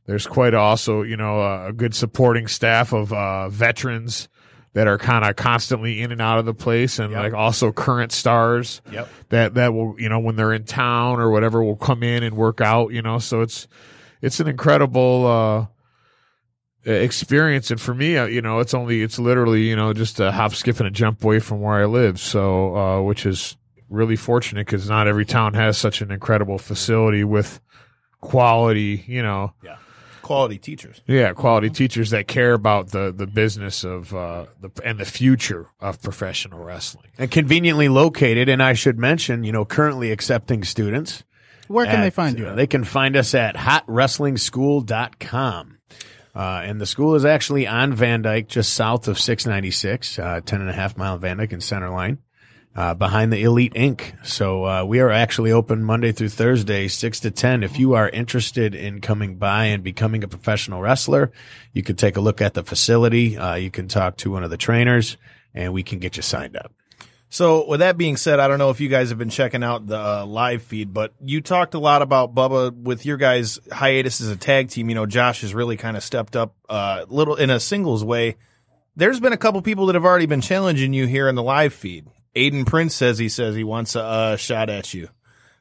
there's 0.05 0.27
quite 0.27 0.53
also 0.53 1.01
you 1.01 1.15
know 1.17 1.65
a 1.67 1.73
good 1.73 1.95
supporting 1.95 2.47
staff 2.47 2.93
of 2.93 3.11
uh 3.13 3.47
veterans 3.49 4.27
that 4.73 4.87
are 4.87 4.97
kind 4.99 5.25
of 5.25 5.35
constantly 5.35 5.99
in 6.01 6.11
and 6.11 6.21
out 6.21 6.37
of 6.39 6.45
the 6.45 6.53
place 6.53 6.99
and 6.99 7.11
Yep. 7.11 7.23
like 7.23 7.33
also 7.33 7.71
current 7.71 8.11
stars 8.11 8.81
Yep. 8.91 9.09
that 9.29 9.53
that 9.55 9.73
will 9.73 9.95
you 9.99 10.09
know 10.09 10.19
when 10.19 10.35
they're 10.35 10.53
in 10.53 10.63
town 10.65 11.19
or 11.19 11.29
whatever 11.31 11.63
will 11.63 11.75
come 11.75 12.03
in 12.03 12.23
and 12.23 12.35
work 12.35 12.61
out 12.61 12.91
you 12.91 13.01
know 13.01 13.17
so 13.19 13.41
it's 13.41 13.67
it's 14.21 14.39
an 14.39 14.47
incredible 14.47 15.25
uh 15.25 15.65
experience 16.85 17.71
and 17.71 17.79
for 17.79 17.93
me 17.93 18.17
uh, 18.17 18.25
you 18.25 18.41
know 18.41 18.59
it's 18.59 18.73
only 18.73 19.01
it's 19.01 19.19
literally 19.19 19.67
you 19.67 19.75
know 19.75 19.91
just 19.93 20.19
a 20.19 20.31
hop 20.31 20.53
skip 20.53 20.79
and 20.79 20.87
a 20.87 20.91
jump 20.91 21.23
away 21.23 21.39
from 21.39 21.59
where 21.61 21.75
i 21.75 21.85
live 21.85 22.19
so 22.19 22.75
uh 22.75 23.01
which 23.01 23.25
is 23.25 23.57
really 23.89 24.15
fortunate 24.15 24.65
because 24.65 24.89
not 24.89 25.07
every 25.07 25.25
town 25.25 25.53
has 25.53 25.77
such 25.77 26.01
an 26.01 26.09
incredible 26.09 26.57
facility 26.57 27.23
with 27.23 27.59
quality 28.21 29.03
you 29.07 29.21
know 29.21 29.53
quality 30.29 30.59
teachers. 30.59 31.01
yeah, 31.07 31.33
quality 31.33 31.71
teachers 31.71 32.11
that 32.11 32.27
care 32.27 32.53
about 32.53 32.89
the 32.89 33.11
the 33.11 33.25
business 33.25 33.83
of 33.83 34.13
uh 34.13 34.45
the 34.61 34.69
and 34.85 34.99
the 34.99 35.05
future 35.05 35.71
of 35.79 35.99
professional 36.03 36.63
wrestling. 36.63 37.07
And 37.17 37.31
conveniently 37.31 37.89
located, 37.89 38.47
and 38.47 38.61
I 38.61 38.73
should 38.73 38.99
mention, 38.99 39.43
you 39.43 39.51
know, 39.51 39.65
currently 39.65 40.11
accepting 40.11 40.63
students. 40.63 41.23
Where 41.69 41.85
can 41.85 41.97
at, 41.97 42.01
they 42.01 42.09
find 42.09 42.39
you? 42.39 42.47
uh, 42.47 42.55
they 42.55 42.65
can 42.65 42.83
find 42.83 43.15
us 43.15 43.35
at 43.35 43.55
hotwrestlingschool.com. 43.55 45.77
Uh, 46.35 46.61
and 46.63 46.81
the 46.81 46.87
school 46.87 47.13
is 47.13 47.25
actually 47.25 47.67
on 47.67 47.93
Van 47.93 48.23
Dyke, 48.23 48.47
just 48.47 48.73
south 48.73 49.07
of 49.07 49.19
696, 49.19 50.17
uh, 50.17 50.41
10 50.43 50.61
and 50.61 50.69
a 50.69 50.73
half 50.73 50.97
mile 50.97 51.17
Van 51.17 51.37
Dyke 51.37 51.53
and 51.53 51.63
center 51.63 51.91
line, 51.91 52.17
uh, 52.75 52.95
behind 52.95 53.31
the 53.31 53.43
Elite 53.43 53.75
Inc. 53.75 54.25
So, 54.25 54.65
uh, 54.65 54.83
we 54.83 54.99
are 54.99 55.11
actually 55.11 55.51
open 55.51 55.83
Monday 55.83 56.11
through 56.11 56.29
Thursday, 56.29 56.87
6 56.87 57.19
to 57.19 57.29
10. 57.29 57.61
If 57.61 57.77
you 57.77 57.93
are 57.93 58.09
interested 58.09 58.73
in 58.73 58.99
coming 58.99 59.35
by 59.35 59.65
and 59.65 59.83
becoming 59.83 60.23
a 60.23 60.27
professional 60.27 60.81
wrestler, 60.81 61.31
you 61.71 61.83
can 61.83 61.95
take 61.95 62.17
a 62.17 62.21
look 62.21 62.41
at 62.41 62.55
the 62.55 62.63
facility. 62.63 63.37
Uh, 63.37 63.53
you 63.55 63.69
can 63.69 63.87
talk 63.87 64.17
to 64.17 64.31
one 64.31 64.43
of 64.43 64.49
the 64.49 64.57
trainers 64.57 65.17
and 65.53 65.71
we 65.71 65.83
can 65.83 65.99
get 65.99 66.17
you 66.17 66.23
signed 66.23 66.57
up. 66.57 66.73
So, 67.31 67.67
with 67.67 67.81
that 67.81 67.95
being 67.95 68.17
said, 68.17 68.39
I 68.39 68.47
don't 68.47 68.57
know 68.57 68.71
if 68.71 68.81
you 68.81 68.89
guys 68.89 69.09
have 69.09 69.19
been 69.19 69.29
checking 69.29 69.63
out 69.63 69.85
the 69.85 69.99
uh, 69.99 70.25
live 70.25 70.63
feed, 70.63 70.91
but 70.91 71.13
you 71.23 71.41
talked 71.41 71.75
a 71.75 71.79
lot 71.79 72.01
about 72.01 72.33
Bubba 72.33 72.73
with 72.73 73.05
your 73.05 73.17
guys' 73.17 73.59
hiatus 73.71 74.19
as 74.19 74.29
a 74.29 74.35
tag 74.35 74.69
team. 74.69 74.89
You 74.89 74.95
know, 74.95 75.05
Josh 75.05 75.41
has 75.41 75.53
really 75.53 75.77
kind 75.77 75.95
of 75.95 76.03
stepped 76.03 76.35
up 76.35 76.55
a 76.67 77.05
little 77.07 77.35
in 77.35 77.51
a 77.51 77.59
singles 77.59 78.03
way. 78.03 78.35
There's 78.95 79.19
been 79.19 79.33
a 79.33 79.37
couple 79.37 79.61
people 79.61 79.85
that 79.85 79.95
have 79.95 80.05
already 80.05 80.25
been 80.25 80.41
challenging 80.41 80.91
you 80.91 81.05
here 81.05 81.29
in 81.29 81.35
the 81.35 81.43
live 81.43 81.73
feed. 81.73 82.07
Aiden 82.35 82.65
Prince 82.65 82.95
says 82.95 83.19
he 83.19 83.29
says 83.29 83.55
he 83.55 83.63
wants 83.63 83.95
a 83.95 84.03
uh, 84.03 84.35
shot 84.35 84.69
at 84.69 84.93
you. 84.95 85.09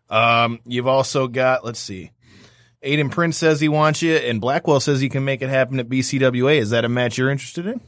Um, 0.09 0.61
you've 0.65 0.87
also 0.87 1.29
got, 1.29 1.67
let's 1.67 1.79
see, 1.79 2.13
Aiden 2.83 3.11
Prince 3.11 3.37
says 3.37 3.61
he 3.61 3.69
wants 3.69 4.01
you, 4.01 4.15
and 4.15 4.41
Blackwell 4.41 4.81
says 4.81 5.01
he 5.01 5.09
can 5.09 5.25
make 5.25 5.43
it 5.43 5.51
happen 5.51 5.81
at 5.81 5.89
BCWA. 5.89 6.59
Is 6.59 6.71
that 6.71 6.85
a 6.85 6.89
match 6.89 7.19
you're 7.19 7.31
interested 7.31 7.67
in? 7.67 7.81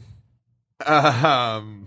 Um, 0.87 1.87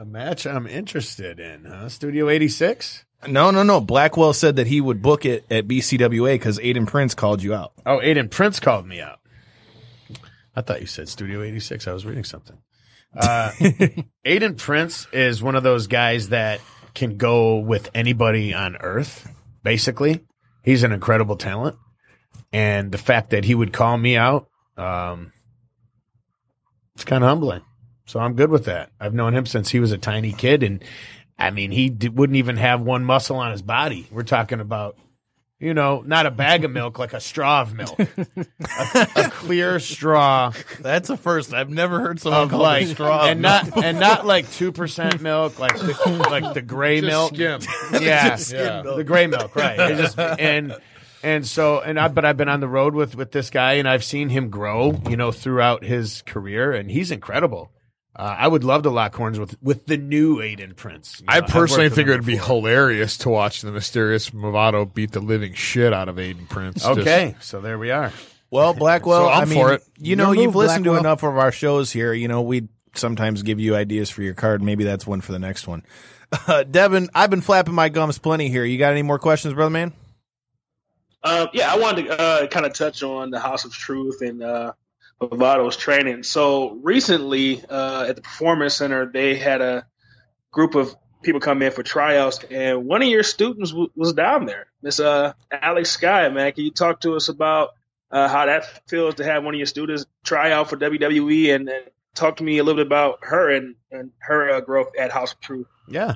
a 0.00 0.04
match 0.06 0.46
I'm 0.46 0.66
interested 0.66 1.38
in, 1.38 1.66
huh? 1.66 1.90
Studio 1.90 2.30
86? 2.30 3.04
No, 3.28 3.50
no, 3.50 3.62
no. 3.62 3.82
Blackwell 3.82 4.32
said 4.32 4.56
that 4.56 4.66
he 4.66 4.80
would 4.80 5.02
book 5.02 5.26
it 5.26 5.44
at 5.50 5.68
BCWA 5.68 6.36
because 6.36 6.58
Aiden 6.58 6.86
Prince 6.86 7.14
called 7.14 7.42
you 7.42 7.52
out. 7.52 7.74
Oh, 7.84 7.98
Aiden 7.98 8.30
Prince 8.30 8.60
called 8.60 8.86
me 8.86 9.02
out. 9.02 9.18
I 10.56 10.62
thought 10.62 10.80
you 10.80 10.86
said 10.86 11.10
Studio 11.10 11.42
86. 11.42 11.86
I 11.86 11.92
was 11.92 12.06
reading 12.06 12.24
something. 12.24 12.56
Uh, 13.14 13.50
Aiden 14.24 14.56
Prince 14.56 15.06
is 15.12 15.42
one 15.42 15.54
of 15.54 15.62
those 15.62 15.86
guys 15.86 16.30
that 16.30 16.62
can 16.94 17.18
go 17.18 17.58
with 17.58 17.90
anybody 17.94 18.54
on 18.54 18.76
earth, 18.76 19.30
basically. 19.62 20.24
He's 20.64 20.82
an 20.82 20.92
incredible 20.92 21.36
talent. 21.36 21.76
And 22.54 22.90
the 22.90 22.98
fact 22.98 23.30
that 23.30 23.44
he 23.44 23.54
would 23.54 23.74
call 23.74 23.98
me 23.98 24.16
out, 24.16 24.48
um, 24.78 25.30
it's 26.94 27.04
kind 27.04 27.22
of 27.22 27.28
humbling. 27.28 27.60
So 28.10 28.18
I'm 28.18 28.34
good 28.34 28.50
with 28.50 28.64
that. 28.64 28.90
I've 28.98 29.14
known 29.14 29.34
him 29.34 29.46
since 29.46 29.70
he 29.70 29.78
was 29.78 29.92
a 29.92 29.98
tiny 29.98 30.32
kid. 30.32 30.64
And 30.64 30.82
I 31.38 31.50
mean, 31.50 31.70
he 31.70 31.88
d- 31.90 32.08
wouldn't 32.08 32.36
even 32.38 32.56
have 32.56 32.80
one 32.80 33.04
muscle 33.04 33.36
on 33.36 33.52
his 33.52 33.62
body. 33.62 34.08
We're 34.10 34.24
talking 34.24 34.58
about, 34.58 34.96
you 35.60 35.74
know, 35.74 36.02
not 36.04 36.26
a 36.26 36.30
bag 36.32 36.64
of 36.64 36.72
milk, 36.72 36.98
like 36.98 37.12
a 37.12 37.20
straw 37.20 37.60
of 37.62 37.72
milk, 37.74 37.96
a, 38.26 39.08
a 39.14 39.30
clear 39.30 39.78
straw 39.78 40.52
That's 40.80 41.08
a 41.08 41.16
first. 41.16 41.54
I've 41.54 41.70
never 41.70 42.00
heard 42.00 42.18
someone 42.18 42.42
of 42.42 42.50
call 42.50 42.60
like, 42.62 42.82
it 42.86 42.88
straw. 42.88 43.26
and 43.26 43.42
not 43.42 43.82
and 43.84 44.00
not 44.00 44.26
like 44.26 44.50
two 44.50 44.72
percent 44.72 45.20
milk, 45.20 45.60
like 45.60 45.76
the, 45.78 46.26
like 46.30 46.54
the 46.54 46.62
gray 46.62 47.00
milk. 47.00 47.34
skim. 47.34 47.60
Yeah, 47.92 48.36
Yeah. 48.50 48.82
the 48.82 49.04
gray 49.06 49.28
milk, 49.28 49.54
right? 49.54 49.78
It 49.78 49.96
just- 49.98 50.18
and 50.18 50.76
and 51.22 51.46
so 51.46 51.80
and 51.80 52.00
I, 52.00 52.08
but 52.08 52.24
I've 52.24 52.36
been 52.38 52.48
on 52.48 52.58
the 52.60 52.68
road 52.68 52.94
with 52.94 53.14
with 53.14 53.30
this 53.30 53.50
guy, 53.50 53.74
and 53.74 53.86
I've 53.88 54.02
seen 54.02 54.30
him 54.30 54.48
grow, 54.50 55.00
you 55.08 55.16
know, 55.16 55.30
throughout 55.30 55.84
his 55.84 56.22
career, 56.22 56.72
and 56.72 56.90
he's 56.90 57.10
incredible. 57.12 57.70
Uh, 58.20 58.36
I 58.38 58.48
would 58.48 58.64
love 58.64 58.82
to 58.82 58.90
lock 58.90 59.14
horns 59.14 59.38
with 59.38 59.56
with 59.62 59.86
the 59.86 59.96
new 59.96 60.36
Aiden 60.40 60.76
Prince. 60.76 61.20
You 61.20 61.26
know, 61.26 61.32
I 61.32 61.40
personally 61.40 61.86
worked 61.86 61.94
think 61.94 62.08
it 62.08 62.10
would 62.12 62.26
be 62.26 62.36
hilarious 62.36 63.16
to 63.18 63.30
watch 63.30 63.62
the 63.62 63.72
mysterious 63.72 64.28
Movado 64.28 64.92
beat 64.92 65.12
the 65.12 65.20
living 65.20 65.54
shit 65.54 65.94
out 65.94 66.10
of 66.10 66.16
Aiden 66.16 66.46
Prince. 66.46 66.82
Just- 66.82 66.98
Okay, 66.98 67.34
so 67.40 67.62
there 67.62 67.78
we 67.78 67.90
are. 67.90 68.12
well, 68.50 68.74
Blackwell. 68.74 69.22
So 69.26 69.28
I'm 69.30 69.42
I 69.42 69.44
mean, 69.46 69.58
for 69.58 69.72
it. 69.72 69.82
You 69.96 70.16
know, 70.16 70.32
Your 70.32 70.42
you've 70.42 70.54
move, 70.54 70.66
listened 70.66 70.84
to 70.84 70.96
enough 70.96 71.22
of 71.22 71.38
our 71.38 71.50
shows 71.50 71.92
here. 71.92 72.12
You 72.12 72.28
know, 72.28 72.42
we 72.42 72.68
sometimes 72.94 73.42
give 73.42 73.58
you 73.58 73.74
ideas 73.74 74.10
for 74.10 74.20
your 74.20 74.34
card. 74.34 74.60
Maybe 74.62 74.84
that's 74.84 75.06
one 75.06 75.22
for 75.22 75.32
the 75.32 75.38
next 75.38 75.66
one. 75.66 75.82
Uh, 76.46 76.62
Devin, 76.62 77.08
I've 77.12 77.28
been 77.30 77.40
flapping 77.40 77.74
my 77.74 77.88
gums 77.88 78.18
plenty 78.18 78.50
here. 78.50 78.64
You 78.64 78.78
got 78.78 78.92
any 78.92 79.02
more 79.02 79.18
questions, 79.18 79.52
brother 79.52 79.70
man? 79.70 79.92
Uh, 81.24 81.48
yeah, 81.52 81.72
I 81.72 81.76
wanted 81.76 82.04
to 82.04 82.20
uh, 82.20 82.46
kind 82.46 82.64
of 82.64 82.72
touch 82.72 83.02
on 83.02 83.30
the 83.30 83.40
House 83.40 83.64
of 83.64 83.72
Truth 83.72 84.22
and 84.22 84.40
uh, 84.40 84.74
Movado's 85.20 85.76
training. 85.76 86.22
So 86.22 86.70
recently, 86.82 87.62
uh, 87.68 88.06
at 88.08 88.16
the 88.16 88.22
Performance 88.22 88.74
Center, 88.74 89.10
they 89.10 89.36
had 89.36 89.60
a 89.60 89.86
group 90.50 90.74
of 90.74 90.94
people 91.22 91.40
come 91.40 91.62
in 91.62 91.72
for 91.72 91.82
tryouts, 91.82 92.42
and 92.50 92.86
one 92.86 93.02
of 93.02 93.08
your 93.08 93.22
students 93.22 93.70
w- 93.70 93.90
was 93.94 94.14
down 94.14 94.46
there, 94.46 94.66
Miss 94.82 94.98
uh, 94.98 95.34
Alex 95.50 95.90
Sky. 95.90 96.28
Man, 96.30 96.52
can 96.52 96.64
you 96.64 96.70
talk 96.70 97.00
to 97.00 97.14
us 97.14 97.28
about 97.28 97.70
uh, 98.10 98.28
how 98.28 98.46
that 98.46 98.88
feels 98.88 99.16
to 99.16 99.24
have 99.24 99.44
one 99.44 99.54
of 99.54 99.58
your 99.58 99.66
students 99.66 100.06
try 100.24 100.52
out 100.52 100.70
for 100.70 100.76
WWE, 100.76 101.54
and, 101.54 101.68
and 101.68 101.84
talk 102.14 102.36
to 102.36 102.44
me 102.44 102.58
a 102.58 102.64
little 102.64 102.80
bit 102.80 102.86
about 102.86 103.18
her 103.22 103.50
and 103.50 103.74
and 103.90 104.12
her 104.18 104.50
uh, 104.50 104.60
growth 104.60 104.92
at 104.98 105.12
House 105.12 105.32
of 105.32 105.40
Truth? 105.40 105.66
Yeah. 105.88 106.14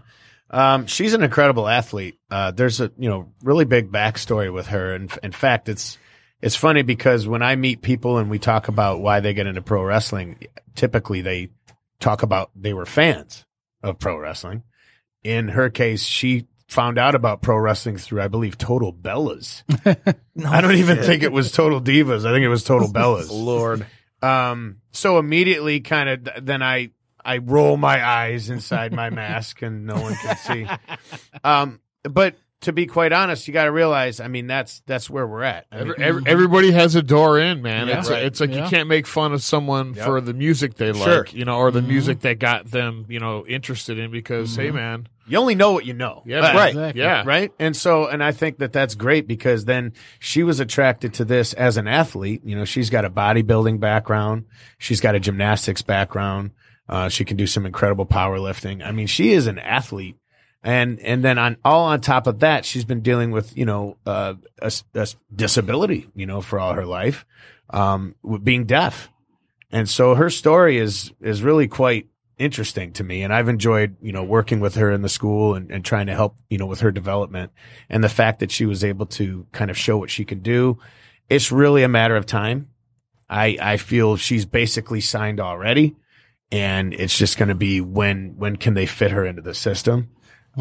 Um, 0.50 0.86
she's 0.86 1.14
an 1.14 1.22
incredible 1.22 1.68
athlete. 1.68 2.18
Uh, 2.30 2.50
there's 2.50 2.80
a 2.80 2.90
you 2.98 3.08
know 3.08 3.32
really 3.42 3.64
big 3.64 3.92
backstory 3.92 4.52
with 4.52 4.68
her, 4.68 4.94
and 4.94 5.12
in 5.22 5.32
fact, 5.32 5.68
it's 5.68 5.98
it's 6.44 6.56
funny 6.56 6.82
because 6.82 7.26
when 7.26 7.42
I 7.42 7.56
meet 7.56 7.80
people 7.80 8.18
and 8.18 8.28
we 8.28 8.38
talk 8.38 8.68
about 8.68 9.00
why 9.00 9.20
they 9.20 9.32
get 9.32 9.46
into 9.46 9.62
pro 9.62 9.82
wrestling, 9.82 10.46
typically 10.74 11.22
they 11.22 11.48
talk 12.00 12.22
about 12.22 12.50
they 12.54 12.74
were 12.74 12.84
fans 12.84 13.46
of 13.82 13.98
pro 13.98 14.18
wrestling. 14.18 14.62
In 15.22 15.48
her 15.48 15.70
case, 15.70 16.02
she 16.02 16.46
found 16.68 16.98
out 16.98 17.14
about 17.14 17.40
pro 17.40 17.56
wrestling 17.56 17.96
through, 17.96 18.20
I 18.20 18.28
believe, 18.28 18.58
Total 18.58 18.92
Bellas. 18.92 19.62
I 20.46 20.60
don't 20.60 20.74
even 20.74 20.98
think 20.98 21.22
it 21.22 21.32
was 21.32 21.50
Total 21.50 21.80
Divas. 21.80 22.26
I 22.26 22.32
think 22.32 22.44
it 22.44 22.48
was 22.48 22.62
Total 22.62 22.88
Bellas. 22.92 23.30
Lord. 23.30 23.86
Um, 24.20 24.82
so 24.92 25.18
immediately 25.18 25.80
kind 25.80 26.10
of 26.10 26.44
then 26.44 26.62
I, 26.62 26.90
I 27.24 27.38
roll 27.38 27.78
my 27.78 28.06
eyes 28.06 28.50
inside 28.50 28.92
my 28.92 29.08
mask 29.08 29.62
and 29.62 29.86
no 29.86 29.94
one 29.94 30.14
can 30.16 30.36
see. 30.36 30.66
Um, 31.42 31.80
but 32.02 32.36
to 32.64 32.72
be 32.72 32.86
quite 32.86 33.12
honest, 33.12 33.46
you 33.48 33.54
got 33.54 33.64
to 33.64 33.72
realize, 33.72 34.20
I 34.20 34.28
mean, 34.28 34.46
that's, 34.46 34.82
that's 34.86 35.08
where 35.08 35.26
we're 35.26 35.42
at. 35.42 35.66
I 35.72 35.76
mean, 35.84 35.92
Every, 35.98 36.04
every, 36.04 36.22
everybody 36.26 36.70
has 36.72 36.94
a 36.94 37.02
door 37.02 37.38
in, 37.38 37.62
man. 37.62 37.88
Yeah. 37.88 38.00
it's 38.00 38.10
Right. 38.10 38.22
it's 38.24 38.40
like 38.40 38.50
Yeah. 38.50 38.64
you 38.64 38.70
can't 38.70 38.88
make 38.88 39.06
fun 39.06 39.32
of 39.32 39.42
someone 39.42 39.94
Yep. 39.94 40.04
for 40.04 40.20
the 40.20 40.34
music 40.34 40.74
they 40.74 40.92
like, 40.92 41.04
Sure. 41.04 41.26
you 41.30 41.44
know, 41.44 41.56
or 41.56 41.70
the 41.70 41.82
music 41.82 42.20
that 42.20 42.38
got 42.38 42.70
them, 42.70 43.06
you 43.08 43.20
know, 43.20 43.46
interested 43.46 43.98
in. 43.98 44.10
Because 44.10 44.54
hey, 44.56 44.70
man, 44.70 45.06
you 45.26 45.38
only 45.38 45.54
know 45.54 45.72
what 45.72 45.86
you 45.86 45.94
know. 45.94 46.22
yeah, 46.26 46.40
But- 46.40 46.54
right, 46.54 46.68
Exactly. 46.70 47.00
yeah, 47.02 47.22
Right. 47.24 47.52
And 47.58 47.76
so, 47.76 48.06
and 48.08 48.22
I 48.22 48.32
think 48.32 48.58
that 48.58 48.72
that's 48.72 48.94
great 48.94 49.26
because 49.28 49.64
then 49.64 49.92
she 50.18 50.42
was 50.42 50.60
attracted 50.60 51.14
to 51.14 51.24
this 51.24 51.52
as 51.54 51.76
an 51.76 51.86
athlete. 51.88 52.42
You 52.44 52.56
know, 52.56 52.64
she's 52.64 52.90
got 52.90 53.04
a 53.04 53.10
bodybuilding 53.10 53.80
background. 53.80 54.44
She's 54.78 55.00
got 55.00 55.14
a 55.14 55.20
gymnastics 55.20 55.82
background. 55.82 56.50
Uh, 56.88 57.08
she 57.08 57.24
can 57.24 57.36
do 57.38 57.46
some 57.46 57.64
incredible 57.64 58.04
powerlifting. 58.04 58.84
I 58.86 58.92
mean, 58.92 59.06
she 59.06 59.32
is 59.32 59.46
an 59.46 59.58
athlete. 59.58 60.16
And, 60.64 60.98
and 61.00 61.22
then 61.22 61.36
on 61.36 61.58
all 61.62 61.84
on 61.84 62.00
top 62.00 62.26
of 62.26 62.40
that, 62.40 62.64
she's 62.64 62.86
been 62.86 63.02
dealing 63.02 63.30
with, 63.30 63.54
you 63.54 63.66
know, 63.66 63.98
uh, 64.06 64.34
a, 64.62 64.72
a 64.94 65.06
disability, 65.32 66.08
you 66.14 66.24
know, 66.24 66.40
for 66.40 66.58
all 66.58 66.72
her 66.72 66.86
life, 66.86 67.26
um, 67.68 68.14
being 68.42 68.64
deaf. 68.64 69.10
And 69.70 69.86
so 69.86 70.14
her 70.14 70.30
story 70.30 70.78
is, 70.78 71.12
is 71.20 71.42
really 71.42 71.68
quite 71.68 72.08
interesting 72.38 72.92
to 72.94 73.04
me. 73.04 73.22
And 73.22 73.32
I've 73.32 73.50
enjoyed, 73.50 73.96
you 74.00 74.12
know, 74.12 74.24
working 74.24 74.58
with 74.58 74.76
her 74.76 74.90
in 74.90 75.02
the 75.02 75.08
school 75.10 75.54
and, 75.54 75.70
and 75.70 75.84
trying 75.84 76.06
to 76.06 76.14
help, 76.14 76.34
you 76.48 76.56
know, 76.56 76.66
with 76.66 76.80
her 76.80 76.90
development 76.90 77.52
and 77.90 78.02
the 78.02 78.08
fact 78.08 78.40
that 78.40 78.50
she 78.50 78.64
was 78.64 78.82
able 78.82 79.06
to 79.06 79.46
kind 79.52 79.70
of 79.70 79.76
show 79.76 79.98
what 79.98 80.10
she 80.10 80.24
can 80.24 80.40
do. 80.40 80.78
It's 81.28 81.52
really 81.52 81.82
a 81.82 81.88
matter 81.88 82.16
of 82.16 82.24
time. 82.24 82.70
I, 83.28 83.58
I 83.60 83.76
feel 83.76 84.16
she's 84.16 84.46
basically 84.46 85.02
signed 85.02 85.40
already 85.40 85.94
and 86.50 86.94
it's 86.94 87.18
just 87.18 87.36
going 87.36 87.48
to 87.50 87.54
be 87.54 87.82
when, 87.82 88.36
when 88.38 88.56
can 88.56 88.72
they 88.72 88.86
fit 88.86 89.10
her 89.10 89.26
into 89.26 89.42
the 89.42 89.54
system? 89.54 90.08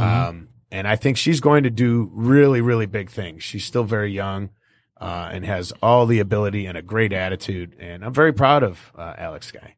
Um, 0.01 0.49
and 0.71 0.87
I 0.87 0.95
think 0.95 1.17
she's 1.17 1.39
going 1.39 1.63
to 1.63 1.69
do 1.69 2.09
really, 2.13 2.61
really 2.61 2.87
big 2.87 3.09
things. 3.09 3.43
She's 3.43 3.65
still 3.65 3.83
very 3.83 4.11
young. 4.11 4.49
Uh, 4.95 5.31
and 5.33 5.43
has 5.43 5.73
all 5.81 6.05
the 6.05 6.19
ability 6.19 6.65
and 6.65 6.77
a 6.77 6.81
great 6.81 7.11
attitude. 7.11 7.75
And 7.77 8.05
I'm 8.05 8.13
very 8.13 8.31
proud 8.31 8.63
of 8.63 8.93
uh, 8.95 9.13
Alex 9.17 9.47
Sky. 9.47 9.75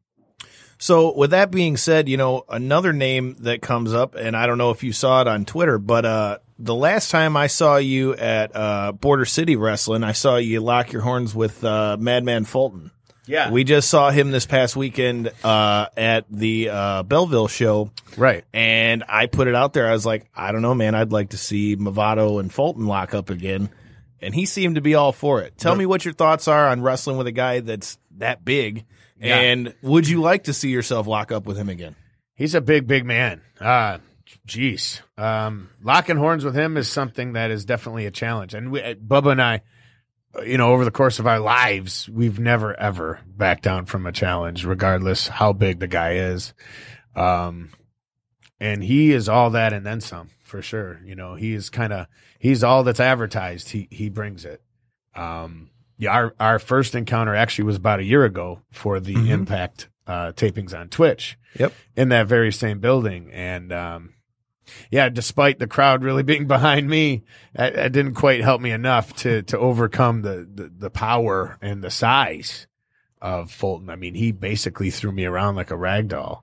So 0.78 1.16
with 1.16 1.30
that 1.30 1.50
being 1.50 1.76
said, 1.76 2.08
you 2.08 2.16
know, 2.16 2.44
another 2.48 2.92
name 2.92 3.34
that 3.40 3.60
comes 3.60 3.92
up, 3.92 4.14
and 4.14 4.36
I 4.36 4.46
don't 4.46 4.58
know 4.58 4.70
if 4.70 4.84
you 4.84 4.92
saw 4.92 5.22
it 5.22 5.26
on 5.26 5.44
Twitter, 5.44 5.78
but, 5.78 6.04
uh, 6.04 6.38
the 6.60 6.76
last 6.76 7.10
time 7.10 7.36
I 7.36 7.48
saw 7.48 7.76
you 7.76 8.14
at, 8.14 8.54
uh, 8.54 8.92
Border 8.92 9.24
City 9.24 9.56
Wrestling, 9.56 10.04
I 10.04 10.12
saw 10.12 10.36
you 10.36 10.60
lock 10.60 10.92
your 10.92 11.02
horns 11.02 11.34
with, 11.34 11.64
uh, 11.64 11.96
Madman 11.98 12.44
Fulton. 12.44 12.92
Yeah. 13.26 13.50
We 13.50 13.64
just 13.64 13.90
saw 13.90 14.10
him 14.10 14.30
this 14.30 14.46
past 14.46 14.76
weekend, 14.76 15.30
uh, 15.44 15.86
at 15.96 16.26
the, 16.30 16.68
uh, 16.70 17.02
Belleville 17.02 17.48
show. 17.48 17.90
right. 18.16 18.44
And 18.54 19.04
I 19.08 19.26
put 19.26 19.48
it 19.48 19.54
out 19.54 19.72
there. 19.72 19.88
I 19.88 19.92
was 19.92 20.06
like, 20.06 20.26
I 20.34 20.52
don't 20.52 20.62
know, 20.62 20.74
man. 20.74 20.94
I'd 20.94 21.12
like 21.12 21.30
to 21.30 21.38
see 21.38 21.76
Movado 21.76 22.40
and 22.40 22.52
Fulton 22.52 22.86
lock 22.86 23.14
up 23.14 23.30
again. 23.30 23.68
And 24.22 24.34
he 24.34 24.46
seemed 24.46 24.76
to 24.76 24.80
be 24.80 24.94
all 24.94 25.12
for 25.12 25.42
it. 25.42 25.58
Tell 25.58 25.76
me 25.76 25.84
what 25.86 26.04
your 26.04 26.14
thoughts 26.14 26.48
are 26.48 26.68
on 26.68 26.82
wrestling 26.82 27.18
with 27.18 27.26
a 27.26 27.32
guy 27.32 27.60
that's 27.60 27.98
that 28.18 28.44
big. 28.44 28.84
Yeah. 29.20 29.36
And 29.38 29.74
would 29.82 30.08
you 30.08 30.20
like 30.22 30.44
to 30.44 30.52
see 30.52 30.70
yourself 30.70 31.06
lock 31.06 31.30
up 31.32 31.46
with 31.46 31.56
him 31.56 31.68
again? 31.68 31.96
He's 32.34 32.54
a 32.54 32.60
big, 32.60 32.86
big 32.86 33.04
man. 33.04 33.40
Uh, 33.60 33.98
jeez. 34.46 35.00
Um, 35.18 35.70
locking 35.82 36.16
horns 36.16 36.44
with 36.44 36.54
him 36.54 36.76
is 36.76 36.88
something 36.88 37.34
that 37.34 37.50
is 37.50 37.64
definitely 37.64 38.06
a 38.06 38.10
challenge. 38.10 38.54
And 38.54 38.70
we, 38.70 38.82
uh, 38.82 38.94
Bubba 38.94 39.32
and 39.32 39.42
I, 39.42 39.62
you 40.44 40.58
know, 40.58 40.72
over 40.72 40.84
the 40.84 40.90
course 40.90 41.18
of 41.18 41.26
our 41.26 41.38
lives, 41.40 42.08
we've 42.08 42.38
never 42.38 42.78
ever 42.78 43.20
backed 43.26 43.62
down 43.62 43.86
from 43.86 44.06
a 44.06 44.12
challenge, 44.12 44.64
regardless 44.64 45.28
how 45.28 45.52
big 45.52 45.78
the 45.80 45.86
guy 45.86 46.14
is. 46.14 46.52
Um, 47.14 47.70
and 48.60 48.82
he 48.82 49.12
is 49.12 49.28
all 49.28 49.50
that 49.50 49.72
and 49.72 49.84
then 49.86 50.00
some 50.00 50.30
for 50.42 50.62
sure. 50.62 51.00
You 51.04 51.14
know, 51.14 51.34
he 51.34 51.52
is 51.54 51.70
kind 51.70 51.92
of, 51.92 52.06
he's 52.38 52.62
all 52.64 52.84
that's 52.84 53.00
advertised. 53.00 53.70
He, 53.70 53.88
he 53.90 54.08
brings 54.08 54.44
it. 54.44 54.62
Um, 55.14 55.70
yeah, 55.98 56.10
our, 56.12 56.34
our 56.38 56.58
first 56.58 56.94
encounter 56.94 57.34
actually 57.34 57.64
was 57.64 57.76
about 57.76 58.00
a 58.00 58.04
year 58.04 58.24
ago 58.24 58.60
for 58.70 59.00
the 59.00 59.14
Mhm. 59.14 59.28
impact, 59.30 59.88
uh, 60.06 60.32
tapings 60.32 60.78
on 60.78 60.88
Twitch 60.88 61.38
Yep. 61.58 61.72
in 61.96 62.10
that 62.10 62.26
very 62.26 62.52
same 62.52 62.80
building. 62.80 63.30
And, 63.32 63.72
um, 63.72 64.12
yeah, 64.90 65.08
despite 65.08 65.58
the 65.58 65.66
crowd 65.66 66.02
really 66.02 66.22
being 66.22 66.46
behind 66.46 66.88
me, 66.88 67.24
that 67.54 67.92
didn't 67.92 68.14
quite 68.14 68.42
help 68.42 68.60
me 68.60 68.70
enough 68.70 69.14
to, 69.16 69.42
to 69.42 69.58
overcome 69.58 70.22
the, 70.22 70.48
the, 70.52 70.72
the 70.76 70.90
power 70.90 71.58
and 71.60 71.82
the 71.82 71.90
size 71.90 72.66
of 73.20 73.50
Fulton. 73.50 73.90
I 73.90 73.96
mean, 73.96 74.14
he 74.14 74.32
basically 74.32 74.90
threw 74.90 75.12
me 75.12 75.24
around 75.24 75.56
like 75.56 75.70
a 75.70 75.76
rag 75.76 76.08
doll. 76.08 76.42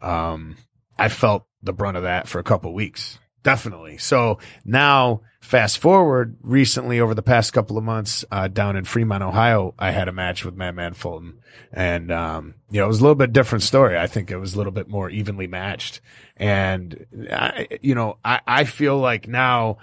Um, 0.00 0.56
I 0.98 1.08
felt 1.08 1.46
the 1.62 1.72
brunt 1.72 1.96
of 1.96 2.04
that 2.04 2.28
for 2.28 2.38
a 2.38 2.44
couple 2.44 2.72
weeks. 2.74 3.18
Definitely. 3.42 3.98
So 3.98 4.38
now 4.64 5.22
fast 5.50 5.78
forward 5.78 6.36
recently 6.42 7.00
over 7.00 7.12
the 7.12 7.24
past 7.24 7.52
couple 7.52 7.76
of 7.76 7.82
months, 7.82 8.24
uh, 8.30 8.46
down 8.46 8.76
in 8.76 8.84
Fremont, 8.84 9.20
Ohio, 9.20 9.74
I 9.80 9.90
had 9.90 10.06
a 10.06 10.12
match 10.12 10.44
with 10.44 10.54
Madman 10.54 10.94
Fulton 10.94 11.40
and, 11.72 12.12
um, 12.12 12.54
you 12.70 12.78
know, 12.78 12.84
it 12.84 12.88
was 12.88 13.00
a 13.00 13.02
little 13.02 13.16
bit 13.16 13.32
different 13.32 13.64
story. 13.64 13.98
I 13.98 14.06
think 14.06 14.30
it 14.30 14.36
was 14.36 14.54
a 14.54 14.58
little 14.58 14.70
bit 14.70 14.88
more 14.88 15.10
evenly 15.10 15.48
matched. 15.48 16.02
And, 16.36 17.04
I, 17.32 17.66
you 17.82 17.96
know, 17.96 18.18
I, 18.24 18.38
I 18.46 18.62
feel 18.62 18.96
like 18.98 19.26
now, 19.26 19.78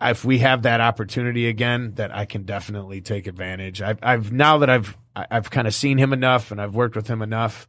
if 0.00 0.24
we 0.24 0.38
have 0.38 0.62
that 0.62 0.80
opportunity 0.80 1.46
again, 1.46 1.94
that 1.94 2.12
I 2.12 2.24
can 2.24 2.42
definitely 2.42 3.02
take 3.02 3.28
advantage. 3.28 3.82
I've, 3.82 4.00
I've 4.02 4.32
now 4.32 4.58
that 4.58 4.70
I've, 4.70 4.96
I've 5.14 5.48
kind 5.48 5.68
of 5.68 5.74
seen 5.74 5.96
him 5.96 6.12
enough 6.12 6.50
and 6.50 6.60
I've 6.60 6.74
worked 6.74 6.96
with 6.96 7.06
him 7.06 7.22
enough. 7.22 7.68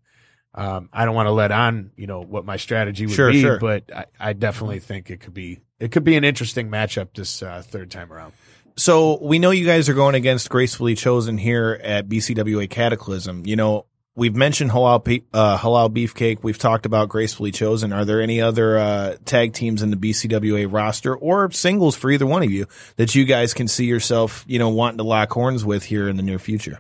Um, 0.56 0.90
I 0.94 1.06
don't 1.06 1.16
want 1.16 1.28
to 1.28 1.32
let 1.32 1.52
on, 1.52 1.92
you 1.96 2.08
know, 2.08 2.22
what 2.22 2.44
my 2.44 2.58
strategy 2.58 3.06
would 3.06 3.16
Sure, 3.16 3.32
be, 3.32 3.42
sure. 3.42 3.60
but 3.60 3.92
I, 3.96 4.06
I 4.20 4.34
definitely 4.34 4.80
think 4.80 5.10
it 5.10 5.20
could 5.20 5.34
be, 5.34 5.62
it 5.84 5.92
could 5.92 6.06
be 6.06 6.16
an 6.16 6.24
interesting 6.24 6.70
matchup 6.70 7.10
this 7.14 7.44
uh, 7.44 7.62
third 7.66 7.92
time 7.92 8.12
around. 8.12 8.32
So 8.78 9.20
we 9.22 9.38
know 9.38 9.52
you 9.52 9.66
guys 9.66 9.90
are 9.90 9.94
going 9.94 10.16
against 10.16 10.50
Gracefully 10.50 10.96
Chosen 10.96 11.38
here 11.38 11.78
at 11.84 12.08
BCWA 12.08 12.70
Cataclysm. 12.70 13.46
You 13.46 13.58
know, 13.58 13.86
we've 14.16 14.36
mentioned 14.36 14.72
Halal, 14.72 15.04
Pe- 15.04 15.26
uh, 15.34 15.58
Halal 15.58 15.94
Beefcake. 15.94 16.40
We've 16.42 16.58
talked 16.58 16.86
about 16.86 17.10
Gracefully 17.10 17.52
Chosen. 17.52 17.92
Are 17.92 18.06
there 18.06 18.22
any 18.22 18.40
other 18.40 18.78
uh, 18.78 19.18
tag 19.26 19.54
teams 19.54 19.82
in 19.82 19.92
the 19.92 19.98
BCWA 19.98 20.72
roster 20.72 21.16
or 21.16 21.52
singles 21.52 21.98
for 21.98 22.10
either 22.10 22.26
one 22.26 22.44
of 22.44 22.50
you 22.50 22.66
that 22.96 23.14
you 23.14 23.26
guys 23.26 23.54
can 23.54 23.68
see 23.68 23.86
yourself, 23.86 24.46
you 24.48 24.60
know, 24.60 24.70
wanting 24.70 25.00
to 25.00 25.04
lock 25.04 25.32
horns 25.34 25.66
with 25.66 25.84
here 25.84 26.08
in 26.08 26.16
the 26.16 26.24
near 26.24 26.40
future? 26.40 26.80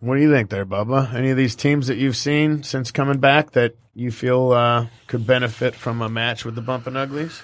What 0.00 0.16
do 0.16 0.22
you 0.22 0.32
think 0.32 0.48
there, 0.48 0.64
Bubba? 0.64 1.12
Any 1.12 1.30
of 1.30 1.36
these 1.36 1.54
teams 1.54 1.86
that 1.86 1.98
you've 1.98 2.16
seen 2.16 2.62
since 2.62 2.90
coming 2.90 3.18
back 3.18 3.52
that 3.52 3.74
you 3.94 4.10
feel 4.10 4.52
uh, 4.52 4.86
could 5.06 5.26
benefit 5.26 5.74
from 5.74 6.00
a 6.00 6.08
match 6.08 6.44
with 6.44 6.54
the 6.54 6.62
Bumpin' 6.62 6.96
Uglies? 6.96 7.42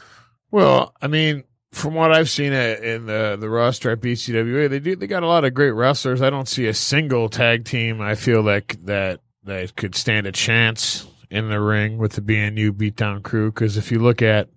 Well, 0.50 0.94
I 1.02 1.06
mean, 1.06 1.44
from 1.72 1.94
what 1.94 2.12
I've 2.12 2.30
seen 2.30 2.54
in 2.54 3.06
the 3.06 3.36
the 3.38 3.50
roster 3.50 3.90
at 3.90 4.00
BCWA, 4.00 4.70
they 4.70 4.78
do 4.80 4.96
they 4.96 5.06
got 5.06 5.22
a 5.22 5.26
lot 5.26 5.44
of 5.44 5.52
great 5.52 5.72
wrestlers. 5.72 6.22
I 6.22 6.30
don't 6.30 6.48
see 6.48 6.66
a 6.66 6.74
single 6.74 7.28
tag 7.28 7.66
team 7.66 8.00
I 8.00 8.14
feel 8.14 8.42
like 8.42 8.78
that 8.84 9.20
that 9.44 9.76
could 9.76 9.94
stand 9.94 10.26
a 10.26 10.32
chance 10.32 11.06
in 11.30 11.48
the 11.48 11.60
ring 11.60 11.98
with 11.98 12.12
the 12.12 12.20
BNU 12.20 12.72
beatdown 12.72 13.22
crew. 13.22 13.50
Because 13.50 13.76
if 13.76 13.90
you 13.90 13.98
look 13.98 14.22
at, 14.22 14.48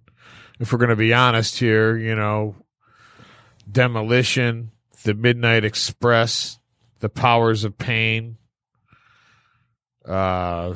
if 0.60 0.72
we're 0.72 0.80
going 0.80 0.90
to 0.90 0.96
be 0.96 1.14
honest 1.14 1.60
here, 1.60 1.98
you 1.98 2.16
know, 2.16 2.56
Demolition, 3.70 4.72
the 5.04 5.14
Midnight 5.14 5.64
Express, 5.64 6.59
the 7.00 7.10
Powers 7.10 7.64
of 7.64 7.78
Pain, 7.78 8.38
uh, 10.06 10.76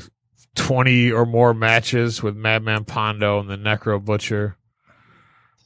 twenty 0.55 1.11
or 1.11 1.25
more 1.25 1.53
matches 1.53 2.21
with 2.21 2.35
Madman 2.35 2.85
Pondo 2.85 3.39
and 3.39 3.49
the 3.49 3.57
Necro 3.57 4.03
Butcher. 4.03 4.57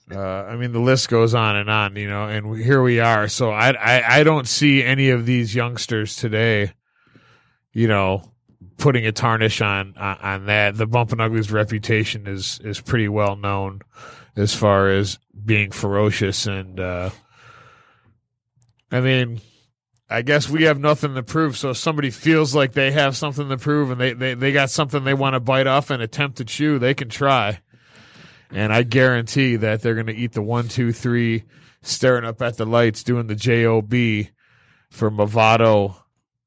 Uh, 0.09 0.19
I 0.19 0.55
mean, 0.55 0.71
the 0.71 0.79
list 0.79 1.09
goes 1.09 1.35
on 1.35 1.57
and 1.57 1.69
on, 1.69 1.97
you 1.97 2.07
know, 2.07 2.29
and 2.29 2.57
here 2.57 2.81
we 2.81 3.01
are. 3.01 3.27
So 3.27 3.51
I, 3.51 3.71
I, 3.71 4.19
I 4.19 4.23
don't 4.23 4.47
see 4.47 4.81
any 4.81 5.09
of 5.09 5.25
these 5.25 5.53
youngsters 5.53 6.15
today, 6.15 6.71
you 7.73 7.89
know, 7.89 8.31
putting 8.77 9.05
a 9.05 9.11
tarnish 9.11 9.59
on, 9.59 9.95
on, 9.97 10.17
on 10.19 10.45
that. 10.45 10.77
The 10.77 10.87
Bumpin' 10.87 11.19
Uglies 11.19 11.51
reputation 11.51 12.25
is, 12.25 12.61
is 12.63 12.79
pretty 12.79 13.09
well 13.09 13.35
known 13.35 13.81
as 14.37 14.55
far 14.55 14.87
as 14.87 15.19
being 15.43 15.71
ferocious. 15.71 16.47
And, 16.47 16.79
uh, 16.79 17.09
I 18.89 19.01
mean, 19.01 19.41
I 20.09 20.21
guess 20.21 20.47
we 20.49 20.63
have 20.63 20.79
nothing 20.79 21.15
to 21.15 21.23
prove. 21.23 21.57
So 21.57 21.71
if 21.71 21.77
somebody 21.77 22.11
feels 22.11 22.55
like 22.55 22.71
they 22.73 22.91
have 22.91 23.17
something 23.17 23.49
to 23.49 23.57
prove 23.57 23.91
and 23.91 23.99
they, 23.99 24.13
they, 24.13 24.33
they 24.35 24.51
got 24.53 24.69
something 24.69 25.03
they 25.03 25.13
want 25.13 25.33
to 25.33 25.39
bite 25.41 25.67
off 25.67 25.89
and 25.89 26.01
attempt 26.01 26.37
to 26.37 26.45
chew, 26.45 26.79
they 26.79 26.93
can 26.93 27.09
try. 27.09 27.59
and 28.49 28.71
I 28.71 28.83
guarantee 28.83 29.57
that 29.57 29.81
they're 29.81 29.95
going 29.95 30.07
to 30.07 30.15
eat 30.15 30.31
the 30.31 30.41
one, 30.41 30.69
two, 30.69 30.93
three, 30.93 31.43
staring 31.81 32.23
up 32.23 32.41
at 32.41 32.55
the 32.55 32.65
lights, 32.65 33.03
doing 33.03 33.27
the 33.27 33.35
job 33.35 33.91
for 34.89 35.11
Movado 35.11 35.95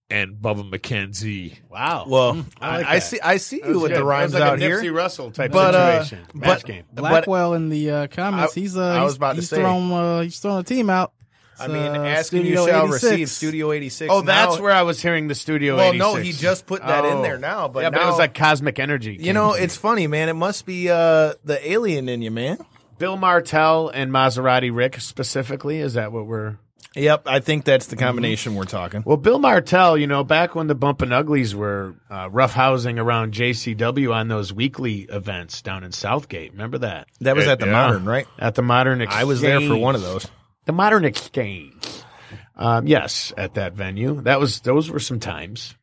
and 0.08 0.36
Bubba 0.36 0.68
McKenzie. 0.70 1.58
Wow. 1.68 2.06
Well, 2.08 2.46
I 2.60 2.78
like 2.78 2.86
I, 2.86 2.94
that. 2.94 3.00
see. 3.02 3.20
I 3.20 3.36
see 3.36 3.60
you 3.62 3.74
was 3.74 3.82
with 3.82 3.90
good. 3.92 3.98
the 4.00 4.04
rhymes 4.04 4.32
like 4.34 4.42
out 4.42 4.58
a 4.58 4.60
here. 4.60 4.80
Nipsey 4.82 4.92
Russell 4.94 5.30
type 5.30 5.52
But, 5.52 5.74
uh, 5.74 6.02
situation. 6.02 6.26
but- 6.34 6.46
Match 6.48 6.64
game. 6.64 6.84
Blackwell 6.92 7.54
in 7.54 7.68
the 7.68 7.90
uh, 7.90 8.06
comments. 8.08 8.56
I- 8.56 8.60
he's 8.60 8.76
uh, 8.76 8.82
I 8.82 9.04
was 9.04 9.16
about 9.16 9.32
to 9.32 9.36
he's 9.36 9.50
say. 9.50 9.58
throwing 9.58 9.92
uh, 9.92 10.22
he's 10.22 10.38
throwing 10.40 10.60
a 10.60 10.64
team 10.64 10.88
out. 10.90 11.12
I 11.60 11.64
It's, 11.64 11.72
mean, 11.72 11.96
uh, 11.96 12.04
asking 12.04 12.46
you 12.46 12.56
Studio 12.56 12.66
shall 12.66 12.84
86. 12.86 13.02
receive. 13.04 13.28
Studio 13.30 13.72
eighty 13.72 13.88
six. 13.88 14.12
Oh, 14.12 14.22
that's 14.22 14.58
where 14.58 14.72
I 14.72 14.82
was 14.82 15.00
hearing 15.02 15.28
the 15.28 15.34
studio. 15.34 15.76
Well, 15.76 15.88
86. 15.90 15.98
no, 15.98 16.14
he 16.16 16.32
just 16.32 16.66
put 16.66 16.82
that 16.82 17.04
in 17.04 17.18
Oh. 17.18 17.22
there 17.22 17.38
now. 17.38 17.68
But 17.68 17.82
yeah, 17.84 17.90
but 17.90 18.02
it 18.02 18.06
was 18.06 18.18
like 18.18 18.34
cosmic 18.34 18.78
energy. 18.78 19.16
You 19.20 19.32
know, 19.32 19.52
it's 19.54 19.76
funny, 19.76 20.06
man. 20.06 20.28
It 20.28 20.34
must 20.34 20.64
be 20.66 20.88
uh, 20.90 21.34
the 21.44 21.58
alien 21.70 22.08
in 22.08 22.22
you, 22.22 22.30
man. 22.30 22.58
Bill 22.98 23.16
Martell 23.16 23.88
and 23.88 24.10
Maserati 24.12 24.74
Rick 24.74 25.00
specifically. 25.00 25.78
Is 25.78 25.94
that 25.94 26.12
what 26.12 26.26
we're? 26.26 26.56
Yep, 26.96 27.22
I 27.26 27.38
think 27.38 27.64
that's 27.64 27.86
the 27.86 27.94
combination 27.94 28.56
we're 28.56 28.64
talking. 28.64 29.04
Well, 29.06 29.16
Bill 29.16 29.38
Martell, 29.38 29.96
you 29.96 30.08
know, 30.08 30.24
back 30.24 30.56
when 30.56 30.66
the 30.66 30.74
Bumpin' 30.74 31.12
Uglies 31.12 31.54
were 31.54 31.94
uh, 32.10 32.28
roughhousing 32.30 32.98
around 32.98 33.32
JCW 33.32 34.12
on 34.12 34.26
those 34.26 34.52
weekly 34.52 35.02
events 35.02 35.62
down 35.62 35.84
in 35.84 35.92
Southgate, 35.92 36.50
remember 36.50 36.78
that? 36.78 37.06
That 37.20 37.36
was 37.36 37.46
at 37.46 37.60
the 37.60 37.66
Yeah. 37.66 37.72
modern, 37.72 38.04
right? 38.06 38.26
At 38.40 38.56
the 38.56 38.62
Modern 38.62 39.02
Exchange. 39.02 39.20
I 39.22 39.24
was 39.24 39.40
there 39.40 39.60
for 39.60 39.76
one 39.76 39.94
of 39.94 40.02
those. 40.02 40.26
The 40.70 40.76
Modern 40.76 41.04
Exchange. 41.04 41.84
Um, 42.54 42.86
yes, 42.86 43.32
at 43.36 43.54
that 43.54 43.72
venue. 43.72 44.20
That 44.20 44.38
was 44.38 44.60
those 44.60 44.88
were 44.88 45.00
some 45.00 45.18
times. 45.18 45.74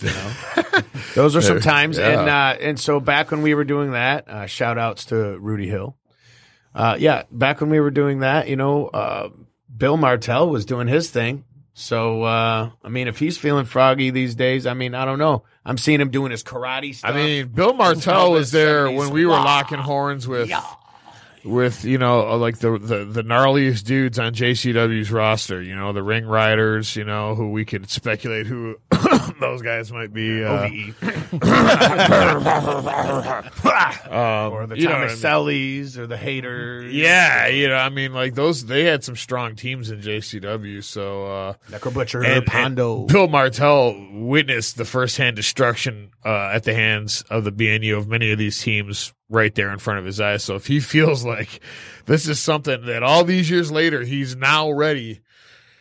You 0.00 0.10
know? 0.10 0.32
those 1.16 1.34
were 1.34 1.40
some 1.40 1.58
times, 1.58 1.98
Yeah. 1.98 2.20
and 2.20 2.28
uh, 2.28 2.56
and 2.60 2.78
so 2.78 3.00
back 3.00 3.32
when 3.32 3.42
we 3.42 3.54
were 3.54 3.64
doing 3.64 3.90
that, 3.92 4.28
uh, 4.28 4.46
shout 4.46 4.78
outs 4.78 5.06
to 5.06 5.16
Rudy 5.40 5.68
Hill. 5.68 5.96
Uh, 6.72 6.94
yeah, 7.00 7.24
back 7.32 7.60
when 7.60 7.68
we 7.68 7.80
were 7.80 7.90
doing 7.90 8.20
that, 8.20 8.46
you 8.46 8.54
know, 8.54 8.86
uh, 8.86 9.30
Bill 9.76 9.96
Martell 9.96 10.48
was 10.50 10.64
doing 10.64 10.86
his 10.86 11.10
thing. 11.10 11.42
So 11.74 12.22
uh, 12.22 12.70
I 12.84 12.88
mean, 12.90 13.08
if 13.08 13.18
he's 13.18 13.38
feeling 13.38 13.64
froggy 13.64 14.10
these 14.10 14.36
days, 14.36 14.66
I 14.68 14.74
mean, 14.74 14.94
I 14.94 15.04
don't 15.04 15.18
know. 15.18 15.42
I'm 15.64 15.78
seeing 15.78 16.00
him 16.00 16.10
doing 16.10 16.30
his 16.30 16.44
karate 16.44 16.94
stuff. 16.94 17.10
I 17.10 17.14
mean, 17.14 17.48
Bill 17.48 17.74
Martell 17.74 18.30
was 18.30 18.52
there 18.52 18.88
when 18.88 19.10
we 19.10 19.26
were 19.26 19.32
locking 19.32 19.78
horns 19.78 20.28
with, 20.28 20.48
with 21.44 21.84
you 21.84 21.98
know, 21.98 22.28
uh, 22.28 22.36
like 22.36 22.58
the, 22.58 22.78
the 22.78 23.04
the 23.04 23.22
gnarliest 23.22 23.84
dudes 23.84 24.18
on 24.18 24.34
JCW's 24.34 25.10
roster. 25.10 25.62
You 25.62 25.74
know, 25.74 25.92
the 25.92 26.02
Ring 26.02 26.26
Riders. 26.26 26.96
You 26.96 27.04
know, 27.04 27.34
who 27.34 27.50
we 27.50 27.64
could 27.64 27.90
speculate 27.90 28.46
who 28.46 28.76
those 29.40 29.62
guys 29.62 29.92
might 29.92 30.12
be. 30.12 30.44
Uh, 30.44 30.64
um, 34.10 34.52
or 34.52 34.66
the 34.66 34.76
you 34.78 34.84
know 34.88 34.92
what 34.94 35.04
I 35.04 35.06
mean? 35.08 35.16
Tomasellis 35.16 35.96
or 35.96 36.06
the 36.06 36.16
haters. 36.16 36.92
Yeah, 36.92 37.46
you 37.48 37.68
know, 37.68 37.76
I 37.76 37.88
mean, 37.88 38.12
like 38.12 38.34
those. 38.34 38.66
They 38.66 38.84
had 38.84 39.04
some 39.04 39.16
strong 39.16 39.54
teams 39.56 39.90
in 39.90 40.00
JCW. 40.00 40.82
So. 40.84 41.26
uh 41.26 41.52
Necro 41.70 41.92
Butcher, 41.92 42.24
and- 42.24 42.46
Pondo. 42.46 43.00
and 43.00 43.08
Bill 43.08 43.28
Martell 43.28 43.94
witnessed 44.12 44.76
the 44.76 44.84
firsthand 44.84 45.36
destruction 45.36 46.10
uh, 46.24 46.50
at 46.52 46.64
the 46.64 46.74
hands 46.74 47.22
of 47.30 47.44
the 47.44 47.52
BNU 47.52 47.96
of 47.96 48.08
many 48.08 48.30
of 48.32 48.38
these 48.38 48.60
teams 48.60 49.12
right 49.28 49.54
there 49.54 49.70
in 49.70 49.78
front 49.78 49.98
of 49.98 50.04
his 50.04 50.20
eyes. 50.20 50.42
So 50.44 50.54
if 50.56 50.66
he 50.66 50.80
feels 50.88 51.24
like 51.24 51.60
this 52.06 52.26
is 52.28 52.40
something 52.40 52.86
that 52.86 53.02
all 53.02 53.24
these 53.24 53.50
years 53.50 53.70
later 53.70 54.02
he's 54.02 54.34
now 54.36 54.70
ready 54.70 55.20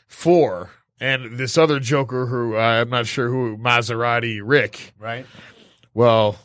for, 0.08 0.70
and 1.00 1.38
this 1.38 1.58
other 1.58 1.80
Joker 1.80 2.28
who 2.28 2.56
uh, 2.56 2.60
I'm 2.60 2.90
not 2.90 3.08
sure 3.08 3.30
who 3.30 3.58
Maserati 3.58 4.42
Rick, 4.44 4.94
right? 5.00 5.26
well, 5.94 6.38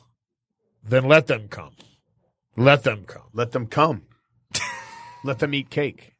then 0.85 1.05
let 1.05 1.27
them 1.27 1.49
come. 1.49 1.75
Let 2.57 2.85
them 2.85 3.05
come. 3.05 3.23
Let 3.33 3.53
them 3.53 3.67
come. 3.67 4.03
Let 5.25 5.38
them 5.38 5.55
eat 5.55 5.71
cake. 5.71 6.15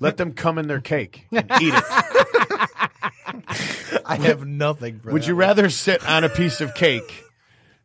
Let 0.00 0.18
them 0.18 0.32
come 0.32 0.58
in 0.58 0.68
their 0.68 0.80
cake 0.80 1.26
and 1.32 1.50
eat 1.60 1.74
it. 1.74 1.84
I 4.04 4.16
have 4.16 4.46
nothing 4.46 5.00
for 5.00 5.12
Would 5.12 5.26
you 5.26 5.34
rather 5.34 5.70
sit 5.70 6.06
on 6.06 6.24
a 6.24 6.28
piece 6.28 6.60
of 6.60 6.74
cake 6.74 7.24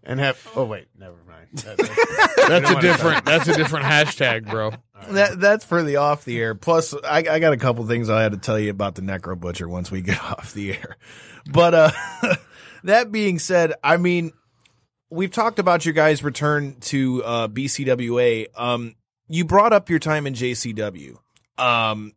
and 0.06 0.20
have? 0.20 0.40
Oh 0.56 0.66
wait, 0.66 0.88
never 0.98 1.16
mind. 1.28 1.48
That- 1.64 1.78
that's- 1.78 2.50
That's 2.50 2.72
a 2.72 2.82
different. 2.82 3.26
That's 3.26 3.48
a 3.48 3.54
different 3.56 3.86
hashtag, 3.86 4.50
bro. 4.50 4.72
That 5.12 5.40
that's 5.40 5.64
for 5.66 5.82
the 5.84 5.98
off 5.98 6.26
the 6.26 6.40
air. 6.40 6.56
Plus, 6.56 6.94
I, 7.04 7.20
I 7.30 7.40
got 7.40 7.54
a 7.54 7.58
couple 7.58 7.86
things 7.88 8.10
I 8.10 8.22
had 8.24 8.32
to 8.34 8.38
tell 8.38 8.60
you 8.60 8.70
about 8.72 8.96
the 8.96 9.02
Necro 9.02 9.40
Butcher 9.40 9.68
once 9.70 9.92
we 9.92 10.02
get 10.02 10.22
off 10.32 10.54
the 10.54 10.74
air. 10.74 10.98
But 11.50 11.74
uh, 11.74 11.92
that 12.84 13.12
being 13.12 13.40
said, 13.40 13.74
I 13.84 13.98
mean, 13.98 14.32
we've 15.10 15.32
talked 15.32 15.60
about 15.60 15.86
your 15.86 15.94
guys' 15.94 16.24
return 16.24 16.78
to 16.82 17.24
uh, 17.24 17.48
BCWA. 17.48 18.48
Um, 18.60 18.96
you 19.28 19.46
brought 19.46 19.74
up 19.74 19.90
your 19.90 20.00
time 20.00 20.28
in 20.28 20.34
JCW. 20.34 21.18
Um, 21.58 22.14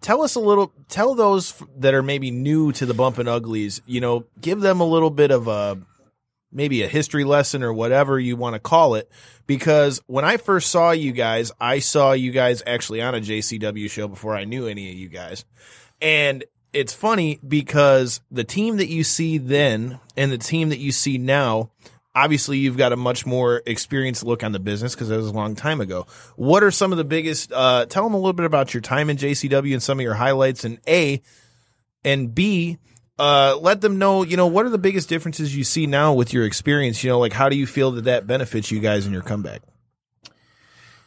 tell 0.00 0.22
us 0.22 0.34
a 0.34 0.40
little. 0.40 0.72
Tell 0.88 1.14
those 1.14 1.54
that 1.78 1.94
are 1.94 2.02
maybe 2.02 2.30
new 2.30 2.72
to 2.72 2.86
the 2.86 2.94
Bumpin' 2.94 3.28
Uglies. 3.28 3.82
You 3.86 4.00
know, 4.00 4.24
give 4.40 4.60
them 4.60 4.80
a 4.80 4.86
little 4.86 5.10
bit 5.10 5.30
of 5.30 5.46
a 5.48 5.78
maybe 6.52 6.82
a 6.82 6.88
history 6.88 7.24
lesson 7.24 7.62
or 7.62 7.72
whatever 7.72 8.18
you 8.18 8.36
want 8.36 8.54
to 8.54 8.60
call 8.60 8.94
it. 8.94 9.10
Because 9.46 10.00
when 10.06 10.24
I 10.24 10.36
first 10.36 10.70
saw 10.70 10.90
you 10.90 11.12
guys, 11.12 11.52
I 11.60 11.78
saw 11.78 12.12
you 12.12 12.30
guys 12.30 12.62
actually 12.66 13.02
on 13.02 13.14
a 13.14 13.20
JCW 13.20 13.90
show 13.90 14.08
before 14.08 14.36
I 14.36 14.44
knew 14.44 14.66
any 14.66 14.90
of 14.90 14.96
you 14.96 15.08
guys. 15.08 15.44
And 16.00 16.44
it's 16.72 16.92
funny 16.92 17.40
because 17.46 18.20
the 18.30 18.44
team 18.44 18.76
that 18.76 18.88
you 18.88 19.04
see 19.04 19.38
then 19.38 20.00
and 20.16 20.30
the 20.30 20.38
team 20.38 20.68
that 20.68 20.78
you 20.78 20.92
see 20.92 21.18
now, 21.18 21.70
obviously 22.14 22.58
you've 22.58 22.76
got 22.76 22.92
a 22.92 22.96
much 22.96 23.24
more 23.24 23.62
experienced 23.64 24.22
look 24.22 24.44
on 24.44 24.52
the 24.52 24.60
business 24.60 24.94
because 24.94 25.08
that 25.08 25.16
was 25.16 25.28
a 25.28 25.32
long 25.32 25.54
time 25.54 25.80
ago. 25.80 26.06
What 26.36 26.62
are 26.62 26.70
some 26.70 26.92
of 26.92 26.98
the 26.98 27.04
biggest, 27.04 27.52
uh, 27.52 27.86
tell 27.86 28.04
them 28.04 28.14
a 28.14 28.18
little 28.18 28.32
bit 28.34 28.46
about 28.46 28.74
your 28.74 28.80
time 28.80 29.08
in 29.08 29.16
JCW 29.16 29.72
and 29.72 29.82
some 29.82 29.98
of 29.98 30.02
your 30.02 30.14
highlights 30.14 30.64
and 30.64 30.78
A, 30.86 31.22
and 32.04 32.34
B, 32.34 32.78
uh, 33.18 33.58
let 33.60 33.80
them 33.80 33.98
know, 33.98 34.22
you 34.22 34.36
know, 34.36 34.46
what 34.46 34.66
are 34.66 34.70
the 34.70 34.78
biggest 34.78 35.08
differences 35.08 35.56
you 35.56 35.64
see 35.64 35.86
now 35.86 36.12
with 36.12 36.32
your 36.32 36.44
experience? 36.44 37.02
You 37.02 37.10
know, 37.10 37.18
like 37.18 37.32
how 37.32 37.48
do 37.48 37.56
you 37.56 37.66
feel 37.66 37.92
that 37.92 38.04
that 38.04 38.26
benefits 38.26 38.70
you 38.70 38.80
guys 38.80 39.06
in 39.06 39.12
your 39.12 39.22
comeback? 39.22 39.62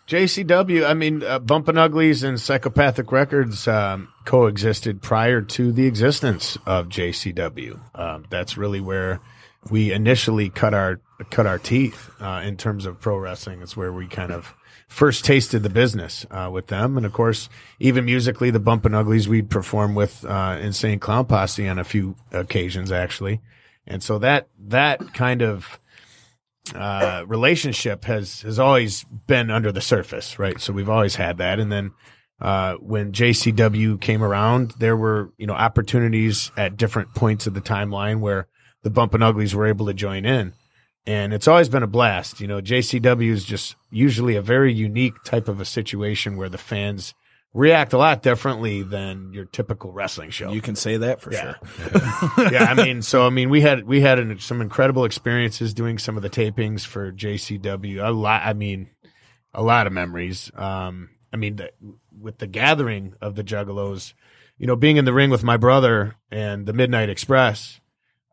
JCW, 0.08 0.86
I 0.86 0.94
mean, 0.94 1.24
uh, 1.24 1.40
Bumpin' 1.40 1.78
Uglies 1.78 2.24
and 2.24 2.38
Psychopathic 2.38 3.14
Records 3.14 3.66
um, 3.68 4.10
coexisted 4.26 5.02
prior 5.02 5.42
to 5.42 5.72
the 5.72 5.88
existence 5.88 6.58
of 6.66 6.90
JCW. 6.90 7.80
Um, 7.98 8.26
that's 8.30 8.58
really 8.58 8.82
where 8.82 9.22
we 9.70 9.94
initially 9.94 10.50
cut 10.50 10.74
our 10.74 11.00
cut 11.30 11.46
our 11.46 11.60
teeth 11.60 12.10
uh, 12.20 12.42
in 12.44 12.58
terms 12.58 12.86
of 12.86 13.00
pro 13.00 13.18
wrestling. 13.18 13.62
It's 13.62 13.78
where 13.78 13.94
we 13.94 14.08
kind 14.08 14.32
of 14.32 14.54
first 14.92 15.24
tasted 15.24 15.64
the 15.64 15.70
business 15.70 16.26
uh, 16.30 16.50
with 16.52 16.68
them, 16.68 16.98
and 16.98 17.06
of 17.06 17.14
course, 17.14 17.48
even 17.80 18.04
musically, 18.04 18.52
the 18.52 18.60
Bumpin' 18.60 18.94
Uglies 18.94 19.28
we'd 19.28 19.50
perform 19.50 19.96
with 19.96 20.26
uh, 20.26 20.58
Insane 20.62 21.00
Clown 21.00 21.26
Posse 21.26 21.68
on 21.68 21.80
a 21.80 21.86
few 21.86 22.16
occasions, 22.34 22.92
actually. 22.92 23.40
And 23.88 24.04
so 24.04 24.20
that 24.20 24.50
that 24.68 25.14
kind 25.14 25.42
of 25.42 25.80
uh, 26.76 27.24
relationship 27.26 28.04
has 28.04 28.42
has 28.42 28.60
always 28.60 29.06
been 29.28 29.50
under 29.50 29.72
the 29.72 29.82
surface, 29.82 30.38
right? 30.38 30.60
So 30.60 30.74
we've 30.74 30.90
always 30.90 31.16
had 31.16 31.38
that, 31.38 31.60
and 31.60 31.72
then 31.72 31.92
uh, 32.42 32.76
when 32.76 33.14
JCW 33.14 34.00
came 34.02 34.22
around, 34.22 34.72
there 34.78 34.98
were 34.98 35.32
you 35.38 35.48
know 35.48 35.54
opportunities 35.54 36.52
at 36.58 36.76
different 36.76 37.16
points 37.16 37.48
of 37.48 37.54
the 37.54 37.62
timeline 37.62 38.20
where 38.20 38.48
the 38.84 38.90
Bumpin' 38.90 39.24
Uglies 39.24 39.56
were 39.56 39.68
able 39.68 39.86
to 39.86 39.94
join 39.94 40.26
in, 40.26 40.54
and 41.08 41.34
it's 41.34 41.48
always 41.48 41.70
been 41.70 41.84
a 41.84 41.88
blast. 41.88 42.40
You 42.40 42.48
know, 42.48 42.62
JCW 42.62 43.30
is 43.32 43.44
just 43.46 43.76
usually 43.90 44.36
a 44.36 44.42
very 44.42 44.74
unique 44.74 45.22
type 45.24 45.48
of 45.48 45.60
a 45.60 45.66
situation 45.66 46.38
where 46.38 46.50
the 46.50 46.58
fans 46.58 47.14
react 47.54 47.92
a 47.92 47.98
lot 47.98 48.22
differently 48.22 48.82
than 48.82 49.34
your 49.34 49.44
typical 49.44 49.92
wrestling 49.92 50.30
show. 50.30 50.54
You 50.54 50.62
can 50.62 50.76
say 50.78 50.96
that 50.98 51.20
for 51.20 51.34
Yeah. 51.34 51.56
sure. 51.76 52.50
yeah, 52.52 52.64
I 52.64 52.74
mean, 52.76 53.02
so 53.02 53.26
I 53.28 53.30
mean, 53.30 53.50
we 53.50 53.60
had 53.60 53.86
we 53.86 54.00
had 54.00 54.20
an, 54.20 54.40
some 54.40 54.62
incredible 54.62 55.04
experiences 55.04 55.74
doing 55.74 55.98
some 55.98 56.16
of 56.16 56.24
the 56.24 56.30
tapings 56.30 56.86
for 56.86 57.12
JCW. 57.12 58.08
A 58.08 58.12
lot, 58.12 58.44
I 58.46 58.54
mean, 58.54 58.90
a 59.54 59.62
lot 59.62 59.86
of 59.86 59.92
memories. 59.92 60.50
Um, 60.56 61.10
I 61.34 61.38
mean, 61.38 61.58
the, 61.58 61.72
with 62.18 62.38
the 62.38 62.48
gathering 62.48 63.16
of 63.20 63.36
the 63.36 63.44
Juggalos, 63.44 64.14
you 64.58 64.66
know, 64.68 64.78
being 64.78 64.96
in 64.96 65.04
the 65.04 65.12
ring 65.14 65.30
with 65.30 65.44
my 65.44 65.58
brother 65.58 66.16
and 66.32 66.66
the 66.66 66.74
Midnight 66.74 67.10
Express, 67.10 67.81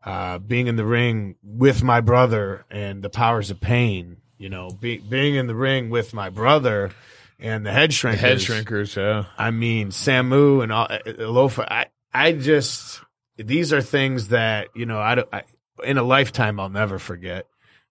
uh, 0.03 0.39
being 0.39 0.67
in 0.67 0.75
the 0.75 0.85
ring 0.85 1.35
with 1.43 1.83
my 1.83 2.01
brother 2.01 2.65
and 2.69 3.03
the 3.03 3.09
Powers 3.09 3.51
of 3.51 3.59
Pain, 3.59 4.17
you 4.37 4.49
know, 4.49 4.69
be, 4.69 4.97
being 4.97 5.35
in 5.35 5.47
the 5.47 5.55
ring 5.55 5.89
with 5.89 6.13
my 6.13 6.29
brother 6.29 6.91
and 7.39 7.65
the 7.65 7.71
Head 7.71 7.91
Shrinkers. 7.91 8.17
Head 8.17 8.37
shrinkers, 8.37 8.95
yeah. 8.95 9.25
I 9.37 9.51
mean, 9.51 9.89
Samu 9.89 10.63
and 10.63 10.71
all, 10.71 10.87
uh, 10.89 10.99
Alofa. 11.05 11.65
I, 11.69 11.87
I 12.13 12.31
just, 12.33 13.01
these 13.37 13.73
are 13.73 13.81
things 13.81 14.29
that, 14.29 14.69
you 14.75 14.85
know, 14.85 14.99
I, 14.99 15.23
I 15.31 15.43
in 15.83 15.97
a 15.97 16.03
lifetime 16.03 16.59
I'll 16.59 16.69
never 16.69 16.99
forget. 16.99 17.47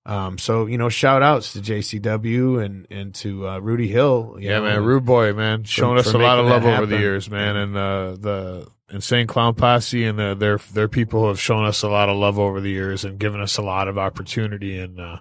Um, 0.07 0.39
so, 0.39 0.65
you 0.65 0.79
know, 0.79 0.89
shout 0.89 1.23
outs 1.23 1.53
to 1.53 1.61
JCW 1.61 2.65
and, 2.65 2.87
and 2.91 3.15
to, 3.17 3.47
uh, 3.47 3.59
Rudy 3.59 3.89
Hill. 3.89 4.39
Yeah, 4.41 4.59
know, 4.59 4.65
man, 4.65 4.85
Rude 4.85 5.05
Boy, 5.05 5.35
man, 5.35 5.65
showing 5.65 5.99
us 5.99 6.11
for 6.11 6.19
a 6.19 6.23
lot 6.23 6.39
of 6.39 6.47
love 6.47 6.65
over 6.65 6.87
the 6.87 6.99
years, 6.99 7.29
man, 7.29 7.57
and 7.57 7.77
uh, 7.77 8.17
the 8.19 8.69
Insane 8.91 9.27
Clown 9.27 9.55
Posse 9.55 10.05
and 10.05 10.19
uh, 10.19 10.35
their 10.35 10.59
their 10.73 10.89
people 10.89 11.29
have 11.29 11.41
shown 11.41 11.65
us 11.65 11.83
a 11.83 11.89
lot 11.89 12.09
of 12.09 12.17
love 12.17 12.39
over 12.39 12.61
the 12.61 12.71
years 12.71 13.05
and 13.05 13.19
given 13.19 13.41
us 13.41 13.59
a 13.59 13.63
lot 13.63 13.87
of 13.87 13.99
opportunity 13.99 14.79
and 14.79 14.99
uh, 14.99 15.19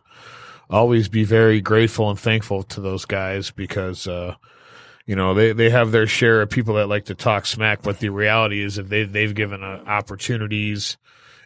always 0.70 1.09
be 1.09 1.24
very 1.24 1.61
grateful 1.61 2.09
and 2.09 2.20
thankful 2.20 2.63
to 2.63 2.82
those 2.82 3.05
guys 3.05 3.51
because, 3.51 4.07
uh, 4.07 4.36
you 5.05 5.15
know, 5.15 5.34
they, 5.34 5.53
they 5.53 5.70
have 5.70 5.91
their 5.91 6.07
share 6.07 6.41
of 6.41 6.49
people 6.49 6.76
that 6.76 6.88
like 6.88 7.05
to 7.05 7.15
talk 7.15 7.45
smack, 7.45 7.82
but 7.82 7.99
the 7.99 8.09
reality 8.09 8.61
is 8.61 8.76
that 8.76 8.89
they, 8.89 9.03
they've 9.03 9.36
given 9.36 9.63
uh, 9.63 9.84
opportunities 9.86 10.97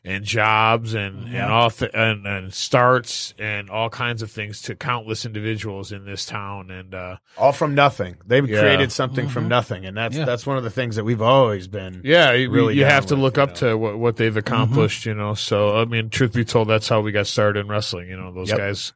and 0.04 0.24
jobs 0.26 0.96
and, 0.96 1.28
Yeah. 1.28 1.44
and 1.44 1.52
all 1.54 1.70
th- 1.70 1.92
and, 1.94 2.26
and 2.26 2.52
starts 2.54 3.36
and 3.38 3.70
all 3.70 3.88
kinds 3.90 4.24
of 4.24 4.32
things 4.32 4.62
to 4.64 4.76
countless 4.76 5.26
individuals 5.28 5.92
in 5.92 6.06
this 6.06 6.26
town. 6.26 6.72
And, 6.72 6.96
uh, 6.96 7.18
All 7.38 7.52
from 7.52 7.76
nothing. 7.76 8.16
They've 8.26 8.50
Yeah. 8.50 8.62
created 8.62 8.92
something 8.92 9.28
from 9.30 9.48
nothing, 9.48 9.86
and 9.86 9.96
that's 9.96 10.18
Yeah. 10.18 10.26
that's 10.26 10.48
one 10.48 10.58
of 10.58 10.64
the 10.64 10.72
things 10.72 10.96
that 10.96 11.04
we've 11.04 11.22
always 11.22 11.68
been. 11.68 12.02
Yeah, 12.04 12.32
you, 12.32 12.50
really 12.50 12.74
you 12.76 12.82
down 12.82 12.92
have 12.92 13.06
to 13.08 13.16
look 13.16 13.38
you 13.38 13.44
up 13.44 13.50
know. 13.50 13.56
to 13.70 13.78
what, 13.78 14.00
what 14.00 14.16
they've 14.18 14.36
accomplished, 14.36 15.06
you 15.06 15.14
know. 15.14 15.36
So, 15.36 15.78
I 15.80 15.86
mean, 15.86 16.10
truth 16.10 16.34
be 16.34 16.46
told, 16.46 16.68
that's 16.68 16.90
how 16.90 17.02
we 17.02 17.12
got 17.12 17.28
started 17.28 17.60
in 17.60 17.68
wrestling. 17.68 18.10
You 18.10 18.18
know, 18.18 18.32
those 18.34 18.50
Yep. 18.50 18.58
guys 18.58 18.94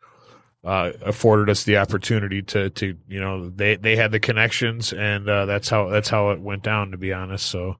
uh, 0.64 0.92
afforded 1.06 1.48
us 1.52 1.64
the 1.66 1.78
opportunity 1.78 2.42
to, 2.42 2.72
to, 2.72 2.98
you 3.08 3.20
know, 3.20 3.48
they, 3.50 3.76
they 3.76 3.96
had 3.96 4.12
the 4.12 4.20
connections, 4.20 4.92
and 4.92 5.30
uh, 5.30 5.46
that's 5.46 5.70
how 5.70 5.90
that's 5.90 6.10
how 6.10 6.32
it 6.32 6.40
went 6.42 6.64
down. 6.64 6.90
To 6.90 6.98
be 6.98 7.14
honest, 7.14 7.46
so 7.46 7.78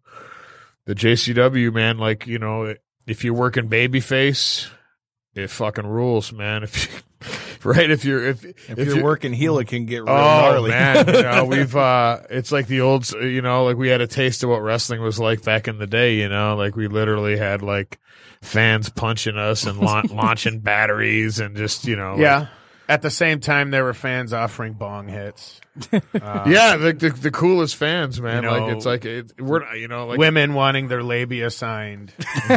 the 0.86 0.94
JCW 0.94 1.74
man, 1.74 1.98
like 1.98 2.28
you 2.28 2.38
know, 2.38 2.76
if 3.08 3.24
you're 3.24 3.34
working 3.34 3.70
babyface, 3.70 4.70
it 5.34 5.50
fucking 5.50 5.86
rules, 5.88 6.32
man. 6.34 6.64
If 6.64 6.88
you, 6.88 7.30
right, 7.72 7.90
if 7.90 8.06
you're 8.06 8.26
if 8.26 8.46
If, 8.70 8.78
you're, 8.88 9.04
working 9.04 9.34
heel, 9.34 9.58
it 9.60 9.68
can 9.68 9.86
get 9.86 10.04
real 10.04 10.10
Oh 10.10 10.52
gnarly. 10.52 10.70
man, 10.72 11.08
you 11.08 11.22
know, 11.24 11.46
we've 11.50 11.76
uh 11.76 12.20
it's 12.30 12.52
like 12.52 12.68
the 12.68 12.82
old 12.82 13.10
you 13.12 13.42
know, 13.42 13.66
like 13.66 13.78
we 13.78 13.90
had 13.90 14.02
a 14.02 14.08
taste 14.08 14.44
of 14.44 14.50
what 14.50 14.62
wrestling 14.62 15.02
was 15.02 15.20
like 15.20 15.44
back 15.44 15.68
in 15.68 15.78
the 15.78 15.88
day, 15.88 16.16
you 16.16 16.30
know, 16.30 16.56
like 16.56 16.76
we 16.76 16.88
literally 16.88 17.38
had 17.38 17.62
like 17.62 18.00
fans 18.42 18.90
punching 18.90 19.38
us 19.38 19.66
and 19.66 19.80
la- 19.80 20.04
launching 20.12 20.60
batteries 20.60 21.40
and 21.40 21.56
just, 21.58 21.86
you 21.86 21.96
know, 21.96 22.12
like- 22.12 22.22
Yeah. 22.22 22.48
At 22.88 23.02
the 23.02 23.10
same 23.10 23.40
time, 23.40 23.72
there 23.72 23.84
were 23.84 23.94
fans 23.94 24.34
offering 24.34 24.74
bong 24.74 25.08
hits. 25.08 25.60
Um, 25.92 26.50
yeah, 26.50 26.78
the, 26.78 26.94
the 26.94 27.10
the 27.10 27.32
coolest 27.32 27.76
fans, 27.76 28.22
man. 28.22 28.44
You 28.44 28.50
know, 28.50 28.58
like 28.66 28.76
it's 28.78 28.86
like 28.86 29.04
it, 29.04 29.34
we're 29.38 29.60
not, 29.60 29.78
you 29.78 29.90
know, 29.90 30.08
like 30.08 30.18
Women 30.18 30.54
wanting 30.54 30.88
their 30.88 31.04
labia 31.04 31.50
signed. 31.52 32.14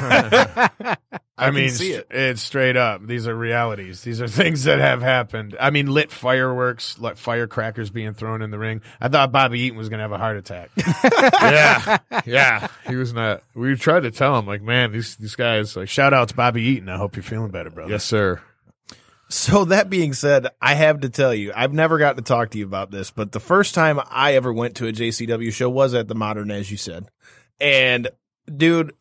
I, 1.37 1.51
mean, 1.53 1.70
see 1.70 1.95
st- 1.95 2.07
it's 2.11 2.43
straight 2.43 2.76
up. 2.76 3.05
These 3.07 3.26
are 3.26 3.35
realities. 3.35 4.03
These 4.03 4.20
are 4.20 4.29
things 4.29 4.64
that 4.64 4.79
have 4.79 5.03
happened. 5.03 5.57
I 5.61 5.70
mean, 5.70 5.87
lit 5.89 6.11
fireworks, 6.11 6.99
like 6.99 7.16
firecrackers 7.16 7.91
being 7.91 8.14
thrown 8.14 8.41
in 8.43 8.51
the 8.51 8.59
ring. 8.59 8.83
I 9.01 9.09
thought 9.09 9.33
Bobby 9.33 9.61
Eaton 9.61 9.79
was 9.79 9.89
going 9.89 9.99
to 9.99 10.03
have 10.03 10.12
a 10.12 10.18
heart 10.18 10.37
attack. 10.37 10.70
yeah, 11.43 11.99
yeah. 12.24 12.68
He 12.89 12.95
was 12.97 13.12
not. 13.12 13.43
We 13.55 13.74
tried 13.76 14.01
to 14.01 14.11
tell 14.12 14.39
him, 14.39 14.47
like, 14.47 14.62
man, 14.62 14.93
these 14.93 15.16
these 15.16 15.35
guys, 15.37 15.76
like, 15.76 15.89
Shout 15.89 16.14
out 16.14 16.29
to 16.29 16.35
Bobby 16.35 16.62
Eaton. 16.62 16.89
I 16.89 16.97
hope 16.97 17.16
you're 17.16 17.22
feeling 17.24 17.51
better, 17.51 17.70
brother. 17.70 17.91
yes, 17.91 18.05
sir. 18.05 18.41
So 19.31 19.66
that 19.66 19.91
being 19.91 20.14
said, 20.14 20.49
I 20.61 20.74
have 20.74 21.01
to 21.01 21.11
tell 21.11 21.35
you, 21.35 21.53
I've 21.55 21.74
never 21.74 21.99
gotten 21.99 22.22
to 22.22 22.26
talk 22.26 22.51
to 22.51 22.59
you 22.59 22.64
about 22.64 22.91
this, 22.91 23.11
but 23.11 23.33
the 23.33 23.41
first 23.41 23.74
time 23.74 24.01
I 24.09 24.35
ever 24.35 24.53
went 24.53 24.74
to 24.76 24.87
a 24.87 24.93
JCW 24.93 25.53
show 25.53 25.68
was 25.68 25.93
at 25.93 26.09
the 26.09 26.14
Modern, 26.14 26.51
as 26.51 26.70
you 26.70 26.79
said. 26.79 27.09
And 27.61 28.09
dude, 28.55 28.95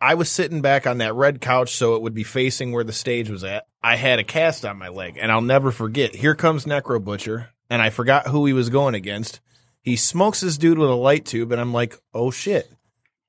I 0.00 0.14
was 0.14 0.30
sitting 0.30 0.62
back 0.62 0.86
on 0.86 0.98
that 0.98 1.14
red 1.14 1.40
couch 1.40 1.76
so 1.76 1.96
it 1.96 2.02
would 2.02 2.14
be 2.14 2.24
facing 2.24 2.72
where 2.72 2.84
the 2.84 2.92
stage 2.92 3.28
was 3.28 3.44
at. 3.44 3.66
I 3.82 3.96
had 3.96 4.18
a 4.18 4.24
cast 4.24 4.64
on 4.64 4.78
my 4.78 4.88
leg, 4.88 5.18
and 5.20 5.30
I'll 5.30 5.42
never 5.42 5.70
forget. 5.70 6.14
Here 6.14 6.34
comes 6.34 6.64
Necro 6.64 7.02
Butcher, 7.02 7.50
and 7.68 7.82
I 7.82 7.90
forgot 7.90 8.28
who 8.28 8.46
he 8.46 8.54
was 8.54 8.70
going 8.70 8.94
against. 8.94 9.40
He 9.82 9.96
smokes 9.96 10.40
this 10.40 10.56
dude 10.56 10.78
with 10.78 10.88
a 10.88 10.94
light 10.94 11.26
tube, 11.26 11.52
and 11.52 11.60
I'm 11.60 11.74
like, 11.74 11.98
oh 12.14 12.30
shit. 12.30 12.70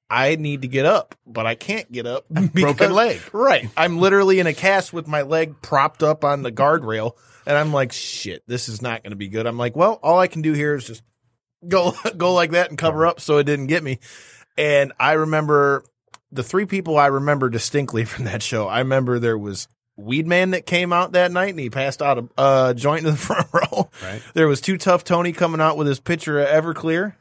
I 0.10 0.36
need 0.36 0.62
to 0.62 0.68
get 0.68 0.86
up, 0.86 1.16
but 1.26 1.46
I 1.46 1.56
can't 1.56 1.92
get 1.92 2.06
up. 2.06 2.26
because- 2.34 2.50
Broken 2.62 2.94
leg. 2.94 3.22
Right. 3.34 3.70
I'm 3.76 3.98
literally 3.98 4.40
in 4.40 4.48
a 4.48 4.54
cast 4.54 4.94
with 4.94 5.08
my 5.08 5.24
leg 5.24 5.62
propped 5.62 6.04
up 6.04 6.24
on 6.24 6.44
the 6.44 6.52
guardrail, 6.52 7.14
and 7.46 7.58
I'm 7.58 7.74
like, 7.74 7.92
shit, 7.92 8.44
this 8.48 8.70
is 8.70 8.82
not 8.82 9.04
going 9.04 9.12
to 9.12 9.18
be 9.18 9.28
good. 9.30 9.48
I'm 9.48 9.58
like, 9.58 9.76
well, 9.76 10.00
all 10.04 10.20
I 10.20 10.28
can 10.28 10.42
do 10.42 10.54
here 10.54 10.76
is 10.76 10.86
just 10.86 11.04
go 11.68 11.94
go 12.18 12.34
like 12.34 12.52
that 12.52 12.70
and 12.70 12.78
cover 12.78 13.06
up 13.06 13.20
so 13.20 13.38
it 13.38 13.46
didn't 13.46 13.68
get 13.68 13.84
me. 13.84 14.00
And 14.58 14.94
I 15.00 15.14
remember 15.14 15.84
the 16.32 16.44
three 16.44 16.66
people 16.66 16.98
I 16.98 17.08
remember 17.08 17.50
distinctly 17.50 18.06
from 18.06 18.26
that 18.26 18.44
show. 18.44 18.68
I 18.68 18.80
remember 18.80 19.20
there 19.20 19.38
was 19.38 19.68
Weed 19.98 20.28
Man 20.28 20.52
that 20.52 20.66
came 20.66 20.92
out 20.92 21.14
that 21.14 21.32
night 21.32 21.50
and 21.52 21.60
he 21.60 21.70
passed 21.70 22.02
out 22.02 22.18
a 22.18 22.28
uh, 22.38 22.74
joint 22.74 23.06
in 23.06 23.12
the 23.12 23.18
front 23.18 23.48
row. 23.54 23.90
Right. 24.04 24.22
There 24.34 24.48
was 24.48 24.60
Too 24.60 24.78
Tough 24.78 25.04
Tony 25.06 25.32
coming 25.32 25.62
out 25.62 25.78
with 25.78 25.88
his 25.88 26.00
picture 26.02 26.40
of 26.42 26.48
Everclear. 26.50 27.14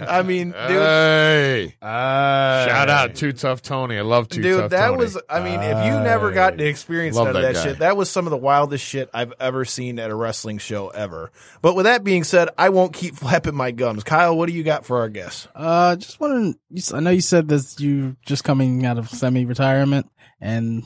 I 0.00 0.22
mean, 0.22 0.48
dude, 0.50 0.56
Hey, 0.70 1.74
Uh, 1.82 2.66
shout 2.66 2.88
out 2.90 3.14
to 3.16 3.32
Tough 3.32 3.62
Tony. 3.62 3.96
I 3.98 4.02
love 4.02 4.28
Too 4.28 4.42
Dude, 4.42 4.60
Tough 4.60 4.70
that 4.70 4.86
Tony. 4.88 4.98
was, 4.98 5.18
I 5.28 5.40
mean, 5.40 5.60
if 5.60 5.84
you 5.86 5.92
never 6.00 6.30
got 6.32 6.58
to 6.58 6.64
experience 6.66 7.16
Love 7.16 7.28
none 7.28 7.36
of 7.36 7.42
that 7.42 7.54
that 7.54 7.62
shit, 7.62 7.78
that 7.80 7.96
was 7.96 8.10
some 8.10 8.26
of 8.26 8.30
the 8.30 8.36
wildest 8.38 8.84
shit 8.84 9.08
I've 9.14 9.32
ever 9.40 9.64
seen 9.64 9.98
at 9.98 10.10
a 10.10 10.14
wrestling 10.14 10.58
show 10.58 10.88
ever. 10.88 11.30
But 11.62 11.74
with 11.74 11.84
that 11.84 12.04
being 12.04 12.24
said, 12.24 12.48
I 12.58 12.68
won't 12.70 12.92
keep 12.92 13.14
flapping 13.16 13.54
my 13.54 13.70
gums. 13.70 14.04
Kyle, 14.04 14.36
what 14.36 14.46
do 14.46 14.52
you 14.54 14.62
got 14.62 14.84
for 14.86 15.00
our 15.00 15.08
guests? 15.08 15.48
Uh, 15.54 15.96
just 15.96 16.20
wondering. 16.20 16.56
You, 16.70 16.78
s- 16.78 16.92
I 16.92 17.00
know 17.00 17.10
you 17.10 17.20
said 17.22 17.48
this. 17.48 17.78
You 17.80 18.16
just 18.26 18.44
coming 18.44 18.84
out 18.86 18.98
of 18.98 19.08
semi-retirement, 19.10 20.10
and 20.40 20.84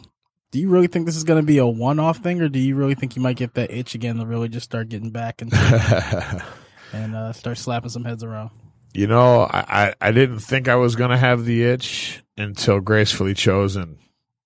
do 0.55 0.61
you 0.61 0.69
really 0.69 0.87
think 0.87 1.05
this 1.05 1.17
is 1.17 1.25
going 1.25 1.43
to 1.43 1.45
be 1.45 1.59
a 1.59 1.67
one-off 1.67 2.19
thing, 2.19 2.41
or 2.41 2.49
do 2.49 2.61
you 2.61 2.77
really 2.77 2.95
think 2.95 3.17
you 3.17 3.23
might 3.23 3.35
get 3.35 3.55
that 3.55 3.73
itch 3.73 3.97
again 3.97 4.19
to 4.19 4.25
really 4.25 4.49
just 4.49 4.63
start 4.63 4.89
getting 4.89 5.11
back 5.11 5.43
and 5.43 5.53
and 6.93 7.17
uh, 7.17 7.33
start 7.33 7.59
slapping 7.59 7.91
some 7.91 8.05
heads 8.05 8.23
around? 8.23 8.51
You 8.93 9.09
know, 9.09 9.41
I, 9.41 9.65
I, 9.69 9.95
I 10.01 10.13
didn't 10.13 10.39
think 10.39 10.69
I 10.69 10.77
was 10.77 10.95
going 10.95 11.11
to 11.11 11.17
have 11.17 11.45
the 11.45 11.65
itch 11.65 12.23
until 12.39 12.79
Gracefully 12.79 13.35
Chosen 13.35 13.99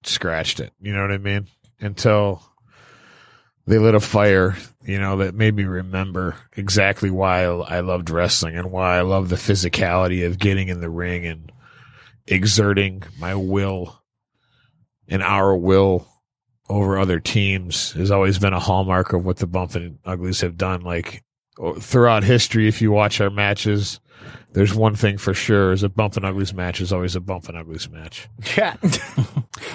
scratched 0.03 0.61
it. 0.61 0.73
You 0.81 0.95
know 0.95 1.03
what 1.03 1.13
I 1.13 1.19
mean? 1.19 1.47
Until 1.79 2.43
they 3.67 3.77
lit 3.77 3.95
a 3.95 4.01
fire, 4.01 4.57
you 4.83 4.99
know, 4.99 5.19
that 5.19 5.35
made 5.35 5.55
me 5.55 5.65
remember 5.65 6.37
exactly 6.57 7.11
why 7.11 7.43
I 7.43 7.81
loved 7.81 8.09
wrestling 8.09 8.57
and 8.57 8.73
why 8.73 8.97
I 8.97 9.03
love 9.03 9.29
the 9.29 9.37
physicality 9.37 10.27
of 10.27 10.39
getting 10.39 10.69
in 10.69 10.81
the 10.81 10.89
ring 10.89 11.27
and 11.27 11.53
exerting 12.27 13.03
my 13.19 13.35
will 13.35 14.01
and 15.09 15.23
our 15.23 15.57
will 15.57 16.07
over 16.69 16.99
other 16.99 17.19
teams 17.19 17.93
has 17.93 18.11
always 18.11 18.39
been 18.39 18.53
a 18.53 18.61
hallmark 18.61 19.13
of 19.13 19.25
what 19.25 19.39
the 19.39 19.47
Bumpin' 19.47 19.99
Uglies 20.05 20.43
have 20.43 20.57
done. 20.57 20.83
Like 20.83 21.23
throughout 21.81 22.25
history, 22.25 22.69
if 22.69 22.83
you 22.83 22.93
watch 22.93 23.21
our 23.21 23.31
matches, 23.31 24.01
there's 24.53 24.75
one 24.75 24.95
thing 24.95 25.19
for 25.19 25.35
sure: 25.35 25.73
is 25.73 25.83
a 25.83 25.89
Bumpin' 25.89 26.25
Uglies 26.25 26.53
match 26.53 26.81
is 26.81 26.93
always 26.93 27.17
a 27.17 27.21
Bumpin' 27.21 27.57
Uglies 27.57 27.89
match. 27.91 28.29
Yeah. 28.57 28.77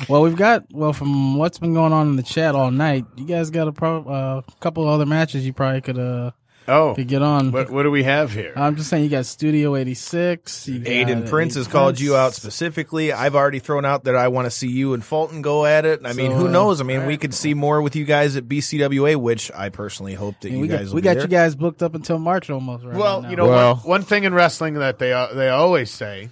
Well, 0.09 0.21
we've 0.21 0.35
got 0.35 0.65
well 0.71 0.93
from 0.93 1.37
what's 1.37 1.59
been 1.59 1.73
going 1.73 1.93
on 1.93 2.07
in 2.07 2.15
the 2.15 2.23
chat 2.23 2.55
all 2.55 2.71
night. 2.71 3.05
You 3.15 3.25
guys 3.25 3.49
got 3.49 3.67
a 3.67 3.71
pro, 3.71 4.03
uh, 4.03 4.41
couple 4.59 4.87
other 4.87 5.05
matches 5.05 5.45
you 5.45 5.53
probably 5.53 5.81
could 5.81 5.97
uh 5.97 6.31
Oh, 6.67 6.93
could 6.95 7.07
get 7.07 7.21
on. 7.21 7.51
what 7.51 7.69
what 7.69 7.83
do 7.83 7.91
we 7.91 8.03
have 8.03 8.31
here? 8.31 8.53
I'm 8.55 8.75
just 8.75 8.89
saying 8.89 9.03
you 9.03 9.09
got 9.09 9.25
Studio 9.25 9.75
86. 9.75 10.67
You 10.67 10.79
got 10.79 10.87
Aiden 10.87 11.29
Prince 11.29 11.53
Aiden 11.53 11.57
has 11.57 11.67
called 11.67 11.99
you 11.99 12.15
out 12.15 12.33
specifically. 12.33 13.11
I've 13.11 13.35
already 13.35 13.59
thrown 13.59 13.85
out 13.85 14.05
that 14.05 14.15
I 14.15 14.29
want 14.29 14.45
to 14.45 14.51
see 14.51 14.69
you 14.69 14.93
and 14.93 15.03
Fulton 15.03 15.41
go 15.41 15.65
at 15.65 15.85
it. 15.85 16.01
I 16.05 16.13
mean, 16.13 16.31
who 16.31 16.47
uh, 16.47 16.51
knows? 16.51 16.79
I 16.79 16.83
mean, 16.83 17.05
we 17.05 17.17
could 17.17 17.33
see 17.33 17.53
more 17.53 17.81
with 17.81 17.95
you 17.95 18.05
guys 18.05 18.35
at 18.35 18.47
BCWA, 18.47 19.15
which 19.17 19.51
I 19.51 19.69
personally 19.69 20.13
hope 20.13 20.39
that 20.41 20.47
I 20.47 20.51
mean, 20.51 20.57
you 20.57 20.61
we 20.61 20.67
guys 20.69 20.79
got, 20.79 20.87
will 20.87 20.95
we 20.95 21.01
be 21.01 21.03
got 21.05 21.13
there. 21.15 21.21
you 21.23 21.27
guys 21.27 21.55
booked 21.55 21.83
up 21.83 21.95
until 21.95 22.19
March 22.19 22.49
almost. 22.49 22.85
Right 22.85 22.95
well, 22.95 23.21
now. 23.21 23.29
you 23.29 23.35
know, 23.35 23.47
Well- 23.47 23.75
one, 23.75 23.87
one 23.87 24.01
thing 24.03 24.23
in 24.23 24.33
wrestling 24.33 24.75
that 24.75 24.99
they 24.99 25.11
uh, 25.11 25.33
they 25.33 25.49
always 25.49 25.91
say 25.91 26.29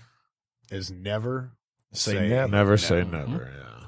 is 0.71 0.91
never 0.91 1.51
Say 1.93 2.29
never. 2.29 2.51
Never 2.51 2.77
say 2.77 3.03
never. 3.03 3.51
Yeah. 3.53 3.87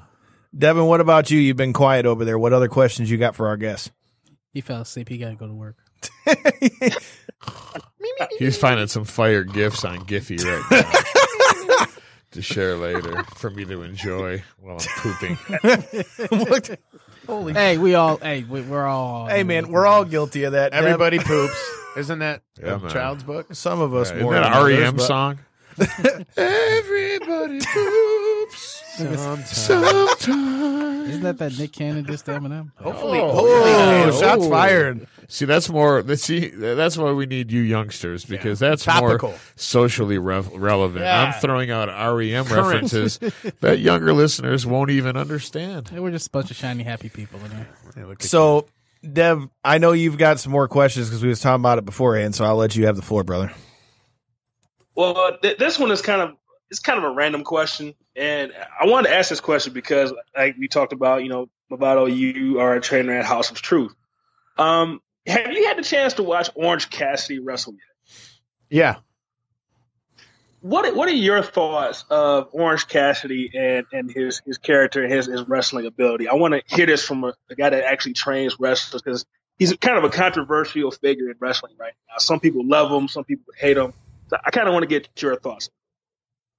Devin, 0.56 0.84
what 0.84 1.00
about 1.00 1.30
you? 1.30 1.38
You've 1.40 1.56
been 1.56 1.72
quiet 1.72 2.06
over 2.06 2.24
there. 2.24 2.38
What 2.38 2.52
other 2.52 2.68
questions 2.68 3.10
you 3.10 3.16
got 3.16 3.34
for 3.34 3.48
our 3.48 3.56
guests? 3.56 3.90
he 4.52 4.60
fell 4.60 4.82
asleep. 4.82 5.08
He 5.08 5.18
got 5.18 5.30
to 5.30 5.34
go 5.34 5.48
to 5.48 5.52
work. 5.52 5.76
He's 8.38 8.56
finding 8.56 8.86
some 8.86 9.04
fire 9.04 9.42
gifts 9.44 9.84
on 9.84 9.98
Giphy 10.06 10.42
right 10.44 10.62
now 11.70 11.86
to 12.32 12.42
share 12.42 12.76
later 12.76 13.24
for 13.36 13.50
me 13.50 13.64
to 13.64 13.82
enjoy 13.82 14.42
while 14.60 14.78
I'm 14.78 14.86
pooping. 14.98 15.38
Holy 17.26 17.52
Hey, 17.54 17.78
we 17.78 17.94
all. 17.94 18.18
Hey, 18.18 18.42
we, 18.44 18.60
we're 18.62 18.86
all. 18.86 19.26
Hey 19.26 19.42
man, 19.44 19.70
we're 19.70 19.86
all 19.86 20.04
guilty 20.04 20.44
of 20.44 20.52
that. 20.52 20.72
Dev. 20.72 20.84
everybody 20.84 21.18
poops. 21.18 21.70
Isn't 21.96 22.18
that 22.18 22.42
Yeah, 22.60 22.84
a 22.84 22.90
child's 22.90 23.22
book? 23.24 23.54
some 23.54 23.80
of 23.80 23.94
us 23.94 24.10
Isn't 24.10 24.28
that 24.30 24.54
an 24.56 24.66
REM 24.66 24.96
but- 24.96 25.06
song? 25.06 25.38
Everybody 26.36 27.60
poops 27.60 27.66
sometimes. 28.96 30.28
Isn't 31.08 31.22
that 31.22 31.36
that 31.38 31.58
Nick 31.58 31.72
Cannon 31.72 32.04
dissed 32.06 32.24
Eminem? 32.34 32.70
Hopefully, 32.82 33.18
Oh, 33.20 33.30
hopefully, 33.30 33.50
oh, 33.62 34.20
shots 34.20 34.48
fired. 34.48 35.06
See, 35.28 35.44
that's 35.44 35.68
more. 35.68 36.02
Let's 36.02 36.22
see. 36.22 36.48
That's 36.48 36.96
why 36.96 37.12
we 37.12 37.26
need 37.26 37.52
you 37.52 37.60
youngsters 37.60 38.24
because 38.24 38.58
that's 38.58 38.84
Topical. 38.84 39.30
more 39.30 39.38
socially 39.56 40.16
rev- 40.18 40.50
relevant. 40.54 41.04
Yeah. 41.04 41.22
I'm 41.22 41.32
throwing 41.40 41.70
out 41.70 41.88
REM 41.88 42.44
references 42.44 43.18
that 43.60 43.80
younger 43.80 44.12
listeners 44.14 44.66
won't 44.66 44.90
even 44.90 45.16
understand. 45.16 45.88
Hey, 45.90 46.00
we're 46.00 46.10
just 46.10 46.28
a 46.28 46.30
bunch 46.30 46.50
of 46.50 46.56
shiny, 46.56 46.82
happy 46.84 47.10
people 47.10 47.38
in 47.44 47.50
here. 47.50 47.68
Hey, 47.94 48.04
look 48.04 48.20
at 48.22 48.28
So, 48.28 48.66
Dev, 49.10 49.46
I 49.62 49.76
know 49.78 49.92
you've 49.92 50.16
got 50.18 50.40
some 50.40 50.52
more 50.52 50.68
questions 50.68 51.08
because 51.08 51.22
we 51.22 51.28
was 51.28 51.40
talking 51.40 51.60
about 51.60 51.76
it 51.78 51.84
beforehand. 51.84 52.34
So 52.34 52.44
I'll 52.46 52.56
let 52.56 52.74
you 52.76 52.86
have 52.86 52.96
the 52.96 53.02
floor, 53.02 53.24
brother. 53.24 53.52
Well, 54.94 55.36
th- 55.42 55.58
this 55.58 55.78
one 55.78 55.90
is 55.90 56.00
kind 56.02 56.22
of 56.22 56.36
it's 56.74 56.80
kind 56.80 56.98
of 56.98 57.04
a 57.04 57.10
random 57.14 57.44
question, 57.44 57.94
and 58.16 58.52
I 58.52 58.86
wanted 58.86 59.10
to 59.10 59.14
ask 59.14 59.30
this 59.30 59.40
question 59.40 59.72
because, 59.72 60.12
like 60.36 60.56
we 60.58 60.66
talked 60.66 60.92
about, 60.92 61.22
you 61.22 61.28
know, 61.28 61.48
Movado, 61.70 62.12
you 62.12 62.58
are 62.58 62.74
a 62.74 62.80
trainer 62.80 63.12
at 63.12 63.24
House 63.24 63.52
of 63.52 63.62
Truth. 63.62 63.94
Um, 64.58 65.00
have 65.24 65.52
you 65.52 65.68
had 65.68 65.78
the 65.78 65.84
chance 65.84 66.14
to 66.14 66.24
watch 66.24 66.50
Orange 66.56 66.90
Cassidy 66.90 67.38
wrestle 67.38 67.74
yet? 67.74 68.16
Yeah. 68.68 68.96
What 70.62 70.96
What 70.96 71.08
are 71.08 71.12
your 71.12 71.42
thoughts 71.42 72.04
of 72.10 72.48
Orange 72.50 72.88
Cassidy 72.88 73.52
and, 73.54 73.86
and 73.92 74.10
his 74.10 74.42
his 74.44 74.58
character 74.58 75.04
and 75.04 75.12
his, 75.12 75.26
his 75.26 75.46
wrestling 75.46 75.86
ability? 75.86 76.26
I 76.26 76.34
want 76.34 76.54
to 76.54 76.62
hear 76.74 76.86
this 76.86 77.04
from 77.04 77.22
a, 77.22 77.34
a 77.50 77.54
guy 77.54 77.70
that 77.70 77.84
actually 77.84 78.14
trains 78.14 78.58
wrestlers 78.58 79.00
because 79.00 79.24
he's 79.60 79.72
kind 79.76 79.96
of 79.96 80.02
a 80.02 80.10
controversial 80.10 80.90
figure 80.90 81.30
in 81.30 81.36
wrestling 81.38 81.74
right 81.78 81.92
now. 82.08 82.18
Some 82.18 82.40
people 82.40 82.66
love 82.66 82.90
him, 82.90 83.06
some 83.06 83.22
people 83.22 83.54
hate 83.56 83.76
him. 83.76 83.92
So 84.30 84.38
I 84.44 84.50
kind 84.50 84.66
of 84.66 84.72
want 84.72 84.82
to 84.82 84.88
get 84.88 85.08
your 85.22 85.36
thoughts. 85.36 85.70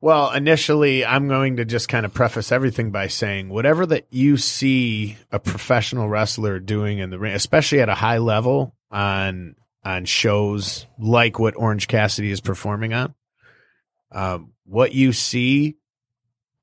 Well, 0.01 0.31
initially, 0.31 1.05
I'm 1.05 1.27
going 1.27 1.55
to 1.57 1.65
just 1.65 1.89
kind 1.89 2.05
of 2.05 2.13
preface 2.13 2.51
everything 2.51 2.91
by 2.91 3.07
saying 3.07 3.49
whatever 3.49 3.85
that 3.85 4.05
you 4.11 4.37
see 4.37 5.17
a 5.31 5.39
professional 5.39 6.07
wrestler 6.07 6.59
doing 6.59 6.99
in 6.99 7.09
the 7.09 7.17
ring, 7.17 7.33
especially 7.33 7.81
at 7.81 7.89
a 7.89 7.95
high 7.95 8.19
level 8.19 8.75
on 8.91 9.55
on 9.83 10.05
shows 10.05 10.87
like 10.97 11.37
what 11.37 11.55
Orange 11.55 11.87
Cassidy 11.87 12.31
is 12.31 12.41
performing 12.41 12.93
on, 12.93 13.13
um, 14.11 14.53
what 14.65 14.93
you 14.93 15.13
see 15.13 15.77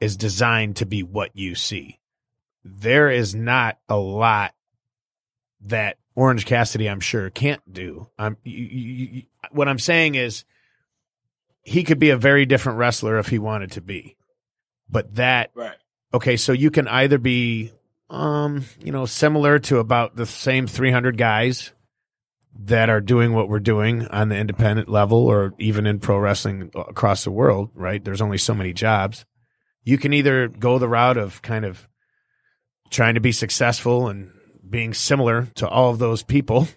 is 0.00 0.16
designed 0.16 0.76
to 0.76 0.86
be 0.86 1.04
what 1.04 1.30
you 1.34 1.54
see. 1.54 2.00
There 2.64 3.08
is 3.10 3.34
not 3.34 3.78
a 3.88 3.96
lot 3.96 4.54
that 5.62 5.98
Orange 6.16 6.44
Cassidy, 6.44 6.90
I'm 6.90 7.00
sure, 7.00 7.30
can't 7.30 7.62
do. 7.72 8.08
Um, 8.18 8.36
you, 8.42 8.64
you, 8.64 9.08
you, 9.12 9.22
what 9.52 9.68
I'm 9.68 9.78
saying 9.78 10.16
is 10.16 10.44
he 11.62 11.84
could 11.84 11.98
be 11.98 12.10
a 12.10 12.16
very 12.16 12.44
different 12.46 12.78
wrestler 12.78 13.18
if 13.18 13.28
he 13.28 13.38
wanted 13.38 13.72
to 13.72 13.80
be. 13.80 14.16
But 14.88 15.14
that 15.14 15.50
Right. 15.54 15.76
okay, 16.12 16.36
so 16.36 16.52
you 16.52 16.70
can 16.70 16.88
either 16.88 17.18
be 17.18 17.72
um, 18.12 18.66
you 18.84 18.92
know, 18.92 19.06
similar 19.06 19.58
to 19.58 19.78
about 19.78 20.16
the 20.16 20.26
same 20.26 20.66
300 20.66 21.16
guys 21.16 21.72
that 22.54 22.90
are 22.90 23.00
doing 23.00 23.32
what 23.32 23.48
we're 23.48 23.58
doing 23.58 24.06
on 24.08 24.28
the 24.28 24.36
independent 24.36 24.88
level 24.90 25.26
or 25.26 25.54
even 25.58 25.86
in 25.86 25.98
pro 25.98 26.18
wrestling 26.18 26.70
across 26.74 27.24
the 27.24 27.30
world, 27.30 27.70
right? 27.74 28.04
There's 28.04 28.20
only 28.20 28.36
so 28.36 28.54
many 28.54 28.74
jobs. 28.74 29.24
You 29.82 29.96
can 29.96 30.12
either 30.12 30.48
go 30.48 30.78
the 30.78 30.90
route 30.90 31.16
of 31.16 31.40
kind 31.40 31.64
of 31.64 31.88
trying 32.90 33.14
to 33.14 33.20
be 33.20 33.32
successful 33.32 34.08
and 34.08 34.30
being 34.68 34.92
similar 34.92 35.46
to 35.54 35.66
all 35.66 35.90
of 35.90 35.98
those 35.98 36.22
people 36.22 36.68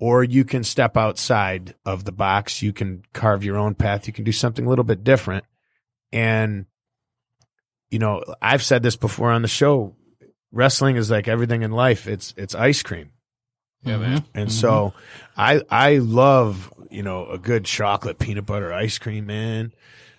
or 0.00 0.24
you 0.24 0.44
can 0.44 0.64
step 0.64 0.96
outside 0.96 1.74
of 1.84 2.04
the 2.04 2.12
box. 2.12 2.62
You 2.62 2.72
can 2.72 3.02
carve 3.12 3.44
your 3.44 3.58
own 3.58 3.74
path. 3.74 4.06
You 4.06 4.12
can 4.12 4.24
do 4.24 4.32
something 4.32 4.64
a 4.66 4.68
little 4.68 4.84
bit 4.84 5.04
different. 5.04 5.44
And, 6.10 6.64
you 7.90 7.98
know, 7.98 8.24
I've 8.40 8.62
said 8.62 8.82
this 8.82 8.96
before 8.96 9.30
on 9.30 9.42
the 9.42 9.48
show. 9.48 9.94
Wrestling 10.52 10.96
is 10.96 11.10
like 11.10 11.28
everything 11.28 11.62
in 11.62 11.70
life. 11.70 12.08
It's, 12.08 12.34
it's 12.36 12.54
ice 12.54 12.82
cream. 12.82 13.10
Yeah, 13.84 13.98
man. 13.98 14.24
And 14.34 14.50
so 14.50 14.94
I, 15.36 15.62
I 15.70 15.98
love, 15.98 16.72
you 16.90 17.02
know, 17.02 17.26
a 17.26 17.38
good 17.38 17.64
chocolate 17.66 18.18
peanut 18.18 18.46
butter 18.46 18.72
ice 18.72 18.98
cream, 18.98 19.26
man. 19.26 19.72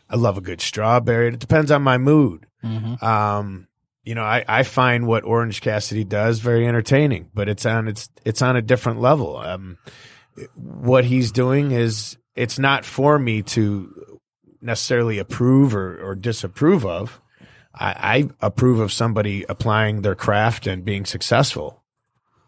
I 0.09 0.15
love 0.15 0.37
a 0.37 0.41
good 0.41 0.61
strawberry. 0.61 1.27
It 1.29 1.39
depends 1.39 1.71
on 1.71 1.81
my 1.81 1.97
mood. 1.97 2.45
Mhm. 2.63 3.01
Um, 3.01 3.67
you 4.03 4.15
know, 4.15 4.23
I, 4.23 4.43
I 4.47 4.63
find 4.63 5.05
what 5.05 5.23
Orange 5.23 5.61
Cassidy 5.61 6.03
does 6.03 6.39
very 6.39 6.67
entertaining, 6.67 7.29
but 7.33 7.47
it's 7.47 7.65
on 7.65 7.87
it's 7.87 8.09
it's 8.25 8.41
on 8.41 8.55
a 8.55 8.61
different 8.61 8.99
level. 8.99 9.37
Um, 9.37 9.77
what 10.55 11.05
he's 11.05 11.31
doing 11.31 11.71
is 11.71 12.17
it's 12.35 12.57
not 12.57 12.85
for 12.85 13.19
me 13.19 13.43
to 13.43 14.19
necessarily 14.61 15.19
approve 15.19 15.75
or, 15.75 16.01
or 16.01 16.15
disapprove 16.15 16.85
of. 16.85 17.19
I, 17.73 18.29
I 18.41 18.45
approve 18.45 18.79
of 18.79 18.91
somebody 18.91 19.45
applying 19.47 20.01
their 20.01 20.15
craft 20.15 20.67
and 20.67 20.83
being 20.83 21.05
successful, 21.05 21.81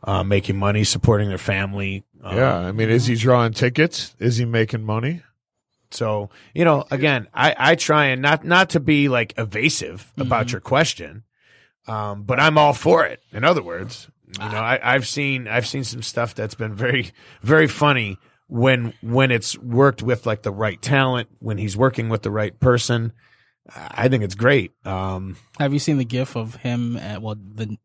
uh, 0.03 0.23
making 0.23 0.57
money, 0.57 0.83
supporting 0.83 1.29
their 1.29 1.37
family. 1.37 2.03
um, 2.21 2.37
Yeah, 2.37 2.57
I 2.57 2.71
mean, 2.71 2.89
is 2.89 3.05
he 3.05 3.15
drawing 3.15 3.53
tickets? 3.53 4.15
Is 4.19 4.37
he 4.37 4.45
making 4.45 4.83
money? 4.83 5.21
So, 5.91 6.29
you 6.53 6.65
know, 6.65 6.85
again, 6.91 7.27
I, 7.33 7.55
I 7.57 7.75
try 7.75 8.05
and 8.05 8.21
not, 8.21 8.43
not 8.43 8.71
to 8.71 8.79
be 8.79 9.09
like 9.09 9.33
evasive 9.37 10.11
about 10.17 10.51
your 10.51 10.61
question. 10.61 11.23
Um, 11.87 12.23
but 12.23 12.39
I'm 12.39 12.57
all 12.57 12.73
for 12.73 13.05
it. 13.05 13.21
In 13.31 13.43
other 13.43 13.61
words, 13.61 14.07
you 14.39 14.49
know, 14.49 14.57
I, 14.57 14.79
I've 14.81 15.07
seen, 15.07 15.47
I've 15.47 15.67
seen 15.67 15.83
some 15.83 16.01
stuff 16.01 16.33
that's 16.33 16.55
been 16.55 16.73
very, 16.73 17.11
very 17.41 17.67
funny 17.67 18.17
when, 18.47 18.93
when 19.01 19.31
it's 19.31 19.57
worked 19.57 20.01
with 20.01 20.25
like 20.25 20.43
the 20.43 20.51
right 20.51 20.81
talent, 20.81 21.29
when 21.39 21.57
he's 21.57 21.75
working 21.75 22.09
with 22.09 22.21
the 22.21 22.31
right 22.31 22.57
person. 22.59 23.13
I 23.75 24.09
think 24.09 24.23
it's 24.23 24.35
great. 24.35 24.71
Um, 24.85 25.37
Have 25.59 25.73
you 25.73 25.79
seen 25.79 25.97
the 25.97 26.05
gif 26.05 26.35
of 26.35 26.55
him 26.55 26.97
at 26.97 27.21
well 27.21 27.35
the 27.35 27.77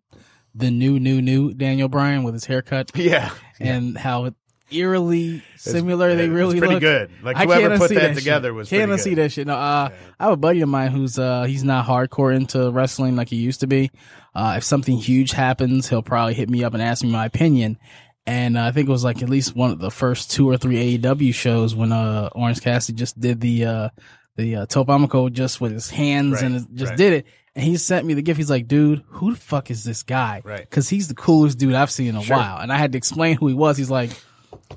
the 0.55 0.71
new 0.71 0.99
new 0.99 1.23
new 1.23 1.55
Daniel 1.55 1.89
Bryan 1.89 2.25
with 2.25 2.35
his 2.35 2.45
haircut 2.47 2.91
yeah, 2.97 3.31
and 3.61 3.97
how 3.97 4.33
eerily 4.71 5.43
similar 5.57 6.15
they 6.15 6.25
it's 6.25 6.33
really 6.33 6.59
pretty 6.59 6.75
look? 6.75 6.81
good. 6.83 7.11
Like 7.23 7.37
I 7.37 7.45
whoever 7.45 7.79
put 7.79 7.91
that, 7.91 8.01
shit. 8.01 8.17
together 8.19 8.53
was 8.55 8.69
can't 8.69 8.91
pretty 8.91 9.11
good. 9.11 9.25
that 9.25 9.33
shit. 9.33 9.47
No, 9.47 9.55
uh, 9.55 9.91
I 10.19 10.25
have 10.25 10.33
a 10.33 10.37
buddy 10.37 10.61
of 10.61 10.69
mine 10.69 10.91
who's 10.91 11.19
uh 11.19 11.45
he's 11.45 11.65
not 11.65 11.87
hardcore 11.87 12.35
into 12.35 12.71
wrestling 12.71 13.17
like 13.17 13.29
he 13.29 13.37
used 13.37 13.61
to 13.61 13.67
be. 13.67 13.91
Uh, 14.35 14.55
if 14.59 14.65
something 14.65 14.97
huge 14.97 15.33
happens, 15.33 15.89
he'll 15.89 16.03
probably 16.03 16.35
hit 16.35 16.49
me 16.49 16.63
up 16.65 16.75
and 16.75 16.83
ask 16.83 17.03
me 17.03 17.11
my 17.11 17.27
opinion. 17.27 17.79
And 18.27 18.59
uh, 18.59 18.65
I 18.67 18.73
think 18.73 18.89
it 18.89 18.93
was 18.93 19.05
like 19.05 19.23
at 19.23 19.29
least 19.31 19.57
one 19.57 19.71
of 19.71 19.79
the 19.79 19.91
first 19.91 20.31
two 20.31 20.49
or 20.49 20.57
three 20.59 20.99
AEW 20.99 21.35
shows 21.35 21.75
when 21.75 21.93
uh 21.93 22.29
Orange 22.35 22.61
Cassidy 22.61 22.97
just 22.97 23.19
did 23.19 23.41
the 23.41 23.65
uh 23.65 23.89
the 24.37 24.55
uh, 24.57 24.67
Topamico 24.67 25.33
just 25.33 25.61
with 25.61 25.73
his 25.73 25.91
hands 25.91 26.35
Right, 26.35 26.45
and 26.45 26.77
just 26.77 26.91
right. 26.91 26.97
did 26.99 27.13
it. 27.15 27.27
And 27.57 27.65
he 27.65 27.77
sent 27.77 28.07
me 28.07 28.15
the 28.15 28.23
gift. 28.23 28.37
He's 28.37 28.51
like, 28.51 28.69
dude, 28.69 29.03
who 29.09 29.33
the 29.33 29.41
fuck 29.41 29.69
is 29.73 29.83
this 29.83 30.05
guy? 30.05 30.43
Right. 30.45 30.61
Because 30.61 30.89
he's 30.89 31.09
the 31.09 31.17
coolest 31.17 31.59
dude 31.59 31.75
I've 31.75 31.91
seen 31.91 32.07
in 32.09 32.15
a 32.17 32.23
Sure. 32.23 32.37
while. 32.37 32.59
And 32.59 32.73
I 32.73 32.77
had 32.77 32.93
to 32.93 32.99
explain 32.99 33.37
who 33.37 33.49
he 33.49 33.55
was. 33.55 33.77
He's 33.77 33.91
like, 33.91 34.11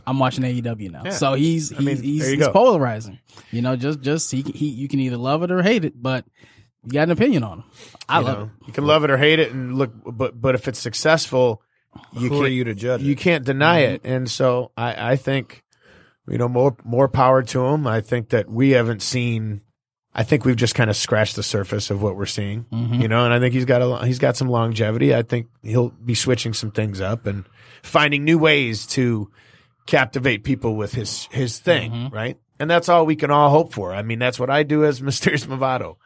I'm 0.08 0.20
watching 0.20 0.44
AEW 0.44 0.92
now. 0.92 1.04
Yeah. 1.06 1.12
So 1.12 1.34
he's 1.34 1.70
he's, 1.70 1.80
mean, 1.80 2.02
he's, 2.02 2.32
you 2.32 2.38
he's 2.38 2.48
polarizing. 2.48 3.20
You 3.52 3.62
know, 3.62 3.76
just 3.76 4.02
just 4.02 4.32
he 4.32 4.42
he 4.42 4.70
you 4.70 4.88
can 4.88 5.00
either 5.00 5.18
love 5.18 5.44
it 5.44 5.52
or 5.52 5.62
hate 5.62 5.86
it, 5.86 6.02
but 6.02 6.26
you 6.84 6.92
got 6.92 7.04
an 7.04 7.12
opinion 7.12 7.44
on 7.44 7.60
him. 7.60 7.64
I 8.10 8.20
you 8.20 8.26
love 8.26 8.38
know, 8.38 8.44
it. 8.46 8.68
you 8.68 8.74
can 8.74 8.86
love 8.86 9.04
it 9.04 9.12
or 9.12 9.18
hate 9.18 9.40
it, 9.40 9.52
and 9.52 9.78
look, 9.78 9.92
but 10.06 10.40
but 10.40 10.56
if 10.56 10.68
it's 10.68 10.80
successful, 10.80 11.62
you 12.14 12.30
Who 12.30 12.40
are 12.40 12.44
can't 12.44 12.54
you 12.54 12.64
to 12.66 12.76
judge 12.76 13.02
You 13.02 13.14
it? 13.14 13.20
can't 13.20 13.46
deny 13.46 13.84
mm-hmm. 13.84 13.96
it, 13.96 14.02
and 14.04 14.30
so 14.30 14.72
I 14.76 15.12
I 15.12 15.16
think 15.16 15.64
you 16.28 16.38
know 16.38 16.48
more 16.48 16.76
more 16.84 17.08
power 17.08 17.44
to 17.44 17.66
him. 17.66 17.88
I 17.88 18.02
think 18.02 18.30
that 18.30 18.50
we 18.50 18.72
haven't 18.72 19.02
seen. 19.02 19.62
I 20.14 20.24
think 20.24 20.44
we've 20.44 20.58
just 20.58 20.76
kind 20.76 20.90
of 20.90 20.98
scratched 20.98 21.38
the 21.38 21.44
surface 21.44 21.90
of 21.90 22.02
what 22.02 22.18
we're 22.18 22.26
seeing, 22.26 22.66
mm-hmm. 22.66 22.96
you 22.96 23.08
know. 23.08 23.24
And 23.24 23.34
I 23.34 23.40
think 23.40 23.54
he's 23.54 23.66
got 23.66 23.82
a 23.82 23.86
lo- 23.86 24.04
he's 24.04 24.20
got 24.20 24.36
some 24.36 24.50
longevity. 24.50 25.16
I 25.16 25.22
think 25.22 25.48
he'll 25.62 25.90
be 25.90 26.16
switching 26.16 26.54
some 26.54 26.72
things 26.72 27.00
up 27.00 27.26
and 27.26 27.46
finding 27.82 28.26
new 28.26 28.38
ways 28.38 28.86
to 28.88 29.32
captivate 29.92 30.46
people 30.46 30.76
with 30.76 30.94
his 30.94 31.28
his 31.32 31.60
thing, 31.60 31.92
mm-hmm. 31.92 32.16
right? 32.16 32.38
And 32.60 32.70
that's 32.70 32.90
all 32.90 33.06
we 33.08 33.16
can 33.16 33.32
all 33.32 33.50
hope 33.50 33.74
for. 33.74 33.92
I 33.92 34.04
mean, 34.04 34.20
that's 34.20 34.40
what 34.40 34.50
I 34.50 34.64
do 34.64 34.86
as 34.86 35.02
Mysterious 35.02 35.46
Movado. 35.46 35.98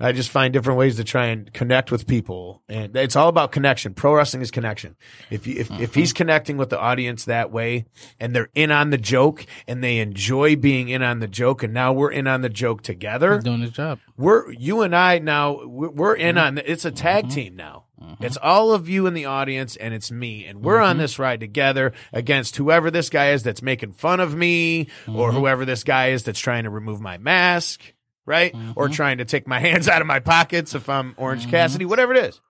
I 0.00 0.12
just 0.12 0.30
find 0.30 0.52
different 0.52 0.78
ways 0.78 0.96
to 0.96 1.04
try 1.04 1.26
and 1.26 1.52
connect 1.52 1.92
with 1.92 2.06
people, 2.06 2.62
and 2.68 2.96
it's 2.96 3.14
all 3.14 3.28
about 3.28 3.52
connection. 3.52 3.94
Pro 3.94 4.14
wrestling 4.14 4.42
is 4.42 4.50
connection. 4.50 4.96
If 5.30 5.46
you, 5.46 5.54
if 5.54 5.70
if 5.70 5.70
mm-hmm. 5.70 6.00
he's 6.00 6.12
connecting 6.12 6.56
with 6.56 6.70
the 6.70 6.80
audience 6.80 7.26
that 7.26 7.52
way, 7.52 7.86
and 8.18 8.34
they're 8.34 8.50
in 8.54 8.72
on 8.72 8.90
the 8.90 8.98
joke, 8.98 9.46
and 9.68 9.84
they 9.84 9.98
enjoy 9.98 10.56
being 10.56 10.88
in 10.88 11.02
on 11.02 11.20
the 11.20 11.28
joke, 11.28 11.62
and 11.62 11.72
now 11.72 11.92
we're 11.92 12.10
in 12.10 12.26
on 12.26 12.40
the 12.40 12.48
joke 12.48 12.82
together, 12.82 13.34
He's 13.34 13.44
doing 13.44 13.60
his 13.60 13.70
job. 13.70 14.00
we're 14.16 14.50
you 14.52 14.82
and 14.82 14.96
I 14.96 15.20
now 15.20 15.64
we're, 15.64 15.90
we're 15.90 16.14
in 16.14 16.36
mm-hmm. 16.36 16.58
on 16.58 16.62
it's 16.64 16.84
a 16.84 16.90
tag 16.90 17.30
team 17.30 17.54
now. 17.54 17.84
Mm-hmm. 18.02 18.24
It's 18.24 18.36
all 18.36 18.72
of 18.72 18.88
you 18.88 19.06
in 19.06 19.14
the 19.14 19.24
audience 19.24 19.76
and 19.76 19.92
it's 19.92 20.10
me 20.10 20.44
and 20.44 20.62
we're 20.62 20.80
on 20.80 20.92
mm-hmm. 20.92 21.00
this 21.00 21.18
ride 21.18 21.40
together 21.40 21.92
against 22.12 22.56
whoever 22.56 22.90
this 22.90 23.10
guy 23.10 23.30
is 23.30 23.42
that's 23.42 23.62
making 23.62 23.92
fun 23.92 24.20
of 24.20 24.34
me 24.34 24.88
or 25.08 25.28
mm-hmm. 25.28 25.38
whoever 25.38 25.64
this 25.64 25.84
guy 25.84 26.10
is 26.10 26.22
that's 26.22 26.38
trying 26.38 26.64
to 26.64 26.70
remove 26.70 27.00
my 27.00 27.18
mask, 27.18 27.94
right? 28.24 28.54
Or 28.76 28.88
trying 28.88 29.18
to 29.18 29.24
take 29.24 29.48
my 29.48 29.58
hands 29.60 29.88
out 29.88 30.00
of 30.00 30.06
my 30.06 30.20
pockets 30.20 30.74
if 30.74 30.88
I'm 30.88 31.14
Orange 31.16 31.48
Cassidy, 31.48 31.84
whatever 31.84 32.14
it 32.14 32.24
is. 32.24 32.40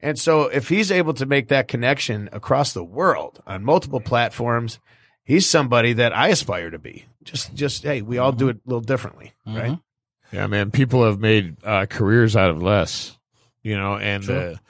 And 0.00 0.18
so 0.18 0.42
if 0.42 0.68
he's 0.68 0.92
able 0.92 1.14
to 1.14 1.26
make 1.26 1.48
that 1.48 1.68
connection 1.68 2.28
across 2.32 2.72
the 2.72 2.84
world 2.84 3.42
on 3.46 3.64
multiple 3.64 4.00
platforms, 4.00 4.78
he's 5.24 5.48
somebody 5.48 5.92
that 5.94 6.16
I 6.16 6.28
aspire 6.28 6.70
to 6.70 6.78
be. 6.78 7.06
Just 7.24 7.54
just 7.54 7.82
hey, 7.82 8.02
we 8.02 8.18
all 8.18 8.32
do 8.32 8.48
it 8.48 8.56
a 8.56 8.68
little 8.68 8.80
differently, 8.80 9.34
right? 9.46 9.78
Yeah, 10.32 10.46
man. 10.46 10.70
People 10.70 11.04
have 11.04 11.18
made 11.18 11.56
uh, 11.64 11.86
careers 11.86 12.36
out 12.36 12.50
of 12.50 12.62
less, 12.62 13.18
you 13.62 13.76
know, 13.76 13.96
and 13.96 14.22
the 14.22 14.60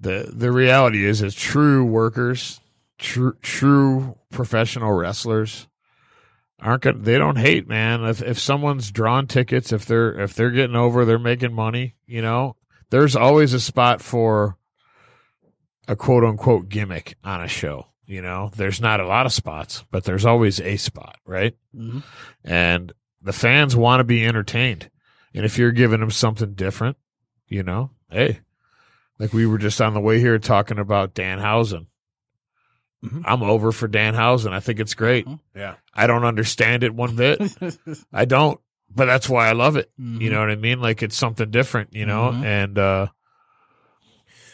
the 0.00 0.30
the 0.32 0.50
reality 0.50 1.04
is, 1.04 1.22
as 1.22 1.34
true 1.34 1.84
workers, 1.84 2.60
true 2.98 3.36
true 3.42 4.16
professional 4.30 4.92
wrestlers 4.92 5.66
aren't 6.58 6.82
gonna. 6.82 6.98
They 6.98 7.18
don't 7.18 7.38
hate, 7.38 7.68
man. 7.68 8.04
If 8.04 8.22
if 8.22 8.38
someone's 8.38 8.90
drawn 8.90 9.26
tickets, 9.26 9.72
if 9.72 9.84
they're 9.86 10.18
if 10.20 10.34
they're 10.34 10.50
getting 10.50 10.76
over, 10.76 11.04
they're 11.04 11.18
making 11.18 11.52
money. 11.52 11.94
You 12.06 12.22
know, 12.22 12.56
there's 12.90 13.16
always 13.16 13.52
a 13.52 13.60
spot 13.60 14.00
for 14.00 14.56
a 15.88 15.96
quote 15.96 16.24
unquote 16.24 16.68
gimmick 16.68 17.16
on 17.24 17.42
a 17.42 17.48
show. 17.48 17.86
You 18.06 18.22
know, 18.22 18.50
there's 18.56 18.80
not 18.80 19.00
a 19.00 19.06
lot 19.06 19.26
of 19.26 19.32
spots, 19.32 19.84
but 19.90 20.04
there's 20.04 20.26
always 20.26 20.60
a 20.60 20.76
spot, 20.76 21.16
right? 21.24 21.54
Mhm. 21.76 22.02
And 22.44 22.92
the 23.22 23.32
fans 23.32 23.76
want 23.76 24.00
to 24.00 24.04
be 24.04 24.24
entertained. 24.24 24.90
And 25.32 25.44
if 25.44 25.58
you're 25.58 25.70
giving 25.70 26.00
them 26.00 26.10
something 26.10 26.54
different, 26.54 26.96
you 27.46 27.62
know, 27.62 27.90
hey, 28.10 28.40
like 29.20 29.32
we 29.32 29.46
were 29.46 29.58
just 29.58 29.80
on 29.80 29.94
the 29.94 30.00
way 30.00 30.18
here 30.18 30.38
talking 30.40 30.80
about 30.80 31.14
Danhausen. 31.14 31.86
I'm 33.24 33.42
over 33.42 33.70
for 33.72 33.88
Danhausen. 33.88 34.52
I 34.52 34.60
think 34.60 34.78
it's 34.80 34.94
great. 34.94 35.26
Yeah. 35.54 35.76
I 35.94 36.06
don't 36.06 36.24
understand 36.24 36.82
it 36.84 36.94
one 36.94 37.16
bit. 37.16 37.40
I 38.12 38.24
don't, 38.26 38.60
but 38.94 39.06
that's 39.06 39.26
why 39.28 39.48
I 39.48 39.52
love 39.52 39.76
it. 39.76 39.90
Mm-hmm. 39.98 40.20
You 40.20 40.30
know 40.30 40.40
what 40.40 40.50
I 40.50 40.56
mean? 40.56 40.80
Like 40.82 41.02
it's 41.02 41.16
something 41.16 41.50
different, 41.50 41.94
you 41.94 42.04
know? 42.04 42.30
Mhm. 42.32 42.44
And, 42.44 42.78
uh, 42.78 43.06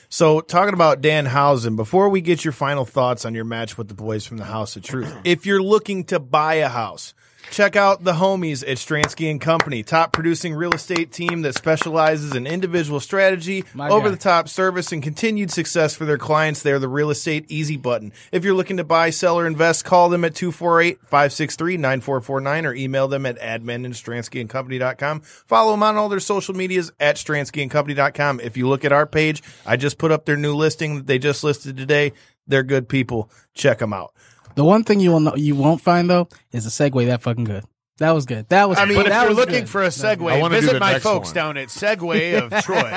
So, 0.08 0.40
talking 0.40 0.74
about 0.74 1.00
Danhausen, 1.00 1.74
before 1.74 2.08
we 2.08 2.20
get 2.20 2.44
your 2.44 2.52
final 2.52 2.84
thoughts 2.84 3.24
on 3.24 3.34
your 3.34 3.44
match 3.44 3.76
with 3.76 3.88
the 3.88 3.94
boys 3.94 4.24
from 4.24 4.36
the 4.36 4.44
House 4.44 4.76
of 4.76 4.84
Truth, 4.84 5.12
if 5.24 5.44
you're 5.46 5.62
looking 5.62 6.04
to 6.04 6.20
buy 6.20 6.54
a 6.54 6.68
house, 6.68 7.14
check 7.50 7.76
out 7.76 8.04
the 8.04 8.14
homies 8.14 8.62
at 8.68 8.78
Stransky 8.78 9.30
and 9.30 9.40
Company, 9.40 9.82
top 9.82 10.12
producing 10.12 10.54
real 10.54 10.72
estate 10.72 11.12
team 11.12 11.42
that 11.42 11.54
specializes 11.54 12.34
in 12.34 12.46
individual 12.46 13.00
strategy, 13.00 13.64
My 13.74 13.88
over 13.88 14.06
guy. 14.08 14.12
the 14.12 14.16
top 14.16 14.48
service, 14.48 14.92
and 14.92 15.02
continued 15.02 15.50
success 15.50 15.94
for 15.94 16.04
their 16.04 16.18
clients. 16.18 16.62
They're 16.62 16.78
the 16.78 16.88
real 16.88 17.10
estate 17.10 17.46
easy 17.48 17.76
button. 17.76 18.12
If 18.32 18.44
you're 18.44 18.54
looking 18.54 18.76
to 18.78 18.84
buy, 18.84 19.10
sell, 19.10 19.38
or 19.38 19.46
invest, 19.46 19.84
call 19.84 20.08
them 20.08 20.24
at 20.24 20.34
248-563-9449 20.34 22.64
or 22.64 22.74
email 22.74 23.08
them 23.08 23.26
at 23.26 23.38
admin 23.38 23.84
at 23.84 23.92
stranskyandcompany.com. 23.92 25.20
Follow 25.20 25.72
them 25.72 25.82
on 25.82 25.96
all 25.96 26.08
their 26.08 26.20
social 26.20 26.54
medias 26.54 26.92
at 27.00 27.16
stranskyandcompany.com. 27.16 28.40
If 28.40 28.56
you 28.56 28.68
look 28.68 28.84
at 28.84 28.92
our 28.92 29.06
page, 29.06 29.42
I 29.64 29.76
just 29.76 29.98
put 29.98 30.12
up 30.12 30.24
their 30.24 30.36
new 30.36 30.54
listing 30.54 30.96
that 30.96 31.06
they 31.06 31.18
just 31.18 31.44
listed 31.44 31.76
today. 31.76 32.12
They're 32.46 32.62
good 32.62 32.88
people. 32.88 33.30
Check 33.54 33.78
them 33.78 33.92
out. 33.92 34.12
The 34.56 34.64
one 34.64 34.84
thing 34.84 35.00
you 35.00 35.12
will 35.12 35.20
know, 35.20 35.36
you 35.36 35.54
won't 35.54 35.80
find 35.80 36.10
though 36.10 36.28
is 36.50 36.66
a 36.66 36.70
segue 36.70 37.06
that 37.06 37.22
fucking 37.22 37.44
good. 37.44 37.64
That 37.98 38.12
was 38.12 38.26
good. 38.26 38.48
That 38.48 38.68
was. 38.68 38.78
I 38.78 38.84
mean, 38.84 38.96
but 38.96 39.06
if 39.06 39.12
you're 39.12 39.34
looking 39.34 39.60
good. 39.60 39.68
for 39.68 39.82
a 39.82 39.88
segue, 39.88 40.30
I 40.30 40.48
visit 40.48 40.80
my 40.80 40.98
folks 40.98 41.28
one. 41.28 41.34
down 41.34 41.56
at 41.56 41.68
Segway 41.68 42.40
of 42.40 42.50
Troy. 42.64 42.90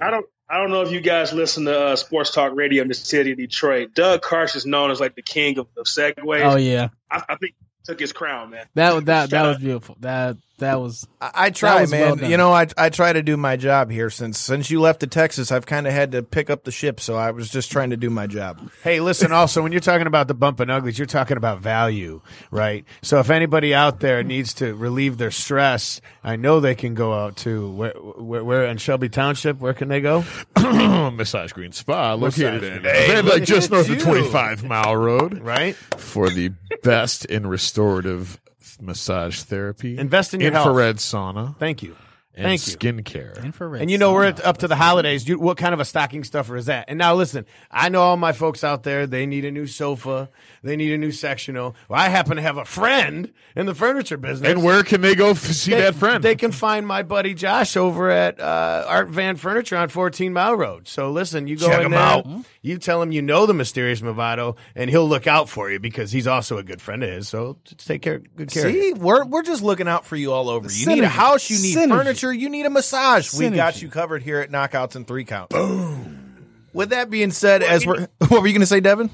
I 0.00 0.10
don't. 0.10 0.26
I 0.48 0.58
don't 0.58 0.70
know 0.70 0.82
if 0.82 0.92
you 0.92 1.00
guys 1.00 1.32
listen 1.32 1.64
to 1.64 1.80
uh, 1.80 1.96
sports 1.96 2.30
talk 2.30 2.52
radio 2.54 2.82
in 2.82 2.88
the 2.88 2.94
city 2.94 3.32
of 3.32 3.38
Detroit. 3.38 3.94
Doug 3.94 4.22
Karsch 4.22 4.54
is 4.54 4.66
known 4.66 4.90
as 4.90 5.00
like 5.00 5.14
the 5.14 5.22
king 5.22 5.58
of, 5.58 5.66
of 5.76 5.86
segues. 5.86 6.14
Oh 6.26 6.56
yeah, 6.56 6.88
I, 7.10 7.22
I 7.30 7.36
think 7.36 7.54
he 7.58 7.66
took 7.84 7.98
his 7.98 8.12
crown, 8.12 8.50
man. 8.50 8.66
that 8.74 8.94
was 8.94 9.04
that 9.04 9.30
that 9.30 9.36
Shout 9.36 9.46
was 9.48 9.58
beautiful. 9.58 9.96
That 10.00 10.36
that 10.58 10.80
was. 10.80 11.06
I, 11.20 11.30
I 11.34 11.50
try, 11.50 11.80
was 11.80 11.90
man. 11.90 12.18
well 12.18 12.30
you 12.30 12.36
know, 12.36 12.52
I 12.52 12.66
I 12.76 12.88
try 12.90 13.12
to 13.12 13.22
do 13.22 13.36
my 13.36 13.56
job 13.56 13.90
here 13.90 14.10
since 14.10 14.38
since 14.38 14.70
you 14.70 14.80
left 14.80 15.00
to 15.00 15.06
Texas. 15.06 15.50
I've 15.50 15.66
kind 15.66 15.86
of 15.86 15.92
had 15.92 16.12
to 16.12 16.22
pick 16.22 16.50
up 16.50 16.64
the 16.64 16.70
ship, 16.70 17.00
so 17.00 17.16
I 17.16 17.30
was 17.32 17.50
just 17.50 17.72
trying 17.72 17.90
to 17.90 17.96
do 17.96 18.08
my 18.10 18.26
job. 18.26 18.70
Hey, 18.82 19.00
listen, 19.00 19.32
also, 19.32 19.62
when 19.62 19.72
you're 19.72 19.80
talking 19.80 20.06
about 20.06 20.28
the 20.28 20.34
Bumpin' 20.34 20.70
Uglies, 20.70 20.98
you're 20.98 21.06
talking 21.06 21.36
about 21.36 21.60
value, 21.60 22.20
right? 22.50 22.84
So 23.02 23.18
if 23.18 23.30
anybody 23.30 23.74
out 23.74 24.00
there 24.00 24.22
needs 24.22 24.54
to 24.54 24.74
relieve 24.74 25.18
their 25.18 25.30
stress, 25.30 26.00
I 26.22 26.36
know 26.36 26.60
they 26.60 26.74
can 26.74 26.94
go 26.94 27.12
out 27.12 27.36
to 27.38 27.70
where, 27.70 27.92
where, 27.92 28.44
where 28.44 28.64
in 28.66 28.76
Shelby 28.78 29.08
Township, 29.08 29.58
where 29.60 29.74
can 29.74 29.88
they 29.88 30.00
go? 30.00 30.24
Massage 30.56 31.52
Green 31.52 31.72
Spa 31.72 32.14
located 32.14 32.62
Massage 32.62 32.76
in 32.76 32.82
Green. 32.82 32.94
Hey, 32.94 33.20
like 33.22 33.44
just 33.44 33.70
north 33.70 33.88
you. 33.88 33.96
of 33.96 34.02
25 34.02 34.64
Mile 34.64 34.96
Road 34.96 35.40
Right? 35.42 35.74
for 35.96 36.30
the 36.30 36.50
best 36.82 37.24
in 37.24 37.46
restorative 37.46 38.38
massage 38.80 39.42
therapy, 39.42 39.98
Invest 39.98 40.34
in 40.34 40.40
your 40.40 40.52
health. 40.52 40.66
infrared 40.68 40.96
sauna, 40.96 41.56
Thank 41.58 41.82
you. 41.82 41.96
And 42.36 42.44
Thank 42.44 42.66
you. 42.66 42.76
skincare. 42.76 43.44
Infrared. 43.44 43.82
And 43.82 43.90
you 43.90 43.98
know 43.98 44.12
we're 44.12 44.24
sauna. 44.32 44.38
at, 44.40 44.44
up 44.44 44.58
to 44.58 44.68
the 44.68 44.76
holidays. 44.76 45.28
You, 45.28 45.38
what 45.38 45.56
kind 45.56 45.72
of 45.72 45.80
a 45.80 45.84
stocking 45.84 46.24
stuffer 46.24 46.56
is 46.56 46.66
that? 46.66 46.86
And 46.88 46.98
now 46.98 47.14
listen, 47.14 47.46
I 47.70 47.88
know 47.88 48.02
all 48.02 48.16
my 48.16 48.32
folks 48.32 48.64
out 48.64 48.82
there. 48.82 49.06
They 49.06 49.24
need 49.26 49.44
a 49.44 49.50
new 49.52 49.66
sofa. 49.66 50.28
They 50.62 50.76
need 50.76 50.92
a 50.92 50.98
new 50.98 51.12
sectional. 51.12 51.76
Well, 51.88 52.00
I 52.00 52.08
happen 52.08 52.36
to 52.36 52.42
have 52.42 52.56
a 52.56 52.64
friend 52.64 53.32
in 53.54 53.66
the 53.66 53.74
furniture 53.74 54.16
business. 54.16 54.50
And 54.50 54.62
where 54.64 54.82
can 54.82 55.00
they 55.00 55.14
go 55.14 55.30
f- 55.30 55.38
see 55.38 55.70
they, 55.72 55.82
that 55.82 55.94
friend? 55.94 56.24
They 56.24 56.34
can 56.34 56.50
find 56.52 56.86
my 56.86 57.02
buddy 57.02 57.34
Josh 57.34 57.76
over 57.76 58.10
at 58.10 58.40
uh, 58.40 58.84
Art 58.88 59.08
Van 59.10 59.36
Furniture 59.36 59.76
on 59.76 59.88
14 59.88 60.32
Mile 60.32 60.56
Road. 60.56 60.88
So 60.88 61.10
listen, 61.12 61.46
you 61.46 61.56
go 61.56 61.68
Check 61.68 61.80
in 61.80 61.86
him 61.86 61.90
there, 61.92 62.00
out. 62.00 62.26
you 62.62 62.78
tell 62.78 63.00
him 63.00 63.12
you 63.12 63.22
know 63.22 63.46
the 63.46 63.54
mysterious 63.54 64.00
Movado, 64.00 64.56
and 64.74 64.90
he'll 64.90 65.08
look 65.08 65.26
out 65.26 65.48
for 65.48 65.70
you 65.70 65.78
because 65.78 66.10
he's 66.12 66.26
also 66.26 66.58
a 66.58 66.62
good 66.62 66.80
friend 66.82 67.04
of 67.04 67.10
his. 67.10 67.28
So 67.28 67.58
take 67.78 68.02
care, 68.02 68.18
good 68.18 68.50
care. 68.50 68.70
See, 68.70 68.92
we're 68.94 69.24
we're 69.24 69.42
just 69.42 69.62
looking 69.62 69.86
out 69.88 70.04
for 70.06 70.16
you 70.16 70.32
all 70.32 70.48
over. 70.48 70.70
You 70.70 70.86
need 70.86 71.04
a 71.04 71.08
house, 71.08 71.48
you 71.50 71.58
need 71.60 71.76
Synergy. 71.76 71.88
furniture, 71.96 72.23
you 72.32 72.48
need 72.48 72.66
a 72.66 72.70
massage. 72.70 73.32
We 73.34 73.50
got 73.50 73.82
you 73.82 73.88
covered 73.88 74.22
here 74.22 74.40
at 74.40 74.50
Knockouts 74.50 74.96
and 74.96 75.06
Three 75.06 75.24
Count. 75.24 75.50
Boom. 75.50 76.46
With 76.72 76.90
that 76.90 77.10
being 77.10 77.30
said, 77.30 77.62
as 77.62 77.86
we're 77.86 78.08
what 78.18 78.30
were 78.30 78.46
you 78.46 78.52
going 78.52 78.60
to 78.60 78.66
say, 78.66 78.80
Devin? 78.80 79.10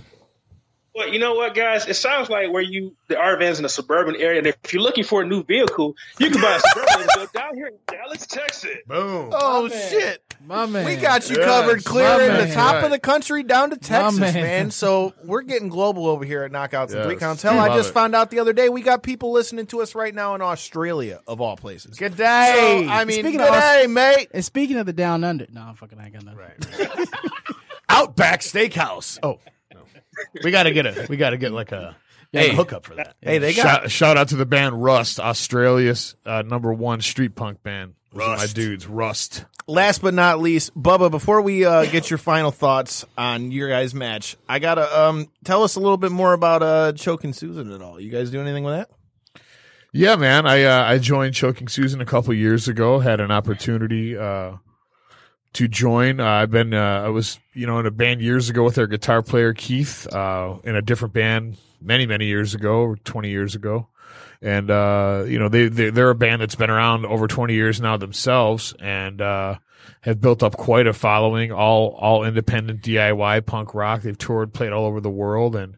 Well, 0.95 1.09
you 1.09 1.19
know 1.19 1.35
what, 1.35 1.55
guys? 1.55 1.87
It 1.87 1.95
sounds 1.95 2.29
like 2.29 2.51
where 2.53 2.63
you 2.63 2.97
the 3.09 3.17
Art 3.19 3.39
Van's 3.39 3.59
in 3.59 3.65
a 3.65 3.69
suburban 3.69 4.17
area. 4.17 4.39
And 4.39 4.47
if 4.47 4.73
you're 4.73 4.83
looking 4.83 5.05
for 5.05 5.23
a 5.23 5.27
new 5.27 5.45
vehicle, 5.45 5.95
you 6.19 6.31
can 6.31 6.41
buy 6.41 6.57
a 6.57 6.61
suburban 6.61 7.07
vehicle 7.15 7.27
down 7.33 7.55
here 7.55 7.67
in 7.69 7.75
Dallas, 7.87 8.27
Texas. 8.27 8.77
Boom. 8.87 9.31
Oh 9.33 9.69
shit. 9.69 10.30
My 10.45 10.67
man. 10.67 10.85
We 10.85 10.97
got 10.97 11.29
you 11.31 11.37
Yes, 11.37 11.45
covered 11.45 11.85
clear 11.85 12.17
my 12.19 12.25
in 12.25 12.49
the 12.49 12.55
top 12.55 12.75
Right. 12.77 12.85
of 12.85 12.91
the 12.91 12.99
country 12.99 13.43
down 13.43 13.71
to 13.71 13.77
Texas, 13.77 14.19
man. 14.19 14.35
man. 14.35 14.71
So 14.71 15.13
we're 15.25 15.43
getting 15.43 15.69
global 15.69 16.07
over 16.07 16.25
here 16.25 16.43
at 16.43 16.51
Knockouts 16.53 16.93
and 16.95 17.05
Three 17.05 17.13
Yes. 17.15 17.21
Counts. 17.21 17.43
Hell, 17.43 17.59
I 17.59 17.77
just 17.77 17.91
it. 17.91 17.93
found 17.93 18.15
out 18.15 18.31
the 18.31 18.39
other 18.41 18.53
day 18.53 18.69
we 18.69 18.83
got 18.83 19.03
people 19.03 19.33
listening 19.33 19.67
to 19.67 19.83
us 19.83 19.95
right 19.95 20.15
now 20.15 20.35
in 20.35 20.41
Australia, 20.43 21.21
of 21.27 21.41
all 21.41 21.57
places. 21.57 21.97
Good 21.99 22.17
day. 22.17 22.85
So, 22.87 22.91
I 22.91 23.05
mean, 23.05 23.21
Speaking 23.21 23.39
good 23.39 23.49
of 23.49 23.55
Aus- 23.55 23.63
day, 23.63 23.87
mate. 23.87 24.29
And 24.33 24.45
speaking 24.45 24.77
of 24.77 24.87
the 24.87 24.93
down 24.93 25.25
under, 25.25 25.47
no, 25.53 25.61
I'm 25.63 25.75
fucking. 25.75 25.99
I 25.99 26.05
ain't 26.07 26.15
got 26.15 26.25
nothing. 26.25 27.07
Outback 27.89 28.41
Steakhouse. 28.41 29.19
Oh, 29.23 29.39
no. 29.75 29.81
we 30.45 30.51
got 30.51 30.65
to 30.65 30.73
get 30.73 30.87
a. 30.87 31.07
We 31.09 31.17
got 31.17 31.31
to 31.31 31.37
get 31.39 31.53
like 31.53 31.73
a, 31.73 31.97
a 32.33 32.55
hookup 32.55 32.87
for 32.87 32.95
that. 32.95 33.17
Hey, 33.21 33.39
they 33.39 33.53
got 33.53 33.63
shout, 33.83 33.91
shout 33.91 34.17
out 34.17 34.29
to 34.29 34.37
the 34.37 34.47
band 34.47 34.81
Rust, 34.81 35.19
Australia's 35.19 36.15
uh, 36.25 36.43
number 36.43 36.73
one 36.73 37.01
street 37.01 37.35
punk 37.35 37.63
band. 37.63 37.95
Those 38.13 38.27
are 38.27 38.37
My 38.37 38.47
dudes, 38.47 38.87
Rust. 38.87 39.45
Last 39.67 40.03
but 40.03 40.15
not 40.15 40.41
least, 40.41 40.77
Bubba, 40.77 41.11
before 41.11 41.43
we 41.43 41.65
uh, 41.65 41.85
get 41.85 42.11
your 42.11 42.19
final 42.19 42.51
thoughts 42.51 43.05
on 43.17 43.53
your 43.53 43.69
guys' 43.69 43.95
match, 43.95 44.37
I 44.49 44.59
gotta 44.59 45.01
um, 45.01 45.29
tell 45.45 45.63
us 45.63 45.77
a 45.77 45.81
little 45.81 45.97
bit 45.97 46.11
more 46.11 46.33
about 46.33 46.63
uh, 46.63 46.93
choking 46.93 47.33
Susan 47.33 47.73
at 47.73 47.81
all. 47.81 48.01
You 48.01 48.11
guys 48.11 48.31
do 48.31 48.41
anything 48.41 48.65
with 48.65 48.75
that? 48.75 48.91
Yeah, 49.93 50.17
man. 50.17 50.47
I 50.47 50.65
uh, 50.65 50.85
I 50.85 50.99
joined 50.99 51.35
Choking 51.35 51.69
Susan 51.69 52.01
a 52.01 52.05
couple 52.05 52.33
years 52.35 52.69
ago. 52.69 53.01
Had 53.01 53.21
an 53.21 53.31
opportunity 53.33 54.17
uh, 54.17 54.53
to 55.55 55.69
join. 55.69 56.21
Uh, 56.21 56.27
I've 56.27 56.51
been 56.51 56.75
uh, 56.75 57.03
I 57.05 57.09
was 57.09 57.41
you 57.55 57.67
know 57.67 57.79
in 57.79 57.87
a 57.87 57.91
band 57.91 58.23
years 58.23 58.49
ago 58.51 58.63
with 58.63 58.79
our 58.79 58.87
guitar 58.87 59.23
player 59.23 59.53
Keith 59.53 60.07
uh, 60.13 60.59
in 60.63 60.77
a 60.77 60.83
different 60.83 61.13
band 61.15 61.57
many 61.81 62.07
many 62.07 62.27
years 62.27 62.55
ago, 62.55 62.95
twenty 63.05 63.31
years 63.31 63.57
ago, 63.57 63.89
and 64.43 64.71
uh, 64.71 65.25
you 65.27 65.39
know 65.39 65.49
they, 65.49 65.69
they 65.69 65.91
they're 65.91 66.11
a 66.11 66.15
band 66.15 66.43
that's 66.43 66.55
been 66.55 66.71
around 66.71 67.07
over 67.07 67.27
twenty 67.27 67.55
years 67.55 67.81
now 67.81 67.97
themselves 67.97 68.75
and. 68.81 69.21
Uh, 69.21 69.57
have 70.03 70.21
built 70.21 70.43
up 70.43 70.57
quite 70.57 70.87
a 70.87 70.93
following, 70.93 71.53
all 71.53 71.97
all 71.99 72.25
independent 72.25 72.83
DIY 72.83 73.45
punk 73.45 73.75
rock. 73.75 74.03
They've 74.03 74.17
toured, 74.17 74.53
played 74.55 74.73
all 74.73 74.87
over 74.87 75.01
the 75.01 75.11
world, 75.11 75.57
and 75.57 75.77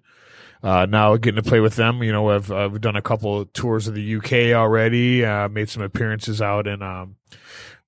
uh, 0.63 0.87
now 0.89 1.17
getting 1.17 1.43
to 1.43 1.49
play 1.49 1.61
with 1.61 1.77
them. 1.77 2.03
You 2.03 2.13
know, 2.13 2.31
I've, 2.31 2.51
I've 2.51 2.81
done 2.81 2.97
a 2.97 3.03
couple 3.03 3.41
of 3.41 3.53
tours 3.53 3.89
of 3.89 3.95
the 3.95 4.17
UK 4.17 4.57
already. 4.57 5.25
Uh, 5.25 5.49
made 5.49 5.69
some 5.69 5.83
appearances 5.83 6.41
out 6.41 6.67
in 6.67 6.83
um, 6.83 7.17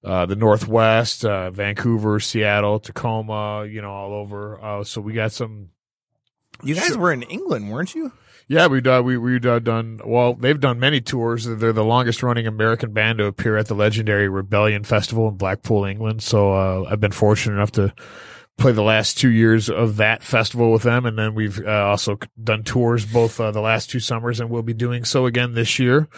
uh, 0.02 0.26
the 0.26 0.36
Northwest, 0.36 1.24
uh, 1.24 1.50
Vancouver, 1.50 2.18
Seattle, 2.18 2.80
Tacoma. 2.80 3.66
You 3.66 3.80
know, 3.82 3.92
all 3.92 4.12
over. 4.12 4.62
Uh, 4.62 4.84
so 4.84 5.00
we 5.00 5.12
got 5.12 5.32
some. 5.32 5.70
You 6.62 6.74
guys 6.74 6.96
were 6.96 7.12
in 7.12 7.22
England, 7.22 7.70
weren't 7.70 7.94
you? 7.94 8.12
Yeah, 8.46 8.66
we've 8.66 8.86
uh, 8.86 9.02
we 9.04 9.16
we've 9.16 9.44
uh, 9.46 9.58
done 9.58 10.00
well. 10.04 10.34
They've 10.34 10.60
done 10.60 10.78
many 10.78 11.00
tours. 11.00 11.46
They're 11.46 11.72
the 11.72 11.84
longest 11.84 12.22
running 12.22 12.46
American 12.46 12.92
band 12.92 13.18
to 13.18 13.24
appear 13.24 13.56
at 13.56 13.68
the 13.68 13.74
legendary 13.74 14.28
Rebellion 14.28 14.84
Festival 14.84 15.28
in 15.28 15.36
Blackpool, 15.36 15.84
England. 15.84 16.22
So 16.22 16.52
uh, 16.52 16.88
I've 16.90 17.00
been 17.00 17.12
fortunate 17.12 17.54
enough 17.54 17.72
to 17.72 17.94
play 18.58 18.72
the 18.72 18.82
last 18.82 19.18
two 19.18 19.30
years 19.30 19.68
of 19.70 19.96
that 19.96 20.22
festival 20.22 20.72
with 20.72 20.82
them, 20.82 21.06
and 21.06 21.18
then 21.18 21.34
we've 21.34 21.64
uh, 21.64 21.86
also 21.86 22.18
done 22.42 22.62
tours 22.64 23.06
both 23.06 23.40
uh, 23.40 23.50
the 23.50 23.60
last 23.60 23.90
two 23.90 24.00
summers, 24.00 24.40
and 24.40 24.50
we'll 24.50 24.62
be 24.62 24.74
doing 24.74 25.04
so 25.04 25.26
again 25.26 25.54
this 25.54 25.78
year. 25.78 26.08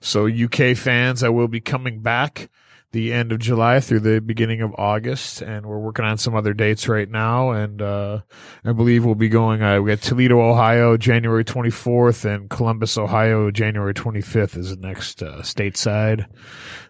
So 0.00 0.26
UK 0.26 0.76
fans, 0.76 1.22
I 1.22 1.30
will 1.30 1.48
be 1.48 1.60
coming 1.60 2.00
back 2.00 2.50
the 2.92 3.12
end 3.12 3.30
of 3.30 3.38
July 3.38 3.78
through 3.78 4.00
the 4.00 4.20
beginning 4.20 4.62
of 4.62 4.74
August, 4.76 5.42
and 5.42 5.64
we're 5.64 5.78
working 5.78 6.04
on 6.04 6.18
some 6.18 6.34
other 6.34 6.52
dates 6.52 6.88
right 6.88 7.08
now. 7.08 7.52
And 7.52 7.80
uh, 7.80 8.20
I 8.64 8.72
believe 8.72 9.04
we'll 9.04 9.14
be 9.14 9.28
going. 9.28 9.62
Uh, 9.62 9.80
we 9.80 9.90
got 9.90 10.00
Toledo, 10.00 10.40
Ohio, 10.40 10.96
January 10.96 11.44
24th, 11.44 12.24
and 12.24 12.50
Columbus, 12.50 12.98
Ohio, 12.98 13.50
January 13.50 13.94
25th 13.94 14.56
is 14.56 14.70
the 14.70 14.86
next 14.86 15.22
uh, 15.22 15.42
stateside. 15.42 16.26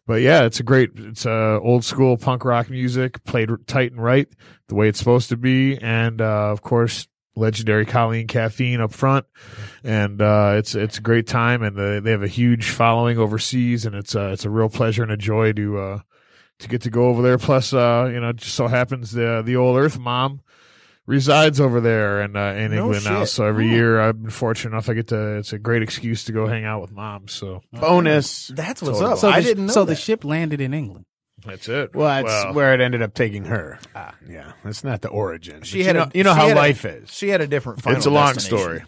But 0.06 0.22
yeah, 0.22 0.44
it's 0.44 0.60
a 0.60 0.64
great, 0.64 0.90
it's 0.96 1.26
uh, 1.26 1.60
old 1.60 1.84
school 1.84 2.16
punk 2.16 2.44
rock 2.44 2.70
music 2.70 3.22
played 3.24 3.50
tight 3.66 3.92
and 3.92 4.02
right, 4.02 4.28
the 4.68 4.74
way 4.74 4.88
it's 4.88 4.98
supposed 4.98 5.28
to 5.28 5.36
be, 5.36 5.76
and 5.78 6.20
uh, 6.20 6.50
of 6.50 6.62
course. 6.62 7.06
Legendary 7.40 7.86
Colleen 7.86 8.26
Caffeine 8.26 8.80
up 8.80 8.92
front, 8.92 9.26
and 9.82 10.20
uh, 10.22 10.54
it's 10.56 10.74
it's 10.74 10.98
a 10.98 11.02
great 11.02 11.26
time, 11.26 11.62
and 11.62 11.76
uh, 11.78 12.00
they 12.00 12.12
have 12.12 12.22
a 12.22 12.28
huge 12.28 12.70
following 12.70 13.18
overseas, 13.18 13.86
and 13.86 13.94
it's 13.96 14.14
uh, 14.14 14.30
it's 14.32 14.44
a 14.44 14.50
real 14.50 14.68
pleasure 14.68 15.02
and 15.02 15.10
a 15.10 15.16
joy 15.16 15.52
to 15.54 15.78
uh, 15.78 15.98
to 16.60 16.68
get 16.68 16.82
to 16.82 16.90
go 16.90 17.08
over 17.08 17.22
there. 17.22 17.38
Plus, 17.38 17.72
uh, 17.72 18.08
you 18.12 18.20
know, 18.20 18.28
it 18.28 18.36
just 18.36 18.54
so 18.54 18.68
happens 18.68 19.10
the 19.12 19.42
the 19.44 19.56
old 19.56 19.76
Earth 19.78 19.98
Mom 19.98 20.40
resides 21.06 21.60
over 21.60 21.80
there 21.80 22.20
and 22.20 22.36
uh, 22.36 22.54
in 22.56 22.70
No 22.70 22.84
England 22.84 23.04
now. 23.04 23.24
So 23.24 23.44
every 23.44 23.68
year 23.68 24.00
I've 24.00 24.20
been 24.20 24.30
fortunate 24.30 24.70
enough 24.72 24.88
I 24.88 24.94
get 24.94 25.08
to. 25.08 25.38
It's 25.38 25.52
a 25.52 25.58
great 25.58 25.82
excuse 25.82 26.24
to 26.24 26.32
go 26.32 26.46
hang 26.46 26.64
out 26.64 26.80
with 26.82 26.92
mom. 26.92 27.26
So 27.26 27.62
Bonus. 27.72 28.46
That's 28.48 28.80
what's 28.80 28.98
Totally. 29.00 29.12
up. 29.14 29.18
So 29.18 29.28
I 29.28 29.40
the, 29.40 29.46
didn't 29.46 29.66
know 29.66 29.72
So 29.72 29.84
that. 29.84 29.94
the 29.94 30.00
ship 30.00 30.24
landed 30.24 30.60
in 30.60 30.72
England. 30.72 31.06
That's 31.44 31.68
it. 31.68 31.94
Well, 31.94 32.06
that's 32.22 32.44
Well, 32.46 32.54
where 32.54 32.74
it 32.74 32.80
ended 32.80 33.02
up 33.02 33.14
taking 33.14 33.44
her. 33.46 33.78
Ah, 33.94 34.14
yeah, 34.28 34.52
that's 34.64 34.84
not 34.84 35.00
the 35.02 35.08
origin. 35.08 35.62
She 35.62 35.78
But 35.78 35.86
had 35.86 35.94
you 35.96 36.00
a- 36.02 36.04
know, 36.06 36.10
you 36.14 36.24
know 36.24 36.34
how 36.34 36.48
had 36.48 36.56
a- 36.56 36.60
life 36.60 36.84
is. 36.84 37.10
She 37.10 37.28
had 37.28 37.40
a 37.40 37.46
different. 37.46 37.82
Final 37.82 37.96
it's 37.96 38.06
a 38.06 38.10
long 38.10 38.34
destination. 38.34 38.58
story. 38.58 38.82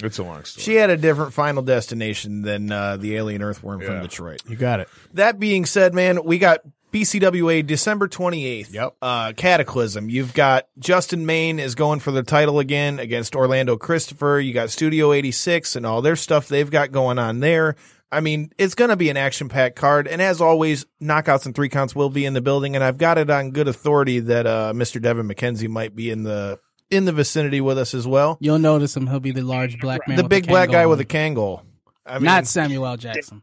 It's 0.00 0.18
a 0.18 0.22
long 0.22 0.44
story. 0.44 0.62
She 0.64 0.76
had 0.76 0.90
a 0.90 0.96
different 0.96 1.32
final 1.32 1.62
destination 1.62 2.42
than 2.42 2.70
uh, 2.70 2.96
the 2.98 3.16
alien 3.16 3.42
earthworm 3.42 3.80
from 3.80 4.00
Detroit. 4.02 4.42
You 4.48 4.54
got 4.56 4.78
it. 4.78 4.88
That 5.14 5.40
being 5.40 5.66
said, 5.66 5.92
man, 5.92 6.22
we 6.22 6.38
got 6.38 6.60
BCWA 6.92 7.66
December 7.66 8.06
28th. 8.06 8.72
Yep. 8.72 8.94
Uh, 9.02 9.32
Cataclysm. 9.36 10.08
You've 10.08 10.34
got 10.34 10.68
Justin 10.78 11.26
Main 11.26 11.58
is 11.58 11.74
going 11.74 11.98
for 12.00 12.12
the 12.12 12.22
title 12.22 12.60
again 12.60 12.98
against 13.00 13.34
Orlando 13.34 13.76
Christopher. 13.76 14.38
You 14.40 14.54
got 14.54 14.70
Studio 14.70 15.12
86 15.12 15.74
and 15.76 15.84
all 15.84 16.00
their 16.00 16.16
stuff 16.16 16.46
they've 16.48 16.70
got 16.70 16.92
going 16.92 17.18
on 17.18 17.40
there. 17.40 17.74
I 18.10 18.20
mean, 18.20 18.52
it's 18.56 18.74
going 18.74 18.90
to 18.90 18.96
be 18.96 19.10
an 19.10 19.16
action 19.16 19.48
packed 19.48 19.76
card. 19.76 20.08
And 20.08 20.22
as 20.22 20.40
always, 20.40 20.86
knockouts 21.00 21.46
and 21.46 21.54
three 21.54 21.68
counts 21.68 21.94
will 21.94 22.08
be 22.08 22.24
in 22.24 22.32
the 22.32 22.40
building. 22.40 22.74
And 22.74 22.82
I've 22.82 22.98
got 22.98 23.18
it 23.18 23.28
on 23.28 23.50
good 23.50 23.68
authority 23.68 24.20
that, 24.20 24.46
uh, 24.46 24.72
Mr. 24.74 25.00
Devin 25.00 25.28
McKenzie 25.28 25.68
might 25.68 25.94
be 25.94 26.10
in 26.10 26.22
the, 26.22 26.58
in 26.90 27.04
the 27.04 27.12
vicinity 27.12 27.60
with 27.60 27.78
us 27.78 27.92
as 27.92 28.06
well. 28.06 28.38
You'll 28.40 28.58
notice 28.58 28.96
him. 28.96 29.06
He'll 29.06 29.20
be 29.20 29.32
the 29.32 29.42
large 29.42 29.78
black 29.78 30.08
man. 30.08 30.16
the 30.16 30.22
with 30.22 30.30
big 30.30 30.44
the 30.44 30.48
black 30.48 30.70
guy 30.70 30.86
with 30.86 31.00
a 31.00 31.04
on. 31.04 31.08
Kangol. 31.08 31.62
I 32.06 32.14
mean, 32.14 32.24
Not 32.24 32.46
Samuel 32.46 32.86
L. 32.86 32.96
Jackson. 32.96 33.42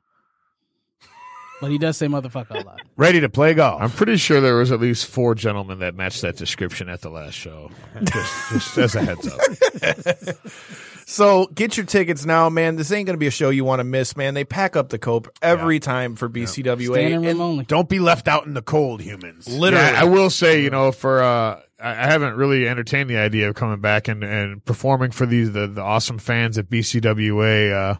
But 1.61 1.72
he 1.72 1.78
does 1.78 1.95
say 1.95 2.07
motherfucker 2.07 2.61
a 2.61 2.66
lot. 2.66 2.82
Ready 2.97 3.22
to 3.22 3.30
play 3.30 3.53
golf. 3.53 3.82
I'm 3.82 3.89
pretty 3.89 4.18
sure 4.18 4.41
there 4.41 4.57
was 4.57 4.72
at 4.72 4.80
least 4.80 5.05
four 5.05 5.36
gentlemen 5.36 5.80
that 5.80 5.95
matched 5.95 6.22
that 6.22 6.36
description 6.38 6.89
at 6.89 7.01
the 7.01 7.09
last 7.09 7.34
show. 7.34 7.72
Just, 8.03 8.49
just 8.51 8.78
as 8.78 8.95
a 8.95 9.01
heads 9.05 9.28
up. 9.28 10.36
So 11.08 11.45
get 11.53 11.78
your 11.78 11.86
tickets 11.86 12.26
now, 12.26 12.49
man. 12.49 12.78
This 12.78 12.91
ain't 12.91 13.06
going 13.06 13.14
to 13.14 13.20
be 13.20 13.28
a 13.28 13.32
show 13.32 13.51
you 13.51 13.64
want 13.64 13.80
to 13.80 13.84
miss, 13.84 14.18
man. 14.18 14.34
They 14.34 14.43
pack 14.43 14.76
up 14.76 14.89
the 14.89 14.97
cope 14.97 15.30
every 15.41 15.80
time 15.80 16.16
for 16.16 16.28
BCWA. 16.28 16.93
Standing 16.93 17.22
room 17.22 17.26
And 17.26 17.41
only. 17.41 17.66
Don't 17.66 17.88
be 17.88 17.99
left 17.99 18.28
out 18.28 18.47
in 18.47 18.56
the 18.56 18.64
cold, 18.64 19.01
humans. 19.01 19.47
literally, 19.47 19.86
Yeah, 19.86 20.01
I 20.01 20.06
will 20.06 20.32
say, 20.32 20.64
you 20.64 20.72
know, 20.72 20.91
for 20.91 21.22
uh, 21.22 21.62
I 21.80 21.89
I 21.89 22.08
haven't 22.08 22.36
really 22.36 22.68
entertained 22.68 23.10
the 23.10 23.18
idea 23.18 23.49
of 23.49 23.56
coming 23.56 23.82
back 23.82 24.08
and, 24.08 24.24
and 24.24 24.66
performing 24.66 25.12
for 25.12 25.28
these 25.28 25.51
the, 25.51 25.68
the 25.68 25.82
awesome 25.82 26.18
fans 26.18 26.58
at 26.58 26.70
BCWA. 26.70 27.72
Uh, 27.72 27.99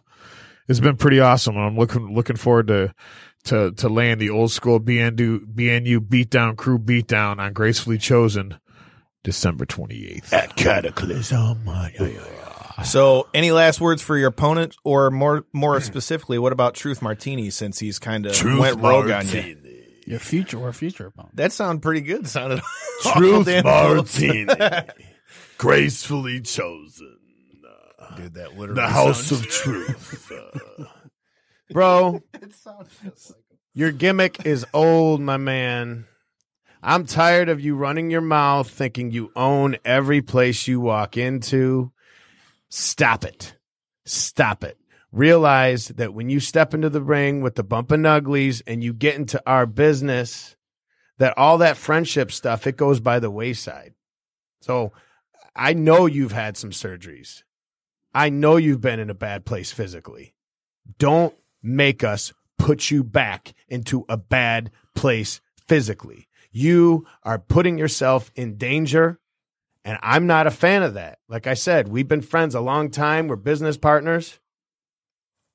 it's 0.68 0.80
been 0.80 0.96
pretty 0.96 1.20
awesome. 1.20 1.56
And 1.56 1.64
I'm 1.64 1.76
looking 1.76 2.12
looking 2.12 2.36
forward 2.36 2.66
to 2.68 2.92
to 3.44 3.70
to 3.72 3.88
land 3.88 4.20
the 4.20 4.30
old 4.30 4.50
school 4.50 4.80
BNU 4.80 5.54
BNU 5.54 6.00
beatdown 6.00 6.56
crew 6.56 6.78
beatdown 6.78 7.38
on 7.38 7.52
gracefully 7.52 7.98
chosen 7.98 8.58
December 9.22 9.64
28th. 9.64 10.32
At 10.32 10.56
Cataclysm. 10.56 11.68
So 12.84 13.26
any 13.32 13.52
last 13.52 13.80
words 13.80 14.02
for 14.02 14.16
your 14.18 14.28
opponent, 14.28 14.76
or 14.84 15.10
more 15.10 15.44
more 15.52 15.80
specifically, 15.80 16.38
what 16.38 16.52
about 16.52 16.74
Truth 16.74 17.00
Martini 17.00 17.48
since 17.50 17.78
he's 17.78 17.98
kind 17.98 18.26
of 18.26 18.40
went 18.44 18.80
rogue 18.80 19.10
on 19.10 19.26
you? 19.28 19.56
Your 20.06 20.18
future 20.20 20.58
or 20.58 20.72
future 20.72 21.06
opponent. 21.06 21.34
That 21.36 21.52
sounded 21.52 21.80
pretty 21.82 22.02
good. 22.02 22.28
Sounded 22.28 22.60
Truth. 23.02 23.64
Martini. 23.64 24.46
Gracefully 25.58 26.40
chosen. 26.42 27.16
Dude, 28.16 28.34
that 28.34 28.56
literally 28.56 28.80
The 28.80 28.88
House 28.88 29.26
sounds- 29.26 29.40
of 29.44 29.48
Truth. 29.50 30.32
Uh, 30.32 30.84
Bro, 31.70 32.22
your 33.74 33.90
gimmick 33.90 34.46
is 34.46 34.64
old, 34.72 35.20
my 35.20 35.36
man. 35.38 36.06
I'm 36.82 37.04
tired 37.06 37.48
of 37.48 37.60
you 37.60 37.74
running 37.74 38.10
your 38.10 38.20
mouth 38.20 38.70
thinking 38.70 39.10
you 39.10 39.32
own 39.34 39.76
every 39.84 40.22
place 40.22 40.68
you 40.68 40.78
walk 40.80 41.16
into. 41.16 41.90
Stop 42.78 43.24
it. 43.24 43.56
Stop 44.04 44.62
it. 44.62 44.76
Realize 45.10 45.88
that 45.88 46.12
when 46.12 46.28
you 46.28 46.40
step 46.40 46.74
into 46.74 46.90
the 46.90 47.00
ring 47.00 47.40
with 47.40 47.54
the 47.54 47.64
Bumpin' 47.64 48.04
Uglies 48.04 48.60
and 48.66 48.84
you 48.84 48.92
get 48.92 49.14
into 49.14 49.42
our 49.46 49.64
business, 49.64 50.56
that 51.16 51.38
all 51.38 51.56
that 51.56 51.78
friendship 51.78 52.30
stuff, 52.30 52.66
it 52.66 52.76
goes 52.76 53.00
by 53.00 53.18
the 53.18 53.30
wayside. 53.30 53.94
So 54.60 54.92
I 55.56 55.72
know 55.72 56.04
you've 56.04 56.32
had 56.32 56.58
some 56.58 56.68
surgeries. 56.68 57.44
I 58.12 58.28
know 58.28 58.58
you've 58.58 58.82
been 58.82 59.00
in 59.00 59.08
a 59.08 59.14
bad 59.14 59.46
place 59.46 59.72
physically. 59.72 60.34
Don't 60.98 61.34
make 61.62 62.04
us 62.04 62.34
put 62.58 62.90
you 62.90 63.02
back 63.02 63.54
into 63.68 64.04
a 64.06 64.18
bad 64.18 64.70
place 64.94 65.40
physically. 65.66 66.28
You 66.50 67.06
are 67.22 67.38
putting 67.38 67.78
yourself 67.78 68.30
in 68.34 68.58
danger. 68.58 69.18
And 69.86 70.00
I'm 70.02 70.26
not 70.26 70.48
a 70.48 70.50
fan 70.50 70.82
of 70.82 70.94
that. 70.94 71.20
Like 71.28 71.46
I 71.46 71.54
said, 71.54 71.86
we've 71.86 72.08
been 72.08 72.20
friends 72.20 72.56
a 72.56 72.60
long 72.60 72.90
time. 72.90 73.28
We're 73.28 73.36
business 73.36 73.76
partners. 73.76 74.40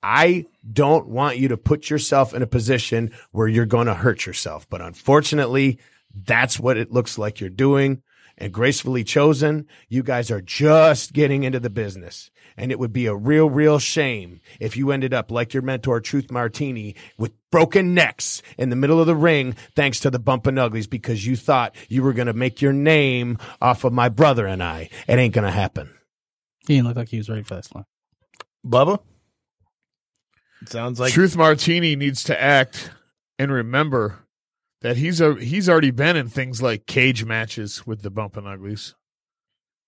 I 0.02 0.46
don't 0.72 1.10
want 1.10 1.38
you 1.38 1.50
to 1.50 1.58
put 1.58 1.90
yourself 1.90 2.34
in 2.34 2.42
a 2.42 2.48
position 2.48 3.12
where 3.32 3.50
you're 3.50 3.66
going 3.66 3.88
to 3.88 3.94
hurt 3.94 4.26
yourself. 4.26 4.70
But 4.70 4.80
unfortunately, 4.80 5.80
that's 6.16 6.58
what 6.58 6.78
it 6.78 6.94
looks 6.94 7.18
like 7.18 7.42
you're 7.42 7.50
doing. 7.50 8.04
And 8.42 8.52
gracefully 8.52 9.04
chosen, 9.04 9.68
you 9.88 10.02
guys 10.02 10.32
are 10.32 10.42
just 10.42 11.14
getting 11.14 11.44
into 11.44 11.60
the 11.60 11.70
business. 11.70 12.32
And 12.58 12.72
it 12.72 12.80
would 12.80 12.92
be 12.92 13.06
a 13.06 13.14
real, 13.14 13.48
real 13.48 13.78
shame 13.78 14.42
if 14.60 14.76
you 14.76 14.92
ended 14.92 15.14
up 15.14 15.30
like 15.30 15.54
your 15.54 15.62
mentor, 15.62 16.02
Truth 16.02 16.32
Martini, 16.32 16.96
with 17.20 17.34
broken 17.52 17.94
necks 17.94 18.42
in 18.58 18.72
the 18.72 18.76
middle 18.76 19.00
of 19.00 19.06
the 19.06 19.16
ring, 19.16 19.56
thanks 19.76 20.00
to 20.00 20.10
the 20.10 20.18
Bumpin' 20.18 20.58
Uglies, 20.58 20.88
because 20.88 21.24
you 21.24 21.36
thought 21.36 21.76
you 21.88 22.02
were 22.02 22.14
going 22.14 22.26
to 22.26 22.34
make 22.34 22.64
your 22.64 22.74
name 22.74 23.38
off 23.62 23.84
of 23.84 23.94
my 23.94 24.10
brother 24.10 24.48
and 24.48 24.64
I. 24.64 24.90
It 25.08 25.20
ain't 25.20 25.36
going 25.36 25.46
to 25.46 25.52
happen. 25.52 25.94
He 26.68 26.78
didn't 26.78 26.88
look 26.88 26.98
like 26.98 27.10
he 27.10 27.18
was 27.20 27.30
ready 27.30 27.44
for 27.44 27.54
this 27.54 27.70
one. 27.72 27.86
Bubba. 28.66 29.02
It 30.64 30.70
sounds 30.70 31.00
like 31.00 31.14
Truth 31.14 31.38
Martini 31.38 31.96
needs 31.96 32.24
to 32.24 32.42
act 32.42 32.90
and 33.38 33.52
remember 33.52 34.26
that 34.82 34.98
he's 34.98 35.22
a 35.22 35.36
he's 35.36 35.70
already 35.70 35.92
been 35.92 36.16
in 36.16 36.28
things 36.28 36.62
like 36.62 36.86
cage 36.86 37.24
matches 37.24 37.86
with 37.86 38.02
the 38.02 38.10
Bumpin' 38.10 38.48
Uglies, 38.48 38.96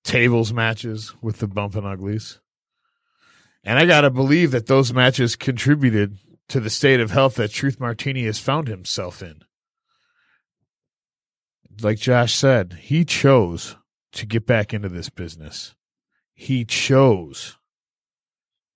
tables 0.04 0.54
matches 0.54 1.14
with 1.22 1.40
the 1.40 1.48
Bumpin' 1.48 1.86
Uglies, 1.86 2.40
and 3.64 3.80
I 3.80 3.86
gotta 3.86 4.10
believe 4.10 4.52
that 4.52 4.68
those 4.68 4.94
matches 4.94 5.36
contributed 5.36 6.18
to 6.50 6.60
the 6.60 6.70
state 6.70 7.00
of 7.00 7.12
health 7.12 7.36
that 7.36 7.52
Truth 7.52 7.80
Martini 7.80 8.26
has 8.26 8.40
found 8.40 8.68
himself 8.68 9.24
in. 9.24 9.44
Like 11.82 11.98
Josh 11.98 12.36
said, 12.36 12.74
he 12.74 13.04
chose 13.04 13.76
to 14.12 14.28
get 14.28 14.46
back 14.46 14.74
into 14.74 14.90
this 14.90 15.10
business. 15.10 15.74
He 16.36 16.66
chose 16.66 17.58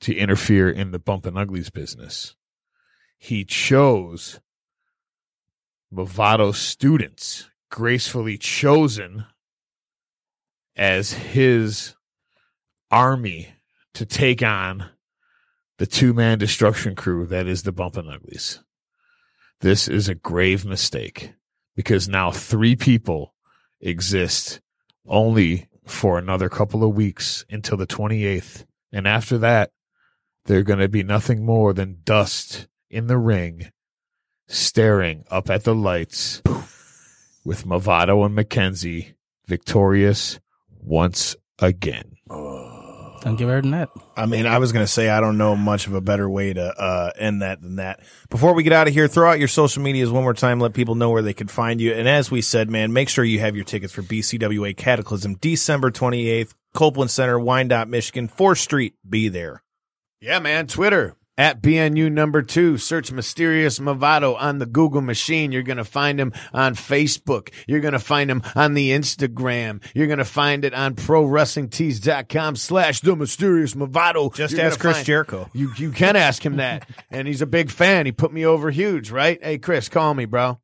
to 0.02 0.16
interfere 0.16 0.70
in 0.70 0.92
the 0.92 1.00
Bumpin' 1.00 1.38
Uglies 1.38 1.70
business. 1.70 2.36
He 3.18 3.44
chose 3.44 4.40
Movado 5.94 6.54
students, 6.54 7.50
gracefully 7.70 8.38
chosen 8.38 9.26
as 10.76 11.14
his 11.14 11.96
army 12.92 13.54
to 13.94 14.06
take 14.06 14.44
on 14.44 14.90
the 15.78 15.88
two 15.88 16.14
man 16.14 16.38
destruction 16.38 16.96
crew 16.96 17.26
that 17.26 17.48
is 17.48 17.64
the 17.64 17.72
Bumpin' 17.72 18.10
Uglies. 18.10 18.64
This 19.62 19.88
is 19.88 20.08
a 20.08 20.16
grave 20.16 20.66
mistake 20.66 21.34
because 21.76 22.08
now 22.08 22.32
three 22.32 22.76
people 22.76 23.34
exist 23.80 24.60
only 25.08 25.68
for 25.86 26.18
another 26.18 26.50
couple 26.50 26.84
of 26.84 26.96
weeks 26.96 27.46
until 27.50 27.78
the 27.78 27.88
28th. 27.88 28.66
And 28.92 29.08
after 29.08 29.38
that, 29.40 29.72
they're 30.46 30.64
going 30.64 30.80
to 30.80 30.90
be 30.90 31.04
nothing 31.04 31.46
more 31.46 31.74
than 31.74 32.02
dust 32.04 32.68
in 32.90 33.08
the 33.08 33.18
ring, 33.18 33.72
staring 34.48 35.26
up 35.30 35.50
at 35.50 35.64
the 35.64 35.76
lights 35.76 36.42
with 37.46 37.66
Movado 37.66 38.26
and 38.26 38.38
McKenzie 38.38 39.14
victorious 39.46 40.40
once 40.82 41.36
again. 41.60 42.18
Don't 43.22 43.36
give 43.36 43.50
her 43.50 43.62
that. 43.62 43.90
I 44.16 44.26
mean, 44.26 44.46
I 44.46 44.60
was 44.60 44.72
going 44.72 44.86
to 44.86 44.92
say 44.92 45.10
I 45.10 45.20
don't 45.20 45.38
know 45.38 45.56
much 45.56 45.88
of 45.88 45.94
a 45.94 46.02
better 46.02 46.30
way 46.30 46.54
to 46.54 46.64
uh, 46.64 47.12
end 47.18 47.42
that 47.42 47.62
than 47.62 47.78
that. 47.78 48.00
Before 48.30 48.54
we 48.54 48.64
get 48.64 48.74
out 48.74 48.88
of 48.88 48.94
here, 48.94 49.08
throw 49.08 49.30
out 49.30 49.40
your 49.40 49.48
social 49.48 49.82
medias 49.82 50.12
one 50.12 50.24
more 50.24 50.34
time. 50.34 50.60
Let 50.60 50.74
people 50.74 50.96
know 50.96 51.10
where 51.10 51.22
they 51.22 51.34
can 51.34 51.48
find 51.48 51.82
you. 51.82 51.94
And 51.94 52.08
as 52.08 52.30
we 52.30 52.42
said, 52.42 52.70
man, 52.70 52.94
make 52.94 53.10
sure 53.10 53.26
you 53.26 53.40
have 53.40 53.56
your 53.56 53.66
tickets 53.66 53.92
for 53.92 54.02
BCWA 54.02 54.78
Cataclysm 54.78 55.36
December 55.36 55.92
28th, 55.92 56.54
Copeland 56.74 57.12
Center, 57.12 57.40
Wyandotte, 57.40 57.90
Michigan, 57.90 58.30
4th 58.30 58.60
Street. 58.60 58.94
Be 59.08 59.30
there. 59.30 59.64
Yeah, 60.22 60.40
man. 60.40 60.68
Twitter 60.68 61.16
at 61.38 61.62
BNU 61.62 62.12
number 62.12 62.42
two. 62.42 62.78
Search 62.78 63.12
Mysterious 63.12 63.80
Movado 63.80 64.36
on 64.40 64.58
the 64.58 64.66
Google 64.66 65.02
machine. 65.02 65.52
You're 65.52 65.64
going 65.64 65.78
to 65.78 65.84
find 65.86 66.20
him 66.20 66.34
on 66.54 66.76
Facebook. 66.76 67.54
You're 67.68 67.80
going 67.80 67.94
to 67.94 68.00
find 68.00 68.30
him 68.30 68.42
on 68.56 68.74
the 68.74 68.92
Instagram. 68.92 69.84
You're 69.94 70.08
going 70.08 70.20
to 70.20 70.26
find 70.26 70.66
it 70.66 70.74
on 70.74 70.96
ProWrestlingTees.com 70.96 72.56
slash 72.56 73.02
The 73.02 73.16
Mysterious 73.16 73.74
Movado. 73.74 74.34
Just 74.34 74.56
You're 74.56 74.66
ask 74.66 74.80
Chris 74.80 74.98
find- 74.98 75.06
Jericho. 75.06 75.50
You, 75.54 75.72
you 75.78 75.92
can 75.92 76.16
ask 76.16 76.46
him 76.46 76.58
that. 76.58 76.88
and 77.12 77.28
he's 77.28 77.42
a 77.42 77.48
big 77.48 77.70
fan. 77.70 78.06
He 78.06 78.12
put 78.12 78.34
me 78.34 78.46
over 78.46 78.72
huge, 78.72 79.12
right? 79.12 79.42
Hey, 79.42 79.58
Chris, 79.58 79.90
call 79.90 80.14
me, 80.14 80.26
bro. 80.26 80.60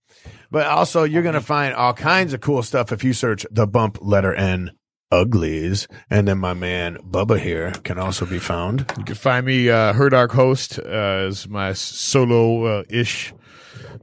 But 0.52 0.68
also, 0.68 1.04
you're 1.04 1.24
going 1.24 1.34
to 1.34 1.42
find 1.42 1.74
all 1.74 1.94
kinds 1.94 2.34
of 2.34 2.42
cool 2.42 2.62
stuff 2.62 2.92
if 2.92 3.04
you 3.04 3.14
search 3.14 3.46
the 3.50 3.66
bump 3.66 3.98
letter 4.02 4.34
N 4.34 4.72
uglies. 5.14 5.88
And 6.10 6.28
then 6.28 6.40
my 6.40 6.54
man 6.54 6.98
Bubba 6.98 7.40
here 7.40 7.72
can 7.84 7.98
also 8.00 8.26
be 8.26 8.40
found. 8.40 8.86
You 8.98 9.06
can 9.06 9.16
find 9.16 9.46
me, 9.46 9.70
uh, 9.70 9.94
Her 9.94 10.10
Dark 10.10 10.32
Host, 10.32 10.80
uh, 10.80 11.28
as 11.28 11.48
my 11.48 11.74
solo 11.74 12.66
uh, 12.80 12.84
ish 12.90 13.34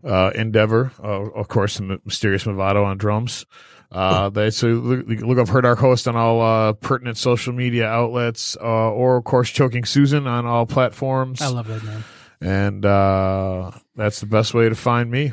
uh, 0.04 0.30
endeavor. 0.34 0.92
Uh, 1.02 1.30
of 1.32 1.48
course, 1.48 1.78
the 1.78 2.00
mysterious 2.04 2.44
Movado 2.44 2.84
on 2.84 2.96
drums. 2.98 3.44
Uh, 3.92 4.30
they 4.30 4.50
so 4.50 4.68
look, 4.68 5.20
look 5.20 5.38
up 5.38 5.48
Her 5.48 5.60
Dark 5.62 5.80
Host 5.80 6.06
on 6.06 6.14
all 6.14 6.40
uh, 6.40 6.72
pertinent 6.74 7.16
social 7.18 7.52
media 7.52 7.86
outlets, 7.88 8.56
uh, 8.60 8.90
or 8.92 9.16
of 9.16 9.24
course 9.24 9.50
Choking 9.50 9.84
Susan 9.84 10.28
on 10.28 10.46
all 10.46 10.64
platforms. 10.64 11.42
I 11.42 11.48
love 11.48 11.66
that 11.66 11.82
man. 11.82 12.04
and 12.40 12.86
uh, 12.86 13.72
that's 13.96 14.20
the 14.20 14.26
best 14.26 14.54
way 14.54 14.68
to 14.68 14.76
find 14.76 15.10
me. 15.10 15.32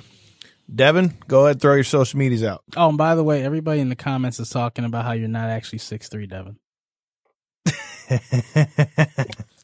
Devin, 0.73 1.13
go 1.27 1.45
ahead, 1.45 1.61
throw 1.61 1.75
your 1.75 1.83
social 1.83 2.19
medias 2.19 2.43
out. 2.43 2.63
Oh, 2.75 2.89
and 2.89 2.97
by 2.97 3.15
the 3.15 3.23
way, 3.23 3.43
everybody 3.43 3.79
in 3.79 3.89
the 3.89 3.95
comments 3.95 4.39
is 4.39 4.49
talking 4.49 4.83
about 4.85 5.05
how 5.05 5.13
you're 5.13 5.27
not 5.27 5.49
actually 5.49 5.79
six 5.79 6.09
three, 6.09 6.27
Devin. 6.27 6.57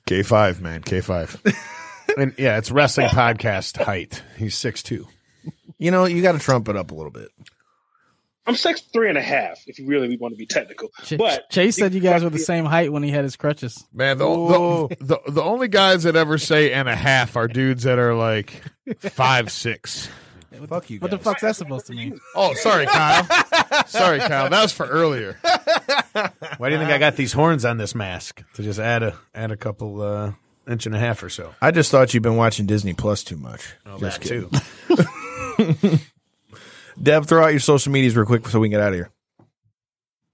K 0.06 0.24
five 0.24 0.62
man, 0.62 0.82
K 0.82 1.02
five. 1.02 1.42
And 2.16 2.36
yeah, 2.38 2.60
it's 2.60 2.70
wrestling 2.70 3.08
podcast 3.08 3.82
height. 3.82 4.22
He's 4.38 4.56
six 4.56 4.84
two. 4.84 5.08
You 5.80 5.90
know, 5.90 6.06
you 6.06 6.22
got 6.22 6.34
to 6.34 6.40
trump 6.40 6.70
it 6.70 6.76
up 6.76 6.92
a 6.92 6.94
little 6.94 7.10
bit. 7.10 7.30
I'm 8.46 8.56
six 8.56 8.82
three 8.82 9.10
and 9.10 9.18
a 9.18 9.22
half, 9.22 9.64
if 9.68 9.80
you 9.80 9.88
really 9.88 10.16
want 10.18 10.34
to 10.34 10.38
be 10.38 10.46
technical. 10.46 10.90
Ch- 11.04 11.18
but 11.18 11.50
Chase 11.50 11.78
said 11.78 11.94
you 11.94 12.02
guys 12.02 12.24
were 12.24 12.30
the 12.30 12.38
same 12.38 12.66
height 12.66 12.92
when 12.92 13.02
he 13.02 13.10
had 13.10 13.24
his 13.24 13.36
crutches. 13.36 13.84
Man, 13.94 14.18
the, 14.18 14.26
the, 14.26 14.98
the 15.00 15.32
the 15.32 15.42
only 15.42 15.70
guys 15.70 16.04
that 16.04 16.16
ever 16.16 16.38
say 16.38 16.74
and 16.74 16.88
a 16.90 16.96
half 16.96 17.36
are 17.36 17.48
dudes 17.48 17.84
that 17.84 17.98
are 17.98 18.14
like 18.14 18.62
five 19.00 19.52
six. 19.52 20.10
Fuck 20.68 20.90
you. 20.90 21.00
What 21.00 21.12
the 21.12 21.18
guys. 21.18 21.24
fuck's 21.26 21.42
that 21.42 21.56
supposed 21.56 21.88
to 21.88 21.94
mean? 21.94 22.20
Oh, 22.36 22.54
sorry, 22.54 22.86
Kyle. 22.86 23.26
sorry, 23.88 24.20
Kyle. 24.20 24.50
That 24.50 24.62
was 24.62 24.72
for 24.72 24.86
earlier. 24.86 25.38
Why 26.58 26.70
do 26.70 26.74
you 26.76 26.80
think 26.80 26.92
I 26.92 26.98
got 27.00 27.16
these 27.16 27.34
horns 27.34 27.66
on 27.66 27.78
this 27.78 27.94
mask 27.96 28.44
to 28.56 28.64
just 28.64 28.80
add 28.80 29.04
a 29.04 29.16
add 29.36 29.52
a 29.52 29.58
couple 29.58 30.02
uh, 30.02 30.32
inch 30.68 30.86
and 30.86 30.96
a 30.96 31.00
half 31.00 31.22
or 31.24 31.30
so? 31.30 31.54
I 31.62 31.72
just 31.72 31.92
thought 31.92 32.14
you've 32.14 32.24
been 32.24 32.36
watching 32.38 32.66
Disney 32.66 32.94
Plus 32.94 33.24
too 33.24 33.38
much. 33.38 33.74
Oh, 33.86 34.00
Just 34.00 34.22
that 34.22 34.28
kidding. 34.28 35.90
too. 35.90 36.00
Dev, 37.02 37.28
throw 37.28 37.44
out 37.44 37.48
your 37.52 37.60
social 37.60 37.92
medias 37.92 38.16
real 38.16 38.26
quick 38.26 38.48
so 38.48 38.60
we 38.60 38.68
can 38.68 38.72
get 38.78 38.82
out 38.82 38.90
of 38.90 38.94
here. 38.96 39.10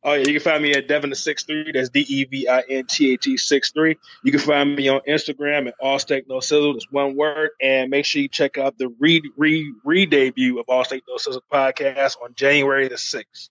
Oh 0.03 0.13
yeah, 0.13 0.27
you 0.27 0.33
can 0.33 0.39
find 0.39 0.63
me 0.63 0.71
at 0.73 0.87
Devin 0.87 1.09
the 1.09 1.15
six 1.15 1.43
three. 1.43 1.71
That's 1.73 1.89
D 1.89 2.05
E 2.07 2.23
V 2.23 2.47
I 2.47 2.61
N 2.69 2.85
T 2.85 3.11
H 3.11 3.27
E 3.27 3.37
six 3.37 3.71
three. 3.71 3.97
You 4.23 4.31
can 4.31 4.39
find 4.39 4.75
me 4.75 4.87
on 4.87 5.01
Instagram 5.07 5.67
at 5.67 5.75
All 5.81 5.99
Steak 5.99 6.25
No 6.29 6.39
Sizzle. 6.39 6.73
That's 6.73 6.89
one 6.89 7.17
word. 7.17 7.49
And 7.61 7.89
make 7.89 8.05
sure 8.05 8.21
you 8.21 8.29
check 8.29 8.57
out 8.57 8.77
the 8.77 8.87
re 8.99 9.21
re 9.35 9.73
re 9.83 10.05
debut 10.05 10.59
of 10.59 10.65
All 10.69 10.85
Steak 10.85 11.03
No 11.07 11.17
Sizzle 11.17 11.43
podcast 11.51 12.15
on 12.23 12.33
January 12.33 12.87
the 12.87 12.97
sixth. 12.97 13.49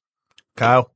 Kyle, 0.56 0.90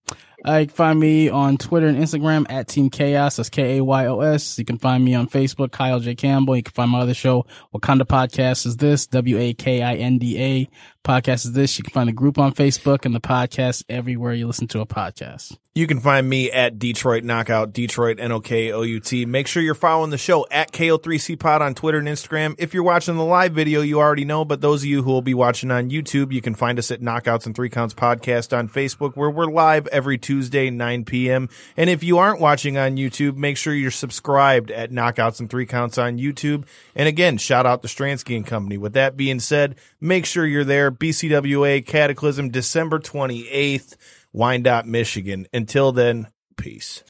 Uh, 0.46 0.58
you 0.58 0.66
can 0.66 0.74
find 0.74 0.98
me 0.98 1.28
on 1.28 1.56
Twitter 1.56 1.86
and 1.86 1.96
Instagram 1.96 2.46
at 2.50 2.68
Team 2.68 2.90
Chaos. 2.90 3.36
That's 3.36 3.48
K 3.48 3.78
A 3.78 3.84
Y 3.84 4.06
O 4.06 4.20
S. 4.20 4.58
You 4.58 4.64
can 4.64 4.78
find 4.78 5.04
me 5.04 5.14
on 5.14 5.28
Facebook, 5.28 5.70
Kyle 5.70 6.00
J. 6.00 6.14
Campbell. 6.14 6.56
You 6.56 6.62
can 6.62 6.72
find 6.72 6.90
my 6.90 7.00
other 7.00 7.14
show, 7.14 7.46
Wakanda 7.74 8.02
Podcast 8.02 8.66
is 8.66 8.76
this, 8.76 9.06
W 9.06 9.38
A 9.38 9.54
K 9.54 9.82
I 9.82 9.94
N 9.94 10.18
D 10.18 10.42
A 10.42 10.68
podcast 11.04 11.44
is 11.44 11.52
this. 11.52 11.78
You 11.78 11.84
can 11.84 11.92
find 11.92 12.08
the 12.08 12.12
group 12.12 12.38
on 12.38 12.52
Facebook 12.52 13.04
and 13.04 13.14
the 13.14 13.20
podcast 13.20 13.84
everywhere 13.88 14.32
you 14.34 14.46
listen 14.46 14.68
to 14.68 14.80
a 14.80 14.86
podcast. 14.86 15.56
you 15.74 15.86
can 15.86 16.00
find 16.00 16.28
me 16.28 16.50
at 16.50 16.78
Detroit 16.78 17.24
Knockout, 17.24 17.72
Detroit 17.72 18.20
N 18.20 18.30
O 18.32 18.40
K 18.40 18.72
O 18.72 18.82
U 18.82 19.00
T. 19.00 19.24
Make 19.24 19.46
sure 19.46 19.62
you're 19.62 19.74
following 19.74 20.10
the 20.10 20.18
show 20.18 20.46
at 20.50 20.72
KO3C 20.72 21.38
Pod 21.38 21.62
on 21.62 21.74
Twitter 21.74 21.98
and 21.98 22.08
Instagram. 22.08 22.54
If 22.58 22.74
you're 22.74 22.82
watching 22.82 23.16
the 23.16 23.24
live 23.24 23.52
video, 23.52 23.80
you 23.80 23.98
already 23.98 24.24
know, 24.24 24.44
but 24.44 24.60
those 24.60 24.82
of 24.82 24.86
you 24.86 25.02
who 25.02 25.10
will 25.10 25.22
be 25.22 25.34
watching 25.34 25.70
on 25.70 25.90
YouTube, 25.90 26.32
you 26.32 26.42
can 26.42 26.54
find 26.54 26.78
us 26.78 26.90
at 26.90 27.00
Knockouts 27.00 27.46
and 27.46 27.54
Three 27.54 27.70
Counts 27.70 27.94
Podcast 27.94 28.56
on 28.56 28.68
Facebook, 28.68 29.16
where 29.16 29.30
we're 29.30 29.46
live 29.46 29.86
every 29.88 30.18
Tuesday, 30.32 30.70
9 30.70 31.04
p.m. 31.04 31.50
And 31.76 31.90
if 31.90 32.02
you 32.02 32.16
aren't 32.16 32.40
watching 32.40 32.78
on 32.78 32.96
YouTube, 32.96 33.36
make 33.36 33.58
sure 33.58 33.74
you're 33.74 33.90
subscribed 33.90 34.70
at 34.70 34.90
Knockouts 34.90 35.40
and 35.40 35.50
Three 35.50 35.66
Counts 35.66 35.98
on 35.98 36.16
YouTube. 36.16 36.64
And 36.96 37.06
again, 37.06 37.36
shout 37.36 37.66
out 37.66 37.82
to 37.82 37.88
Stransky 37.88 38.34
and 38.34 38.46
Company. 38.46 38.78
With 38.78 38.94
that 38.94 39.14
being 39.14 39.40
said, 39.40 39.76
make 40.00 40.24
sure 40.24 40.46
you're 40.46 40.64
there. 40.64 40.90
BCWA 40.90 41.84
Cataclysm, 41.84 42.48
December 42.48 42.98
28th, 42.98 43.96
Wyandotte, 44.32 44.86
Michigan. 44.86 45.46
Until 45.52 45.92
then, 45.92 46.28
peace. 46.56 47.00